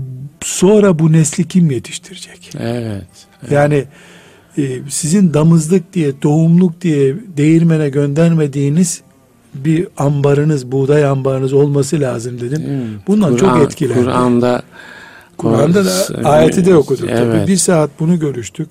sonra 0.42 1.00
bu 1.00 1.12
nesli 1.12 1.48
kim 1.48 1.72
yetiştirecek? 1.72 2.50
Evet. 2.60 3.08
Yani 3.52 3.86
e, 4.58 4.64
sizin 4.90 5.34
damızlık 5.34 5.94
diye, 5.94 6.22
doğumluk 6.22 6.82
diye 6.82 7.16
değirmene 7.38 7.90
göndermediğiniz 7.90 9.02
bir 9.66 9.88
ambarınız, 9.98 10.72
buğday 10.72 11.06
ambarınız 11.06 11.54
olması 11.54 12.00
lazım 12.00 12.42
dedim. 12.42 12.62
Mi? 12.62 12.88
Bundan 13.08 13.36
çok 13.36 13.50
Kur'an- 13.50 13.62
etkilendi. 13.62 14.04
Kur'an'da 14.04 14.62
Kur'an'da 15.38 15.86
da 15.86 16.30
ayeti 16.30 16.66
de 16.66 16.76
okuduk. 16.76 17.10
Evet. 17.10 17.34
Tabii 17.34 17.48
bir 17.48 17.58
saat 17.58 17.90
bunu 18.00 18.20
görüştük. 18.20 18.70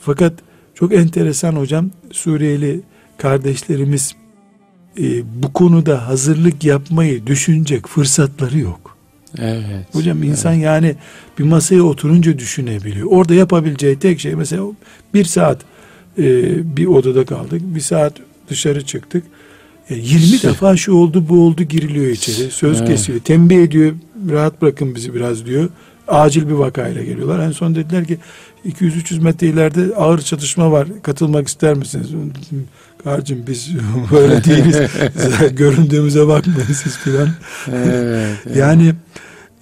Fakat 0.00 0.32
çok 0.74 0.94
enteresan 0.94 1.52
hocam 1.52 1.90
Suriyeli 2.12 2.80
kardeşlerimiz 3.18 4.14
e, 4.98 5.02
bu 5.42 5.52
konuda 5.52 6.08
hazırlık 6.08 6.64
yapmayı 6.64 7.26
düşünecek 7.26 7.86
fırsatları 7.86 8.58
yok. 8.58 8.96
Evet. 9.38 9.86
Hocam 9.92 10.22
insan 10.22 10.52
yani 10.52 10.94
bir 11.38 11.44
masaya 11.44 11.82
oturunca 11.82 12.38
düşünebiliyor. 12.38 13.06
Orada 13.10 13.34
yapabileceği 13.34 13.98
tek 13.98 14.20
şey 14.20 14.34
mesela 14.34 14.64
bir 15.14 15.24
saat 15.24 15.58
e, 16.18 16.22
bir 16.76 16.86
odada 16.86 17.24
kaldık. 17.24 17.62
Bir 17.64 17.80
saat 17.80 18.12
dışarı 18.48 18.84
çıktık. 18.84 19.24
E, 19.92 19.98
20 19.98 20.42
defa 20.42 20.76
şu 20.76 20.92
oldu 20.92 21.24
bu 21.28 21.46
oldu 21.46 21.62
giriliyor 21.62 22.06
içeri. 22.06 22.50
Söz 22.50 22.78
Evet. 22.78 22.88
kesiyor. 22.88 23.20
Tembih 23.20 23.62
ediyor. 23.62 23.92
Rahat 24.30 24.62
bırakın 24.62 24.94
bizi 24.94 25.14
biraz 25.14 25.46
diyor. 25.46 25.68
Acil 26.08 26.48
bir 26.48 26.52
vakayla 26.52 27.02
geliyorlar. 27.02 27.38
En 27.38 27.50
son 27.50 27.74
dediler 27.74 28.04
ki 28.04 28.18
200-300 28.66 29.20
metre 29.20 29.46
ileride 29.46 29.96
ağır 29.96 30.18
çatışma 30.18 30.72
var. 30.72 30.88
Katılmak 31.02 31.48
ister 31.48 31.74
misiniz? 31.74 32.08
Kardeşim 33.04 33.44
biz 33.48 33.70
böyle 34.12 34.44
değiliz. 34.44 34.76
Göründüğümüze 35.56 36.26
bakmayın 36.26 36.72
siz 36.82 36.96
filan. 36.96 37.28
Evet. 37.72 37.86
evet. 38.46 38.56
Yani 38.56 38.94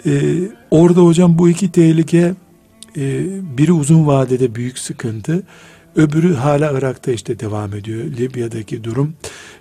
e, 0.06 0.10
orada 0.70 1.00
hocam 1.00 1.38
bu 1.38 1.48
iki 1.48 1.72
tehlike 1.72 2.34
e, 2.96 3.26
biri 3.58 3.72
uzun 3.72 4.06
vadede 4.06 4.54
büyük 4.54 4.78
sıkıntı. 4.78 5.42
Öbürü 5.96 6.34
hala 6.34 6.78
Irak'ta 6.78 7.12
işte 7.12 7.40
devam 7.40 7.74
ediyor. 7.74 8.04
Libya'daki 8.04 8.84
durum. 8.84 9.14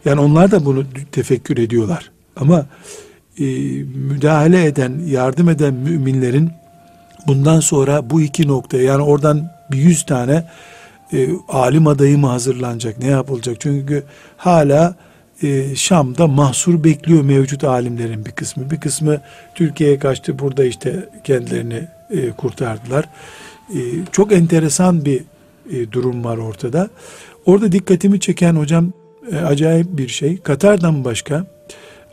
Yani 0.05 0.21
onlar 0.21 0.51
da 0.51 0.65
bunu 0.65 0.84
tefekkür 1.11 1.57
ediyorlar. 1.57 2.11
Ama 2.36 2.65
e, 3.39 3.45
müdahale 3.84 4.65
eden, 4.65 5.01
yardım 5.07 5.49
eden 5.49 5.73
müminlerin 5.73 6.51
bundan 7.27 7.59
sonra 7.59 8.09
bu 8.09 8.21
iki 8.21 8.47
noktaya 8.47 8.84
yani 8.84 9.03
oradan 9.03 9.51
bir 9.71 9.77
yüz 9.77 10.05
tane 10.05 10.45
e, 11.13 11.30
alim 11.47 11.88
adayı 11.88 12.17
mı 12.17 12.27
hazırlanacak, 12.27 12.99
ne 12.99 13.07
yapılacak? 13.07 13.57
Çünkü 13.59 14.03
hala 14.38 14.95
e, 15.43 15.75
Şam'da 15.75 16.27
mahsur 16.27 16.84
bekliyor 16.84 17.23
mevcut 17.23 17.63
alimlerin 17.63 18.25
bir 18.25 18.32
kısmı. 18.32 18.71
Bir 18.71 18.80
kısmı 18.80 19.21
Türkiye'ye 19.55 19.99
kaçtı, 19.99 20.39
burada 20.39 20.63
işte 20.63 21.09
kendilerini 21.23 21.88
e, 22.09 22.32
kurtardılar. 22.32 23.05
E, 23.69 23.80
çok 24.11 24.32
enteresan 24.32 25.05
bir 25.05 25.23
e, 25.72 25.91
durum 25.91 26.24
var 26.24 26.38
ortada. 26.38 26.89
Orada 27.45 27.72
dikkatimi 27.72 28.20
çeken 28.20 28.53
hocam 28.55 28.93
e, 29.32 29.38
acayip 29.38 29.88
bir 29.97 30.07
şey. 30.07 30.38
Katar'dan 30.38 31.05
başka 31.05 31.45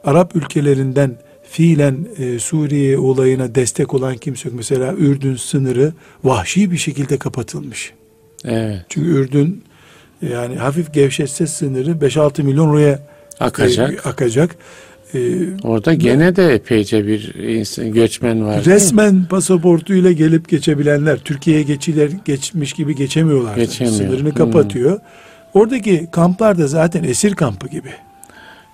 Arap 0.04 0.36
ülkelerinden 0.36 1.18
fiilen 1.50 2.06
e, 2.18 2.38
Suriye 2.38 2.98
olayına 2.98 3.54
destek 3.54 3.94
olan 3.94 4.16
kimse 4.16 4.48
yok. 4.48 4.56
Mesela 4.56 4.92
Ürdün 4.94 5.36
sınırı 5.36 5.92
vahşi 6.24 6.70
bir 6.70 6.76
şekilde 6.76 7.18
kapatılmış. 7.18 7.92
evet. 8.44 8.80
Çünkü 8.88 9.08
Ürdün 9.08 9.64
yani 10.22 10.56
hafif 10.56 10.94
gevşetse 10.94 11.46
sınırı 11.46 11.90
5-6 11.90 12.42
milyon 12.42 12.68
oraya 12.68 13.00
Akacak. 13.40 14.06
e, 14.06 14.08
akacak. 14.08 14.56
E, 15.14 15.18
Orada 15.62 15.94
gene 15.94 16.36
de 16.36 16.54
epeyce 16.54 17.06
bir 17.06 17.34
insan, 17.34 17.92
göçmen 17.92 18.44
var. 18.44 18.64
resmen 18.64 19.24
pasaportuyla 19.24 20.12
gelip 20.12 20.48
geçebilenler 20.48 21.18
Türkiye'ye 21.18 21.62
geçiler 21.62 22.10
geçmiş 22.24 22.72
gibi 22.72 22.94
geçemiyorlar. 22.96 23.56
Geçemiyor. 23.56 23.96
Sınırını 23.96 24.28
Hmm. 24.28 24.34
kapatıyor. 24.36 25.00
Oradaki 25.54 26.06
kamplar 26.12 26.58
da 26.58 26.66
zaten 26.66 27.04
esir 27.04 27.34
kampı 27.34 27.68
gibi. 27.68 27.88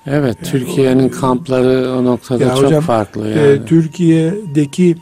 Evet, 0.06 0.36
Türkiye'nin 0.44 1.08
kampları 1.08 1.90
o 1.92 2.04
noktada 2.04 2.44
Ya 2.44 2.54
çok 2.54 2.64
hocam, 2.64 2.82
farklı 2.84 3.28
E, 3.28 3.40
yani. 3.40 3.64
Türkiye'deki 3.66 4.96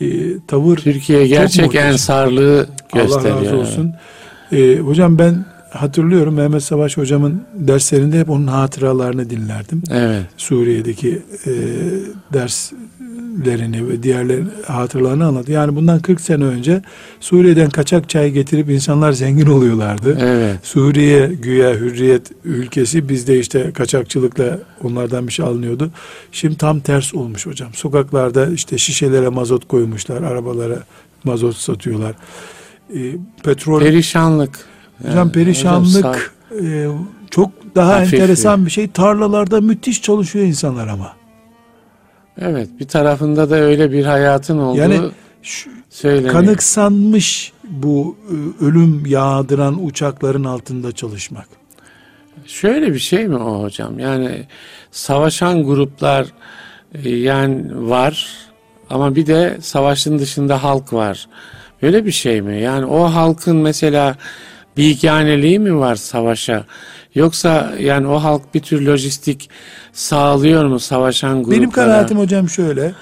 e, 0.00 0.06
tavır 0.46 0.76
Türkiye 0.76 1.26
gerçek 1.26 1.74
ensarlığı 1.74 2.66
gösteriyor. 2.94 3.36
Allah 3.40 3.44
razı 3.46 3.56
olsun. 3.56 3.94
Ee, 4.52 4.76
hocam 4.76 5.18
ben 5.18 5.44
hatırlıyorum 5.74 6.34
Mehmet 6.34 6.62
Savaş 6.62 6.96
hocamın 6.96 7.42
derslerinde 7.54 8.20
hep 8.20 8.30
onun 8.30 8.46
hatıralarını 8.46 9.30
dinlerdim. 9.30 9.82
Evet. 9.90 10.26
Suriye'deki 10.36 11.22
e, 11.46 11.52
derslerini 12.32 13.88
ve 13.88 14.02
diğerler 14.02 14.40
hatıralarını 14.66 15.26
anlattı. 15.26 15.52
Yani 15.52 15.76
bundan 15.76 16.00
40 16.00 16.20
sene 16.20 16.44
önce 16.44 16.82
Suriye'den 17.20 17.70
kaçak 17.70 18.08
çay 18.08 18.30
getirip 18.30 18.70
insanlar 18.70 19.12
zengin 19.12 19.46
oluyorlardı. 19.46 20.18
Evet. 20.20 20.58
Suriye 20.62 21.26
güya 21.26 21.74
hürriyet 21.74 22.30
ülkesi 22.44 23.08
bizde 23.08 23.38
işte 23.38 23.72
kaçakçılıkla 23.72 24.58
onlardan 24.82 25.26
bir 25.26 25.32
şey 25.32 25.46
alınıyordu. 25.46 25.90
Şimdi 26.32 26.56
tam 26.56 26.80
ters 26.80 27.14
olmuş 27.14 27.46
hocam. 27.46 27.74
Sokaklarda 27.74 28.46
işte 28.46 28.78
şişelere 28.78 29.28
mazot 29.28 29.68
koymuşlar, 29.68 30.22
arabalara 30.22 30.78
mazot 31.24 31.56
satıyorlar. 31.56 32.14
Ee, 32.94 32.98
petrol 33.44 33.80
Perişanlık. 33.80 34.73
Hocam 35.02 35.32
perişanlık 35.32 36.34
e, 36.62 36.86
çok 37.30 37.50
daha 37.74 37.94
Hafif 37.94 38.14
enteresan 38.14 38.66
bir 38.66 38.70
şey. 38.70 38.90
Tarlalarda 38.90 39.60
müthiş 39.60 40.02
çalışıyor 40.02 40.44
insanlar 40.44 40.88
ama. 40.88 41.12
Evet, 42.40 42.68
bir 42.80 42.88
tarafında 42.88 43.50
da 43.50 43.56
öyle 43.56 43.92
bir 43.92 44.04
hayatın 44.04 44.58
olduğu 44.58 44.78
Yani 44.78 45.00
şu, 45.42 45.70
söyleniyor. 45.90 46.32
kanıksanmış 46.32 47.52
bu 47.64 48.16
e, 48.30 48.64
ölüm 48.64 49.06
yağdıran 49.06 49.84
uçakların 49.84 50.44
altında 50.44 50.92
çalışmak. 50.92 51.46
Şöyle 52.46 52.94
bir 52.94 52.98
şey 52.98 53.28
mi 53.28 53.36
o 53.36 53.62
hocam? 53.62 53.98
Yani 53.98 54.46
savaşan 54.90 55.64
gruplar 55.64 56.26
e, 56.94 57.10
yani 57.10 57.88
var 57.90 58.28
ama 58.90 59.16
bir 59.16 59.26
de 59.26 59.58
savaşın 59.60 60.18
dışında 60.18 60.62
halk 60.62 60.92
var. 60.92 61.28
Böyle 61.82 62.06
bir 62.06 62.12
şey 62.12 62.42
mi? 62.42 62.60
Yani 62.60 62.86
o 62.86 63.04
halkın 63.04 63.56
mesela 63.56 64.16
bilgihaneliği 64.76 65.58
mi 65.58 65.78
var 65.78 65.96
savaşa? 65.96 66.64
Yoksa 67.14 67.72
yani 67.80 68.06
o 68.06 68.16
halk 68.22 68.54
bir 68.54 68.60
tür 68.60 68.80
lojistik 68.86 69.50
sağlıyor 69.92 70.64
mu 70.66 70.80
savaşan 70.80 71.38
gruplara? 71.42 71.58
Benim 71.58 71.70
kanaatim 71.70 72.18
hocam 72.18 72.48
şöyle. 72.48 72.92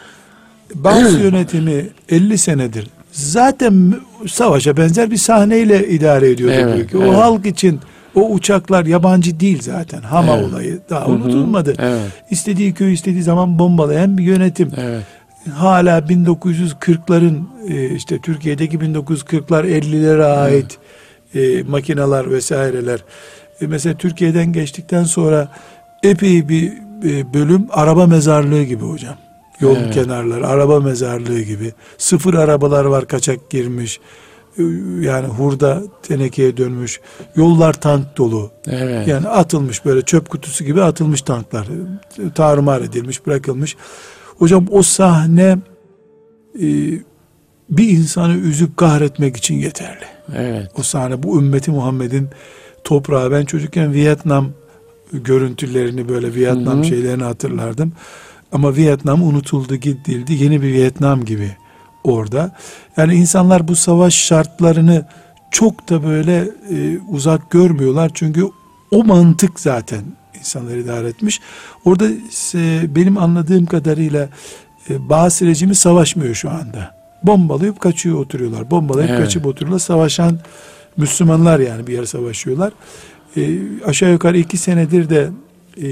Bağız 0.74 1.20
yönetimi 1.20 1.86
50 2.08 2.38
senedir 2.38 2.86
zaten 3.12 3.94
savaşa 4.28 4.76
benzer 4.76 5.10
bir 5.10 5.16
sahneyle 5.16 5.88
idare 5.88 6.30
ediyordu 6.30 6.54
Evet, 6.58 6.78
ülke. 6.84 6.98
O 6.98 7.02
evet. 7.02 7.14
halk 7.14 7.46
için 7.46 7.80
o 8.14 8.30
uçaklar 8.30 8.86
yabancı 8.86 9.40
değil 9.40 9.62
zaten. 9.62 10.02
Hama 10.02 10.36
Evet. 10.36 10.44
olayı 10.52 10.80
daha 10.90 11.00
Hı 11.00 11.04
hı, 11.04 11.10
unutulmadı. 11.12 11.74
Evet, 11.78 12.00
İstediği 12.30 12.74
köy 12.74 12.92
istediği 12.92 13.22
zaman 13.22 13.58
bombalayan 13.58 14.18
bir 14.18 14.22
yönetim. 14.24 14.70
evet. 14.76 15.02
Hala 15.54 15.98
1940'ların 15.98 17.38
e, 17.68 17.94
işte 17.94 18.18
Türkiye'deki 18.18 18.78
1940'lar 18.78 19.64
50'lere 19.80 20.24
ait 20.24 20.78
e, 21.34 21.62
makineler 21.62 22.30
vesaireler. 22.30 23.04
E, 23.60 23.66
mesela 23.66 23.96
Türkiye'den 23.96 24.52
geçtikten 24.52 25.04
sonra 25.04 25.48
epey 26.02 26.48
bir 26.48 26.72
e, 27.04 27.34
bölüm 27.34 27.66
araba 27.70 28.06
mezarlığı 28.06 28.62
gibi 28.62 28.84
hocam. 28.84 29.16
Yol 29.60 29.76
Evet. 29.76 29.94
kenarları 29.94 30.46
araba 30.46 30.80
mezarlığı 30.80 31.40
gibi. 31.40 31.72
Sıfır 31.98 32.34
arabalar 32.34 32.84
var 32.84 33.06
kaçak 33.06 33.50
girmiş. 33.50 34.00
E, 34.58 34.62
Yani 35.00 35.26
hurda 35.26 35.82
tenekeye 36.02 36.56
dönmüş. 36.56 37.00
Yollar 37.36 37.72
tank 37.72 38.16
dolu. 38.16 38.50
Evet. 38.66 39.08
Yani 39.08 39.28
atılmış 39.28 39.84
böyle 39.84 40.02
çöp 40.02 40.30
kutusu 40.30 40.64
gibi 40.64 40.82
atılmış 40.82 41.22
tanklar. 41.22 41.66
Tarumar 42.34 42.80
edilmiş, 42.80 43.26
bırakılmış. 43.26 43.76
Hocam 44.38 44.66
o 44.70 44.82
sahne 44.82 45.58
e, 46.62 46.66
bir 47.76 47.88
insanı 47.88 48.34
üzüp 48.34 48.76
kahretmek 48.76 49.36
için 49.36 49.54
yeterli. 49.54 50.04
Evet. 50.36 50.70
O 50.78 50.82
sahne 50.82 51.22
bu 51.22 51.38
ümmeti 51.38 51.70
Muhammed'in 51.70 52.28
toprağı. 52.84 53.30
Ben 53.30 53.44
çocukken 53.44 53.92
Vietnam 53.92 54.48
görüntülerini 55.12 56.08
böyle 56.08 56.34
Vietnam 56.34 56.76
Hı 56.76 56.80
hı. 56.80 56.84
şeylerini 56.84 57.22
hatırlardım. 57.22 57.92
Ama 58.52 58.76
Vietnam 58.76 59.22
unutuldu 59.22 59.76
gidildi. 59.76 60.34
Yeni 60.34 60.62
bir 60.62 60.72
Vietnam 60.72 61.24
gibi 61.24 61.56
orada. 62.04 62.56
Yani 62.96 63.14
insanlar 63.14 63.68
bu 63.68 63.76
savaş 63.76 64.14
şartlarını 64.14 65.06
çok 65.50 65.88
da 65.88 66.04
böyle 66.04 66.48
e, 66.70 66.98
uzak 67.08 67.50
görmüyorlar. 67.50 68.10
Çünkü 68.14 68.44
o 68.90 69.04
mantık 69.04 69.60
zaten 69.60 70.02
insanları 70.38 70.80
idare 70.80 71.08
etmiş. 71.08 71.40
Orada 71.84 72.04
e, 72.54 72.94
benim 72.94 73.18
anladığım 73.18 73.66
kadarıyla 73.66 74.28
e, 74.90 75.08
Bağız 75.08 75.42
rejimi 75.42 75.74
savaşmıyor 75.74 76.34
şu 76.34 76.50
anda. 76.50 77.01
Bombalayıp 77.24 77.80
kaçıyor 77.80 78.18
oturuyorlar. 78.18 78.70
Bombalayıp 78.70 79.10
Evet. 79.10 79.20
kaçıp 79.20 79.46
oturuyorlar. 79.46 79.78
Savaşan 79.78 80.38
Müslümanlar 80.96 81.60
yani 81.60 81.86
bir 81.86 81.92
yer 81.92 82.04
savaşıyorlar. 82.04 82.72
E, 83.36 83.58
aşağı 83.86 84.12
yukarı 84.12 84.38
iki 84.38 84.56
senedir 84.58 85.10
de 85.10 85.30
e, 85.82 85.88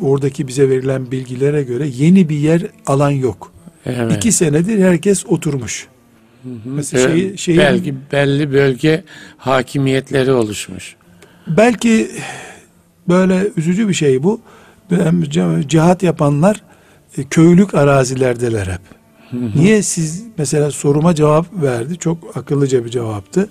oradaki 0.00 0.48
bize 0.48 0.70
verilen 0.70 1.10
bilgilere 1.10 1.62
göre 1.62 1.86
yeni 1.86 2.28
bir 2.28 2.36
yer 2.36 2.62
alan 2.86 3.10
yok. 3.10 3.52
Evet. 3.86 4.16
İki 4.16 4.32
senedir 4.32 4.84
herkes 4.84 5.26
oturmuş. 5.26 5.86
Mesela 6.64 7.08
şeyi, 7.08 7.38
şeyi 7.38 7.58
belki 7.58 7.94
belli 8.12 8.52
bölge 8.52 9.04
hakimiyetleri 9.36 10.32
oluşmuş. 10.32 10.96
belki 11.46 12.10
böyle 13.08 13.48
üzücü 13.56 13.88
bir 13.88 13.94
şey 13.94 14.22
bu. 14.22 14.40
Cihat 15.68 16.02
yapanlar 16.02 16.62
e, 17.18 17.24
köylük 17.24 17.74
arazilerdeler 17.74 18.66
hep. 18.66 18.80
Niye 19.32 19.82
siz 19.82 20.24
mesela 20.38 20.70
soruma 20.70 21.14
cevap 21.14 21.62
verdi. 21.62 21.96
Çok 21.98 22.36
akıllıca 22.36 22.84
bir 22.84 22.90
cevaptı. 22.90 23.48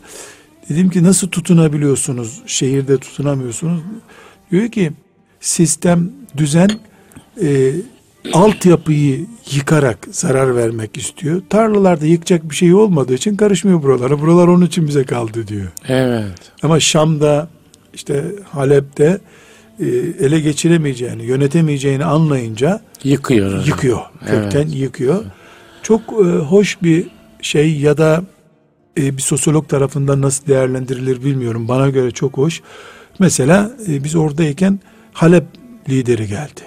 Dedim 0.69 0.89
ki 0.89 1.03
nasıl 1.03 1.28
tutunabiliyorsunuz? 1.30 2.41
Şehirde 2.45 2.97
tutunamıyorsunuz. 2.97 3.82
Diyor 4.51 4.69
ki 4.69 4.91
sistem, 5.39 6.11
düzen 6.38 6.69
e, 7.43 7.71
altyapıyı 8.34 9.26
yıkarak 9.51 10.07
zarar 10.11 10.55
vermek 10.55 10.97
istiyor. 10.97 11.41
Tarlalarda 11.49 12.05
yıkacak 12.05 12.49
bir 12.49 12.55
şey 12.55 12.74
olmadığı 12.74 13.13
için 13.13 13.36
karışmıyor 13.36 13.84
buralara. 13.84 14.21
Buralar 14.21 14.47
onun 14.47 14.65
için 14.65 14.88
bize 14.88 15.03
kaldı 15.03 15.47
diyor. 15.47 15.67
Evet. 15.88 16.51
Ama 16.63 16.80
Şam'da 16.80 17.47
işte 17.93 18.24
Halep'te 18.51 19.17
e, 19.80 19.86
ele 20.19 20.39
geçiremeyeceğini, 20.39 21.24
yönetemeyeceğini 21.26 22.05
anlayınca 22.05 22.82
Yıkıyor. 23.03 23.65
yıkıyor. 23.65 24.01
Kökten 24.26 24.61
Evet. 24.61 24.76
yıkıyor. 24.76 25.24
Çok 25.84 26.01
e, 26.01 26.23
hoş 26.23 26.81
bir 26.84 27.07
şey 27.41 27.79
ya 27.79 27.97
da 27.97 28.23
e, 28.97 29.17
bir 29.17 29.21
sosyolog 29.21 29.69
tarafından 29.69 30.21
nasıl 30.21 30.47
değerlendirilir 30.47 31.23
bilmiyorum. 31.23 31.67
Bana 31.67 31.89
göre 31.89 32.11
çok 32.11 32.38
hoş. 32.38 32.61
Mesela 33.19 33.71
e, 33.88 34.03
biz 34.03 34.15
oradayken 34.15 34.79
Halep 35.13 35.43
lideri 35.89 36.27
geldi. 36.27 36.61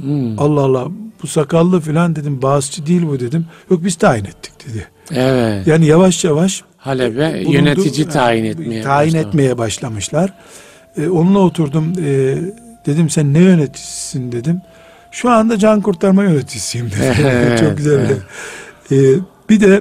Hmm. 0.00 0.40
Allah 0.40 0.60
Allah 0.60 0.88
bu 1.22 1.26
sakallı 1.26 1.80
filan 1.80 2.16
dedim 2.16 2.42
bağızçı 2.42 2.86
değil 2.86 3.02
bu 3.06 3.20
dedim. 3.20 3.46
Yok 3.70 3.84
biz 3.84 3.94
tayin 3.96 4.24
ettik 4.24 4.52
dedi. 4.68 4.86
Evet. 5.10 5.66
Yani 5.66 5.86
yavaş 5.86 6.24
yavaş 6.24 6.62
Halep'e 6.76 7.44
bulundu- 7.44 7.52
yönetici 7.52 8.08
tayin 8.08 8.44
yani 8.44 8.48
etmeye 8.48 8.82
tayin 8.82 9.14
başladı. 9.14 9.28
etmeye 9.28 9.58
başlamışlar. 9.58 10.32
E, 10.96 11.08
onunla 11.08 11.38
oturdum. 11.38 11.92
E, 12.04 12.36
dedim 12.86 13.10
sen 13.10 13.34
ne 13.34 13.38
yöneticisin 13.38 14.32
dedim. 14.32 14.60
Şu 15.16 15.30
anda 15.30 15.58
can 15.58 15.80
kurtarma 15.80 16.24
yöneticisiyim 16.24 16.86
dedi. 16.90 17.56
çok 17.60 17.76
güzel. 17.76 18.08
Bir- 18.10 18.16
E, 18.92 19.18
bir 19.50 19.60
de 19.60 19.80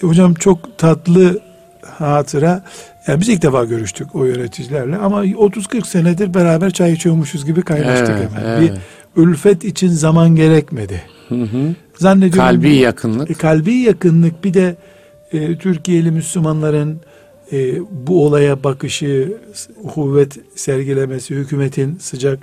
hocam 0.00 0.34
çok 0.34 0.78
tatlı 0.78 1.40
hatıra. 1.98 2.64
Yani 3.06 3.20
biz 3.20 3.28
ilk 3.28 3.42
defa 3.42 3.64
görüştük 3.64 4.14
o 4.14 4.24
yöneticilerle 4.24 4.96
ama 4.96 5.24
30-40 5.26 5.86
senedir 5.86 6.34
beraber 6.34 6.70
çay 6.70 6.92
içiyormuşuz 6.92 7.44
gibi 7.46 7.62
kaynaştık 7.62 8.10
Evet, 8.18 8.28
hemen. 8.34 8.58
evet. 8.60 8.72
Bir 9.16 9.22
ülfet 9.22 9.64
için 9.64 9.88
zaman 9.88 10.36
gerekmedi. 10.36 11.02
Hı 11.28 11.34
hı. 11.42 11.74
Zannediyorum 11.96 12.50
Kalbi 12.50 12.70
bu- 12.70 12.74
yakınlık. 12.82 13.30
e, 13.30 13.34
kalbi 13.34 13.74
yakınlık 13.74 14.44
bir 14.44 14.54
de 14.54 14.76
e, 15.32 15.58
Türkiye'li 15.58 16.10
Müslümanların 16.10 17.00
e, 17.52 17.76
bu 17.90 18.24
olaya 18.26 18.64
bakışı, 18.64 19.36
kuvvet 19.94 20.38
sergilemesi, 20.54 21.34
hükümetin 21.34 21.98
sıcak 22.00 22.38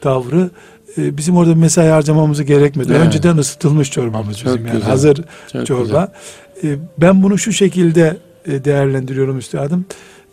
tavrı 0.00 0.50
e, 0.98 1.16
bizim 1.16 1.36
orada 1.36 1.54
mesai 1.54 1.88
harcamamızı 1.88 2.44
gerekmedi. 2.44 2.92
Evet. 2.92 3.06
Önceden 3.06 3.36
ısıtılmış 3.36 3.90
çorbamız 3.90 4.38
Çok 4.38 4.46
bizim 4.46 4.66
yani 4.66 4.76
güzel. 4.76 4.90
hazır 4.90 5.24
Çok 5.52 5.66
çorba. 5.66 6.12
E, 6.64 6.76
ben 6.98 7.22
bunu 7.22 7.38
şu 7.38 7.52
şekilde 7.52 8.16
e, 8.46 8.64
değerlendiriyorum 8.64 9.38
üstadım. 9.38 9.86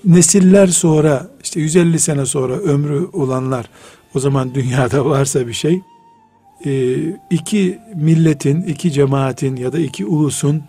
Nesiller 0.05 0.67
sonra 0.67 1.27
işte 1.43 1.59
150 1.59 1.99
sene 1.99 2.25
sonra 2.25 2.53
ömrü 2.53 3.07
olanlar 3.13 3.65
o 4.15 4.19
zaman 4.19 4.55
dünyada 4.55 5.05
varsa 5.05 5.47
bir 5.47 5.53
şey 5.53 5.81
e, 6.65 6.95
iki 7.29 7.79
milletin, 7.95 8.61
iki 8.61 8.91
cemaatin 8.91 9.55
ya 9.55 9.73
da 9.73 9.79
iki 9.79 10.05
ulusun 10.05 10.63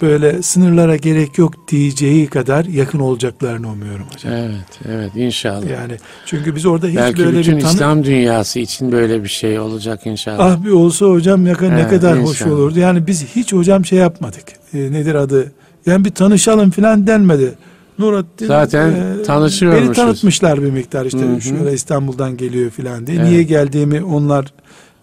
böyle 0.00 0.42
sınırlara 0.42 0.96
gerek 0.96 1.38
yok 1.38 1.68
diyeceği 1.68 2.26
kadar 2.26 2.64
yakın 2.64 2.98
olacaklarını 2.98 3.68
umuyorum 3.70 4.06
hocam. 4.12 4.32
Evet, 4.32 4.80
evet 4.88 5.10
inşallah. 5.16 5.70
Yani 5.70 5.92
çünkü 6.26 6.56
biz 6.56 6.66
orada 6.66 6.86
hiç 6.86 6.96
Belki 6.96 7.24
böyle 7.24 7.38
bütün 7.38 7.56
bir 7.56 7.62
tanı 7.62 7.72
İslam 7.72 8.04
dünyası 8.04 8.58
için 8.58 8.92
böyle 8.92 9.22
bir 9.24 9.28
şey 9.28 9.58
olacak 9.60 10.00
inşallah. 10.06 10.38
ah 10.46 10.64
bir 10.64 10.70
olsa 10.70 11.06
hocam 11.06 11.44
ne, 11.44 11.52
kadar- 11.52 11.76
ne 11.76 11.80
Evet, 11.80 11.90
kadar 11.90 12.22
hoş 12.22 12.30
inşallah. 12.40 12.52
olurdu. 12.52 12.78
Yani 12.78 13.06
biz 13.06 13.24
hiç 13.36 13.52
hocam 13.52 13.84
şey 13.84 13.98
yapmadık. 13.98 14.44
E, 14.74 14.78
nedir 14.78 15.14
adı? 15.14 15.52
Yani 15.86 16.04
bir 16.04 16.10
tanışalım 16.10 16.70
filan 16.70 17.06
denmedi. 17.06 17.54
Nurattin 17.98 18.46
Zaten 18.46 18.90
e, 18.90 19.22
tanışıyormuşuz. 19.22 19.88
Beni 19.88 19.96
tanıtmışlar 19.96 20.62
bir 20.62 20.70
miktar 20.70 21.06
işte 21.06 21.18
Hı 21.18 21.34
hı. 21.36 21.40
şöyle 21.40 21.72
İstanbul'dan 21.72 22.36
geliyor 22.36 22.70
filan 22.70 23.06
diye. 23.06 23.16
Evet. 23.18 23.28
Niye 23.28 23.42
geldiğimi 23.42 24.02
onlar 24.04 24.46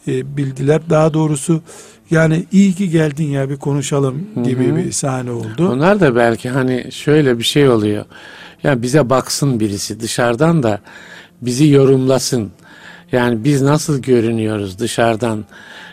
e, 0.08 0.38
bildiler. 0.38 0.82
Daha 0.90 1.14
doğrusu 1.14 1.62
yani 2.12 2.46
iyi 2.52 2.74
ki 2.74 2.90
geldin 2.90 3.28
ya 3.28 3.50
bir 3.50 3.58
konuşalım 3.58 4.28
gibi 4.44 4.72
hı. 4.72 4.76
bir 4.76 4.92
sahne 4.92 5.32
oldu. 5.32 5.70
Onlar 5.72 6.00
da 6.00 6.16
belki 6.16 6.50
hani 6.50 6.92
şöyle 6.92 7.40
bir 7.40 7.44
şey 7.44 7.70
oluyor. 7.70 8.06
Ya 8.64 8.82
bize 8.82 9.10
baksın 9.10 9.60
birisi 9.60 10.00
dışarıdan 10.00 10.64
da 10.64 10.80
bizi 11.42 11.68
yorumlasın. 11.68 12.52
Yani 13.12 13.44
biz 13.44 13.62
nasıl 13.62 14.02
görünüyoruz 14.02 14.80
dışarıdan? 14.80 15.46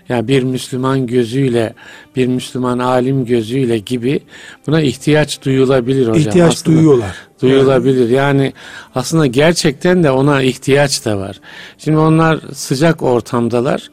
Ya 0.09 0.29
bir 0.29 0.43
Müslüman 0.43 1.07
gözüyle, 1.07 1.75
bir 2.17 2.27
Müslüman 2.27 2.79
alim 2.79 3.25
gözüyle 3.25 3.79
gibi 3.79 4.21
buna 4.67 4.81
ihtiyaç 4.81 5.43
duyulabilir 5.45 6.09
hocam. 6.09 6.17
İhtiyaç 6.17 6.53
Aslında 6.53 6.77
duyuyorlar. 6.77 7.17
Duyulabilir. 7.43 8.09
Yani 8.09 8.53
aslında 8.95 9.27
gerçekten 9.27 10.03
de 10.03 10.11
ona 10.11 10.43
ihtiyaç 10.43 11.05
da 11.05 11.19
var. 11.19 11.41
Şimdi 11.79 11.99
onlar 11.99 12.41
sıcak 12.55 13.03
ortamdalar 13.03 13.91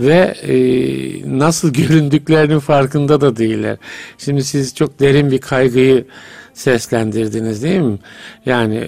ve 0.00 0.34
e, 0.42 0.56
nasıl 1.38 1.72
göründüklerinin 1.72 2.58
farkında 2.58 3.20
da 3.20 3.36
değiller. 3.36 3.76
Şimdi 4.18 4.44
siz 4.44 4.74
çok 4.74 5.00
derin 5.00 5.30
bir 5.30 5.38
kaygıyı 5.38 6.04
seslendirdiniz 6.54 7.62
değil 7.62 7.80
mi? 7.80 7.98
Yani 8.46 8.86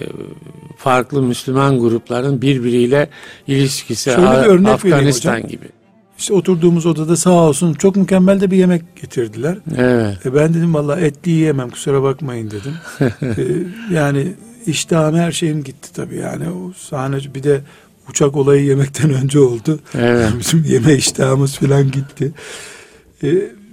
farklı 0.77 1.21
Müslüman 1.21 1.79
grupların 1.79 2.41
birbiriyle 2.41 3.09
ilişkisi 3.47 4.11
Şöyle 4.11 4.21
bir 4.21 4.49
örnek 4.49 4.73
Afganistan 4.73 5.35
hocam. 5.35 5.49
gibi. 5.49 5.65
İşte 6.17 6.33
oturduğumuz 6.33 6.85
odada 6.85 7.15
sağ 7.15 7.31
olsun 7.31 7.73
çok 7.73 7.95
mükemmel 7.95 8.41
de 8.41 8.51
bir 8.51 8.57
yemek 8.57 8.95
getirdiler. 9.01 9.57
Evet. 9.77 10.25
E 10.25 10.35
ben 10.35 10.53
dedim 10.53 10.73
valla 10.73 10.99
etli 10.99 11.31
yiyemem 11.31 11.69
kusura 11.69 12.03
bakmayın 12.03 12.51
dedim. 12.51 12.73
E, 13.21 13.93
yani 13.93 14.33
iştahım 14.65 15.15
her 15.15 15.31
şeyim 15.31 15.63
gitti 15.63 15.93
tabii 15.93 16.15
yani 16.15 16.49
o 16.49 16.73
sahne 16.77 17.17
bir 17.35 17.43
de 17.43 17.61
uçak 18.09 18.35
olayı 18.35 18.65
yemekten 18.65 19.13
önce 19.13 19.39
oldu. 19.39 19.79
Evet. 19.97 20.29
Bizim 20.39 20.63
yeme 20.63 20.93
iştahımız 20.93 21.55
falan 21.55 21.91
gitti. 21.91 22.31
E, 23.23 23.27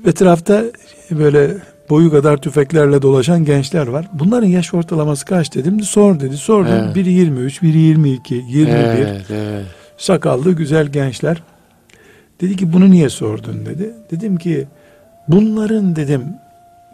etrafta 0.06 0.64
böyle 1.10 1.56
boyu 1.90 2.10
kadar 2.10 2.36
tüfeklerle 2.36 3.02
dolaşan 3.02 3.44
gençler 3.44 3.86
var. 3.86 4.08
Bunların 4.12 4.46
yaş 4.46 4.74
ortalaması 4.74 5.26
kaç 5.26 5.54
dedim. 5.54 5.80
Sor 5.80 6.20
dedi. 6.20 6.36
Sordum. 6.36 6.72
Evet. 6.72 6.94
Biri 6.94 7.12
23, 7.12 7.62
biri 7.62 7.78
22, 7.78 8.34
21. 8.34 8.72
Evet, 8.72 9.22
evet. 9.30 9.64
Sakallı 9.96 10.52
güzel 10.52 10.86
gençler. 10.86 11.42
Dedi 12.40 12.56
ki 12.56 12.72
bunu 12.72 12.90
niye 12.90 13.08
sordun 13.08 13.66
dedi. 13.66 13.94
Dedim 14.10 14.36
ki 14.36 14.66
bunların 15.28 15.96
dedim 15.96 16.24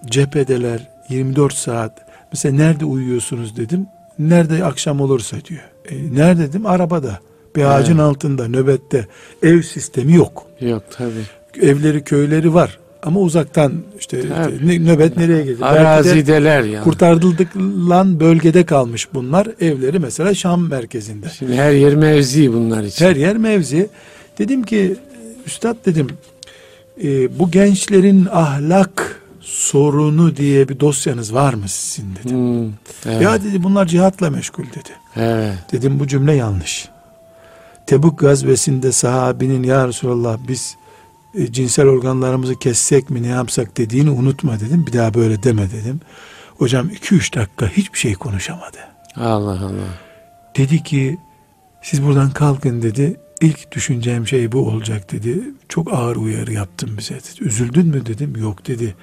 cephedeler 0.07 0.89
24 1.09 1.55
saat. 1.55 1.93
Mesela 2.33 2.57
nerede 2.57 2.85
uyuyorsunuz 2.85 3.57
dedim. 3.57 3.87
Nerede 4.19 4.65
akşam 4.65 5.01
olursa 5.01 5.37
diyor. 5.49 5.63
E, 5.91 6.15
nerede 6.15 6.49
dedim 6.49 6.67
arabada. 6.67 7.19
Bir 7.57 7.65
ağacın 7.65 7.93
Evet. 7.95 8.03
altında 8.03 8.49
nöbette. 8.49 9.07
Ev 9.43 9.63
sistemi 9.63 10.15
yok. 10.15 10.47
Yok 10.61 10.83
tabii. 10.91 11.67
Evleri 11.67 12.05
köyleri 12.05 12.55
var. 12.55 12.79
Ama 13.03 13.21
uzaktan 13.21 13.73
işte, 13.99 14.19
işte 14.21 14.85
nöbet 14.85 15.17
nereye 15.17 15.59
de 15.59 15.65
Arazideler 15.65 16.63
yani. 16.63 16.85
kurtarılan 16.85 18.21
bölgede 18.21 18.67
kalmış 18.67 19.09
bunlar. 19.15 19.49
Evleri 19.61 19.99
mesela 19.99 20.35
Şam 20.35 20.69
merkezinde. 20.69 21.27
Şimdi 21.39 21.55
her 21.57 21.73
yer 21.73 21.95
mevzi 21.95 22.53
bunlar 22.53 22.83
için. 22.85 23.05
Her 23.05 23.17
yer 23.17 23.37
mevzi. 23.37 23.89
Dedim 24.39 24.63
ki 24.63 24.97
üstad 25.47 25.77
dedim 25.87 26.07
e, 27.05 27.39
bu 27.39 27.51
gençlerin 27.51 28.29
ahlak 28.33 29.21
sorunu 29.41 30.37
diye 30.37 30.69
bir 30.69 30.81
dosyanız 30.81 31.35
var 31.35 31.55
mı 31.55 31.65
sizin 31.69 32.09
dedi. 32.25 32.33
Hmm, 32.35 32.73
evet. 33.07 33.23
Ya 33.23 33.45
dedi 33.45 33.63
bunlar 33.63 33.87
cihatla 33.87 34.31
meşgul 34.31 34.65
dedi. 34.65 34.91
evet. 35.17 35.55
Dedim 35.73 36.01
bu 36.01 36.07
cümle 36.07 36.33
yanlış. 36.35 36.89
Tebuk 37.91 38.19
gazvesinde 38.19 38.93
sahabinin 38.93 39.63
ya 39.63 39.89
Resulallah 39.89 40.39
biz 40.49 40.77
e, 41.35 41.53
cinsel 41.53 41.87
organlarımızı 41.87 42.59
kessek 42.59 43.11
mi 43.11 43.23
ne 43.23 43.27
yapsak 43.27 43.77
dediğini 43.77 44.11
unutma 44.11 44.61
dedim. 44.61 44.87
Bir 44.87 44.93
daha 44.93 45.15
böyle 45.15 45.43
deme 45.43 45.71
dedim. 45.71 46.01
Hocam 46.59 46.89
2-3 46.89 47.37
dakika 47.37 47.69
hiçbir 47.69 47.99
şey 47.99 48.15
konuşamadı. 48.15 48.79
Allah 49.17 49.65
Allah. 49.65 49.99
Dedi 50.57 50.83
ki 50.83 51.19
siz 51.83 52.05
buradan 52.05 52.31
kalkın 52.31 52.83
dedi. 52.83 53.21
İlk 53.41 53.73
düşüneceğim 53.73 54.27
şey 54.27 54.53
bu 54.53 54.69
olacak 54.69 55.13
dedi. 55.13 55.41
Çok 55.69 55.93
ağır 55.93 56.17
uyarı 56.17 56.53
yaptın 56.53 56.91
bize 56.99 57.15
dedi. 57.15 57.45
Üzüldün 57.45 57.87
mü 57.87 58.07
dedim. 58.07 58.37
Yok 58.37 58.67
dedi. 58.67 58.95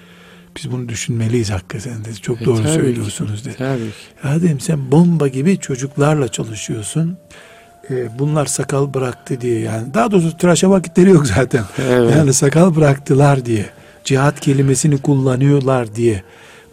Biz 0.58 0.72
bunu 0.72 0.90
düşünmeliyiz 0.90 1.52
hakikaten 1.52 2.06
dedi. 2.06 2.16
Çok 2.22 2.42
E, 2.42 2.46
doğru 2.46 2.58
tabii 2.58 2.68
ki, 2.68 2.74
söylüyorsunuz 2.74 3.46
dedi. 3.46 3.56
Tabii 3.58 3.80
ki. 3.80 4.28
Ya 4.28 4.42
dedim 4.42 4.60
sen 4.60 4.92
bomba 4.92 5.28
gibi 5.28 5.58
çocuklarla 5.60 6.28
çalışıyorsun. 6.28 7.18
Ee, 7.92 8.20
bunlar 8.20 8.46
sakal 8.46 8.94
bıraktı 8.94 9.42
diye 9.42 9.60
yani. 9.60 9.94
Daha 9.94 10.12
doğrusu 10.12 10.38
tıraşa 10.38 10.70
vakitleri 10.70 11.10
yok 11.10 11.28
zaten. 11.28 11.64
Evet. 11.90 12.16
Yani 12.16 12.34
sakal 12.34 12.76
bıraktılar 12.76 13.46
diye. 13.46 13.66
Cihat 14.04 14.40
kelimesini 14.40 14.98
kullanıyorlar 15.02 15.96
diye. 15.96 16.24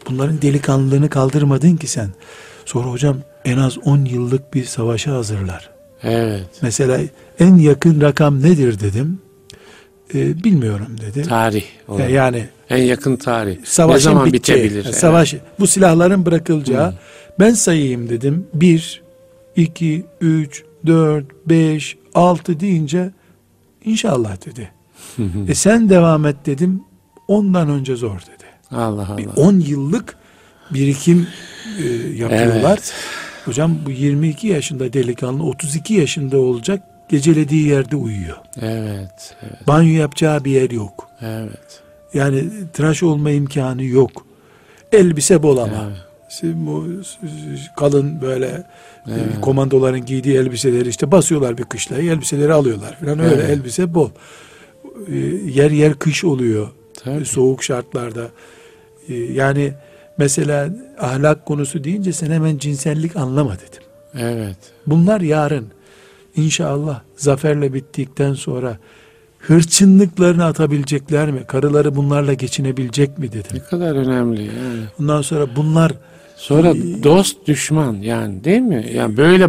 Bunların 0.08 0.42
delikanlılığını 0.42 1.08
kaldırmadın 1.08 1.76
ki 1.76 1.86
sen. 1.86 2.08
Sonra 2.64 2.90
hocam 2.90 3.16
en 3.44 3.58
az 3.58 3.78
10 3.78 4.04
yıllık 4.04 4.54
bir 4.54 4.64
savaşa 4.64 5.12
hazırlar. 5.12 5.70
Evet. 6.02 6.46
Mesela 6.62 7.00
en 7.40 7.56
yakın 7.56 8.00
rakam 8.00 8.42
nedir 8.42 8.80
dedim. 8.80 9.18
Ee, 10.14 10.44
bilmiyorum 10.44 10.96
dedi. 11.00 11.22
Tarih. 11.22 11.64
olarak. 11.88 12.10
Yani 12.10 12.48
en 12.70 12.82
yakın 12.82 13.16
tarih. 13.16 13.56
savaşın 13.64 13.96
ne 13.96 14.00
zaman 14.12 14.26
biteceği, 14.26 14.64
bitebilir? 14.64 14.84
yani 14.84 14.94
savaş 14.94 15.34
bu 15.58 15.66
silahların 15.66 16.26
bırakılacağı. 16.26 16.90
Hı. 16.90 16.94
Ben 17.40 17.54
sayayım 17.54 18.08
dedim. 18.08 18.46
1 18.54 19.02
2 19.56 20.04
3 20.20 20.64
4 20.86 21.26
5 21.48 21.96
6 22.14 22.60
deyince 22.60 23.10
inşallah 23.84 24.46
dedi. 24.46 24.70
E 25.48 25.54
sen 25.54 25.88
devam 25.88 26.26
et 26.26 26.36
dedim. 26.46 26.84
Ondan 27.28 27.68
önce 27.68 27.96
zor 27.96 28.20
dedi. 28.20 28.44
Allah 28.70 29.08
Allah. 29.08 29.18
Bir 29.18 29.26
10 29.36 29.60
yıllık 29.60 30.16
birikim 30.70 31.28
e, 31.78 31.84
yapıyorlar. 32.16 32.70
Evet. 32.70 32.92
Hocam 33.44 33.76
bu 33.86 33.90
22 33.90 34.46
yaşında 34.46 34.92
delikanlı 34.92 35.42
32 35.42 35.94
yaşında 35.94 36.38
olacak 36.38 36.82
gecelediği 37.08 37.68
yerde 37.68 37.96
uyuyor. 37.96 38.36
Evet. 38.60 39.36
Evet. 39.42 39.66
Banyo 39.66 40.00
yapacağı 40.00 40.44
bir 40.44 40.50
yer 40.50 40.70
yok. 40.70 41.08
Evet. 41.20 41.82
Yani 42.14 42.44
tıraş 42.72 43.02
olma 43.02 43.30
imkanı 43.30 43.84
yok. 43.84 44.26
Elbise 44.92 45.42
bol 45.42 45.56
ama. 45.56 45.84
Evet. 45.86 45.98
Bu 46.42 46.86
kalın 47.76 48.20
böyle 48.20 48.64
Evet. 49.08 49.40
komandoların 49.40 50.04
giydiği 50.04 50.36
elbiseleri 50.36 50.88
işte 50.88 51.12
basıyorlar 51.12 51.58
bir 51.58 51.64
kışlayı 51.64 52.10
elbiseleri 52.10 52.52
alıyorlar 52.52 52.98
falan 53.00 53.18
öyle 53.18 53.34
Evet. 53.34 53.50
elbise 53.50 53.94
bol. 53.94 54.10
E, 55.12 55.16
Yer 55.50 55.70
yer 55.70 55.94
kış 55.94 56.24
oluyor 56.24 56.68
Tabii. 57.04 57.24
soğuk 57.24 57.62
şartlarda. 57.64 58.28
E, 59.08 59.14
Yani 59.14 59.72
mesela 60.18 60.70
ahlak 61.00 61.46
konusu 61.46 61.84
deyince 61.84 62.12
sen 62.12 62.30
hemen 62.30 62.58
cinsellik 62.58 63.16
anlama 63.16 63.52
dedim. 63.54 63.82
Evet. 64.18 64.56
Bunlar 64.86 65.20
yarın 65.20 65.66
inşallah 66.36 67.00
zaferle 67.16 67.72
bittikten 67.74 68.34
sonra 68.34 68.78
hırçınlıklarını 69.38 70.44
atabilecekler 70.44 71.30
mi? 71.30 71.44
Karıları 71.46 71.96
bunlarla 71.96 72.32
geçinebilecek 72.34 73.18
mi 73.18 73.26
Ne 73.26 73.32
dedim. 73.32 73.62
kadar 73.70 73.94
önemli 73.96 74.42
yani. 74.42 74.82
Bundan 74.98 75.22
sonra 75.22 75.46
bunlar 75.56 75.92
Sonra 76.36 76.74
dost 77.02 77.46
düşman 77.46 77.94
yani 77.94 78.44
değil 78.44 78.60
mi? 78.60 78.86
Yani 78.94 79.16
böyle 79.16 79.48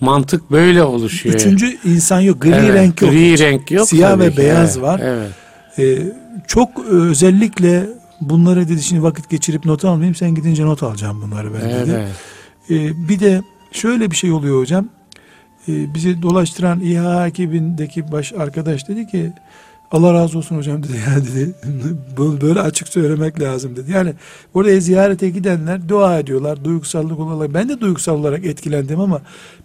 mantık 0.00 0.50
böyle 0.50 0.82
oluşuyor. 0.82 1.34
üçüncü 1.34 1.76
insan 1.84 2.20
yok, 2.20 2.42
gri 2.42 2.50
Evet, 2.50 2.74
renk 2.74 3.02
yok. 3.02 3.10
Gri 3.10 3.38
renk 3.38 3.70
yok. 3.70 3.88
Siyah 3.88 4.18
ve 4.18 4.30
ki. 4.30 4.36
beyaz 4.36 4.76
Evet, 4.76 4.86
var. 4.86 5.00
Evet. 5.04 5.30
Ee, 5.78 6.12
çok 6.46 6.86
özellikle 6.86 7.86
bunları 8.20 8.68
dedi 8.68 8.82
şimdi 8.82 9.02
vakit 9.02 9.30
geçirip 9.30 9.64
not 9.64 9.84
almayayım 9.84 10.14
sen 10.14 10.34
gidince 10.34 10.64
not 10.66 10.82
alacağım 10.82 11.22
bunları 11.22 11.54
ben 11.54 11.70
dedi. 11.70 11.96
Evet. 11.96 12.08
Ee, 12.70 13.08
bir 13.08 13.20
de 13.20 13.42
şöyle 13.72 14.10
bir 14.10 14.16
şey 14.16 14.32
oluyor 14.32 14.60
hocam. 14.60 14.88
Ee, 15.68 15.94
bizi 15.94 16.22
dolaştıran 16.22 16.80
İHA 16.80 17.26
ekibindeki 17.26 18.12
baş 18.12 18.32
arkadaş 18.32 18.88
dedi 18.88 19.06
ki 19.06 19.32
Allah 19.92 20.14
razı 20.14 20.38
olsun 20.38 20.56
hocam 20.56 20.82
dedi 20.82 20.92
ya 21.08 21.16
dedi. 21.24 21.52
Böyle 22.42 22.60
açık 22.60 22.88
söylemek 22.88 23.40
lazım 23.40 23.76
dedi. 23.76 23.92
Yani 23.92 24.12
oraya 24.54 24.80
ziyarete 24.80 25.30
gidenler 25.30 25.88
dua 25.88 26.18
ediyorlar. 26.18 26.64
Duygusallık 26.64 27.18
olarak. 27.20 27.54
Ben 27.54 27.68
de 27.68 27.80
duygusal 27.80 28.14
olarak 28.18 28.46
etkilendim 28.46 29.00
ama 29.00 29.20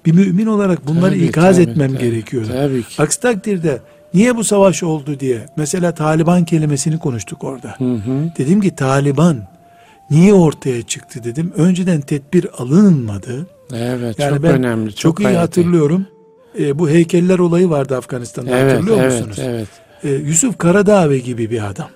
bir 0.06 0.12
mümin 0.14 0.46
olarak 0.46 0.88
bunları 0.88 1.12
Tabii, 1.14 1.26
ikaz 1.26 1.56
tabii, 1.58 1.70
etmem 1.72 1.94
tabii. 1.94 2.04
gerekiyordu. 2.04 2.48
Tabii 2.52 2.84
ki. 2.84 3.02
Aksi 3.02 3.20
takdirde 3.20 3.80
niye 4.14 4.36
bu 4.38 4.44
savaş 4.44 4.84
oldu 4.84 5.20
diye. 5.20 5.46
Mesela 5.58 5.92
Taliban 5.94 6.46
kelimesini 6.46 7.00
konuştuk 7.00 7.44
orada. 7.44 7.76
Hı 7.78 7.94
hı. 7.94 8.30
Dedim 8.38 8.62
ki 8.62 8.76
Taliban 8.76 9.38
niye 10.12 10.34
ortaya 10.34 10.82
çıktı 10.82 11.24
dedim. 11.24 11.52
Önceden 11.58 12.02
tedbir 12.02 12.48
alınmadı. 12.58 13.48
Evet. 13.74 14.20
Yani 14.20 14.34
çok 14.34 14.44
ben 14.44 14.52
önemli. 14.52 14.90
Çok, 14.90 14.98
Çok, 15.00 15.20
iyi 15.20 15.24
hayati. 15.24 15.40
hatırlıyorum. 15.42 16.06
Ee, 16.60 16.80
bu 16.80 16.90
heykeller 16.90 17.40
olayı 17.40 17.70
vardı 17.70 17.98
Afganistan'da 17.98 18.58
Evet, 18.58 18.72
hatırlıyor 18.74 18.98
evet, 19.02 19.12
musunuz? 19.14 19.40
evet. 19.42 19.68
Ee, 20.04 20.10
Yusuf 20.10 20.58
Karadağ 20.58 21.18
gibi 21.18 21.52
bir 21.52 21.68
adam. 21.70 21.90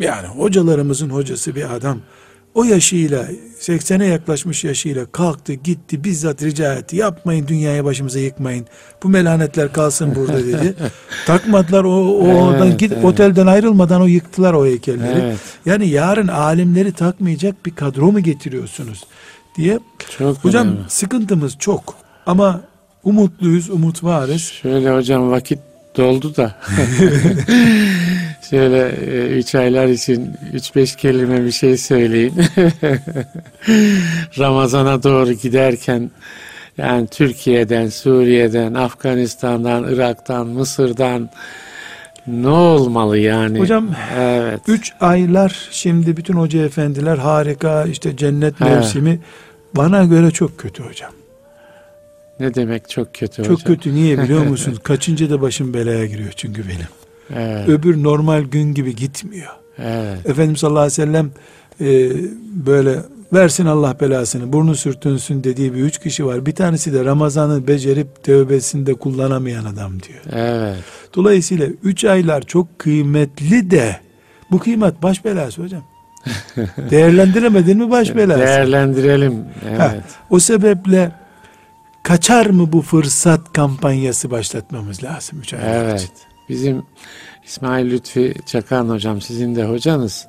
Yani 0.00 0.26
hocalarımızın 0.26 1.10
hocası 1.10 1.54
bir 1.54 1.74
adam. 1.74 2.00
O 2.54 2.64
yaşıyla 2.64 3.26
80'e 3.60 4.06
yaklaşmış 4.06 4.64
yaşıyla 4.64 5.06
kalktı 5.12 5.52
gitti 5.52 6.04
bizzat 6.04 6.42
rica 6.42 6.74
etti. 6.74 6.96
Yapmayın 6.96 7.48
dünyaya 7.48 7.84
başımıza 7.84 8.18
yıkmayın. 8.18 8.66
Bu 9.02 9.08
melanetler 9.08 9.72
kalsın 9.72 10.14
burada 10.14 10.46
dedi. 10.46 10.74
Takmadılar 11.26 11.84
o, 11.84 11.90
o 11.90 12.26
Evet, 12.26 12.42
oradan 12.42 12.76
git 12.76 12.92
evet. 12.92 13.04
otelden 13.04 13.46
ayrılmadan 13.46 14.00
o 14.00 14.06
yıktılar 14.06 14.52
o 14.54 14.66
heykelleri. 14.66 15.20
Evet. 15.22 15.38
Yani 15.66 15.88
yarın 15.88 16.28
alimleri 16.28 16.92
takmayacak 16.92 17.66
bir 17.66 17.74
kadro 17.74 18.12
mu 18.12 18.20
getiriyorsunuz 18.20 19.04
diye. 19.56 19.78
Çok 20.18 20.36
Hocam 20.36 20.66
önemli. 20.66 20.80
sıkıntımız 20.88 21.56
çok 21.58 21.94
ama 22.26 22.60
umutluyuz, 23.04 23.70
umut 23.70 24.04
varız. 24.04 24.42
Şöyle 24.42 24.94
hocam 24.96 25.30
vakit 25.30 25.58
doldu 25.96 26.36
da. 26.36 26.54
Şöyle 28.50 28.88
e, 28.88 29.26
üç 29.38 29.54
aylar 29.54 29.86
için 29.86 30.36
üç 30.52 30.76
beş 30.76 30.96
kelime 30.96 31.44
bir 31.44 31.50
şey 31.50 31.76
söyleyeyim. 31.76 32.34
Ramazana 34.38 35.02
doğru 35.02 35.32
giderken 35.32 36.10
yani 36.78 37.06
Türkiye'den, 37.06 37.88
Suriye'den, 37.88 38.74
Afganistan'dan, 38.74 39.94
Irak'tan, 39.94 40.46
Mısır'dan 40.46 41.30
ne 42.26 42.48
olmalı 42.48 43.18
yani? 43.18 43.58
Hocam 43.58 43.88
evet. 44.18 44.60
Üç 44.66 44.92
aylar 45.00 45.68
şimdi 45.70 46.16
bütün 46.16 46.34
hoca 46.34 46.64
efendiler 46.64 47.18
harika 47.18 47.84
işte 47.84 48.16
cennet 48.16 48.60
He. 48.60 48.64
mevsimi 48.64 49.20
bana 49.76 50.04
göre 50.04 50.30
çok 50.30 50.58
kötü 50.58 50.82
hocam. 50.82 51.10
Ne 52.40 52.54
demek 52.54 52.88
çok 52.90 53.14
kötü 53.14 53.42
Çok 53.42 53.52
hocam? 53.58 53.74
kötü 53.74 53.94
niye 53.94 54.18
biliyor 54.22 54.46
musunuz? 54.46 54.78
Kaçıncı 54.82 55.30
da 55.30 55.40
başım 55.42 55.74
belaya 55.74 56.06
giriyor 56.06 56.32
çünkü 56.36 56.62
benim. 56.68 56.86
Evet. 57.36 57.68
Öbür 57.68 58.02
normal 58.02 58.42
gün 58.42 58.74
gibi 58.74 58.96
gitmiyor. 58.96 59.50
evet. 59.78 60.26
Efendimiz 60.26 60.60
sallallahu 60.60 60.80
aleyhi 60.82 60.92
ve 61.02 61.06
sellem 61.06 61.30
e, 61.80 62.12
böyle 62.66 62.96
versin 63.32 63.66
Allah 63.66 63.96
belasını 64.00 64.52
burnu 64.52 64.74
sürtünsün 64.74 65.44
dediği 65.44 65.74
bir 65.74 65.80
üç 65.80 65.98
kişi 65.98 66.26
var. 66.26 66.46
Bir 66.46 66.54
tanesi 66.54 66.92
de 66.92 67.04
Ramazan'ı 67.04 67.66
becerip 67.66 68.24
tövbesinde 68.24 68.94
kullanamayan 68.94 69.64
adam 69.64 69.92
diyor. 70.02 70.20
Evet. 70.32 70.76
Dolayısıyla 71.14 71.66
üç 71.82 72.04
aylar 72.04 72.42
çok 72.42 72.78
kıymetli 72.78 73.70
de 73.70 73.96
bu 74.50 74.58
kıymet 74.58 75.02
baş 75.02 75.24
belası 75.24 75.62
hocam. 75.62 75.82
Değerlendiremedin 76.90 77.78
mi 77.78 77.90
baş 77.90 78.16
belası. 78.16 78.40
Değerlendirelim. 78.40 79.32
Ha, 79.78 79.90
Evet. 79.94 80.04
o 80.30 80.38
sebeple 80.38 81.12
kaçar 82.04 82.46
mı 82.46 82.72
bu 82.72 82.82
fırsat 82.82 83.52
kampanyası 83.52 84.30
başlatmamız 84.30 85.02
lazım 85.04 85.42
aylar 85.52 85.84
Evet. 85.84 86.00
için. 86.00 86.12
Bizim 86.48 86.82
İsmail 87.44 87.90
Lütfi 87.90 88.34
Çakan 88.46 88.88
hocam 88.88 89.20
sizin 89.20 89.56
de 89.56 89.64
hocanız. 89.64 90.26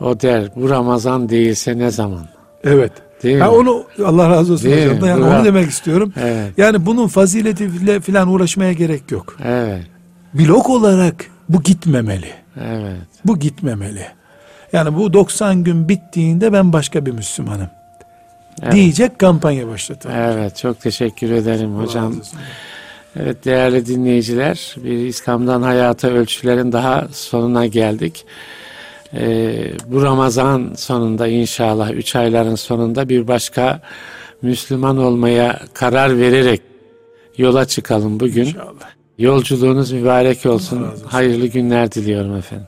O 0.00 0.20
der 0.20 0.50
bu 0.56 0.70
Ramazan 0.70 1.28
değilse 1.28 1.78
ne 1.78 1.90
zaman? 1.90 2.26
Evet. 2.64 2.92
Değil 3.22 3.36
mi? 3.36 3.42
Ha 3.42 3.50
onu 3.50 3.84
Allah 4.06 4.30
razı 4.30 4.52
olsun 4.52 4.70
Değil 4.70 4.86
hocam. 4.86 5.02
mi? 5.02 5.08
Yani 5.08 5.24
onu 5.24 5.44
demek 5.44 5.70
istiyorum. 5.70 6.12
Evet. 6.20 6.52
Yani 6.58 6.86
bunun 6.86 7.08
faziletiyle 7.08 8.00
falan 8.00 8.28
uğraşmaya 8.28 8.72
gerek 8.72 9.10
yok. 9.10 9.36
Evet. 9.44 9.82
Blok 10.34 10.70
olarak 10.70 11.14
bu 11.48 11.62
gitmemeli. 11.62 12.30
Evet. 12.60 12.96
Bu 13.24 13.38
gitmemeli. 13.38 14.06
Yani 14.72 14.96
bu 14.96 15.12
90 15.12 15.64
gün 15.64 15.88
bittiğinde 15.88 16.52
ben 16.52 16.72
başka 16.72 17.06
bir 17.06 17.12
Müslümanım. 17.12 17.68
Evet. 18.62 18.72
Diyecek 18.72 19.18
kampanya 19.18 19.68
başlatalım. 19.68 20.16
Evet. 20.16 20.56
Çok 20.56 20.80
teşekkür 20.80 21.30
ederim 21.30 21.76
hocam. 21.76 22.14
Evet 23.16 23.44
değerli 23.44 23.86
dinleyiciler, 23.86 24.76
bir 24.84 25.06
İslam'dan 25.06 25.62
Hayata 25.62 26.08
Ölçülerin 26.08 26.72
daha 26.72 27.08
sonuna 27.12 27.66
geldik. 27.66 28.26
Ee, 29.14 29.72
bu 29.86 30.02
Ramazan 30.02 30.72
sonunda 30.76 31.26
inşallah 31.26 31.92
üç 31.92 32.16
ayların 32.16 32.54
sonunda 32.54 33.08
bir 33.08 33.28
başka 33.28 33.80
Müslüman 34.42 34.98
olmaya 34.98 35.60
karar 35.74 36.18
vererek 36.18 36.62
yola 37.36 37.64
çıkalım 37.64 38.20
bugün. 38.20 38.44
İnşallah. 38.44 38.90
Yolculuğunuz 39.18 39.92
mübarek 39.92 40.46
olsun. 40.46 40.86
Hayırlı 41.06 41.46
günler 41.46 41.92
diliyorum 41.92 42.36
efendim. 42.36 42.66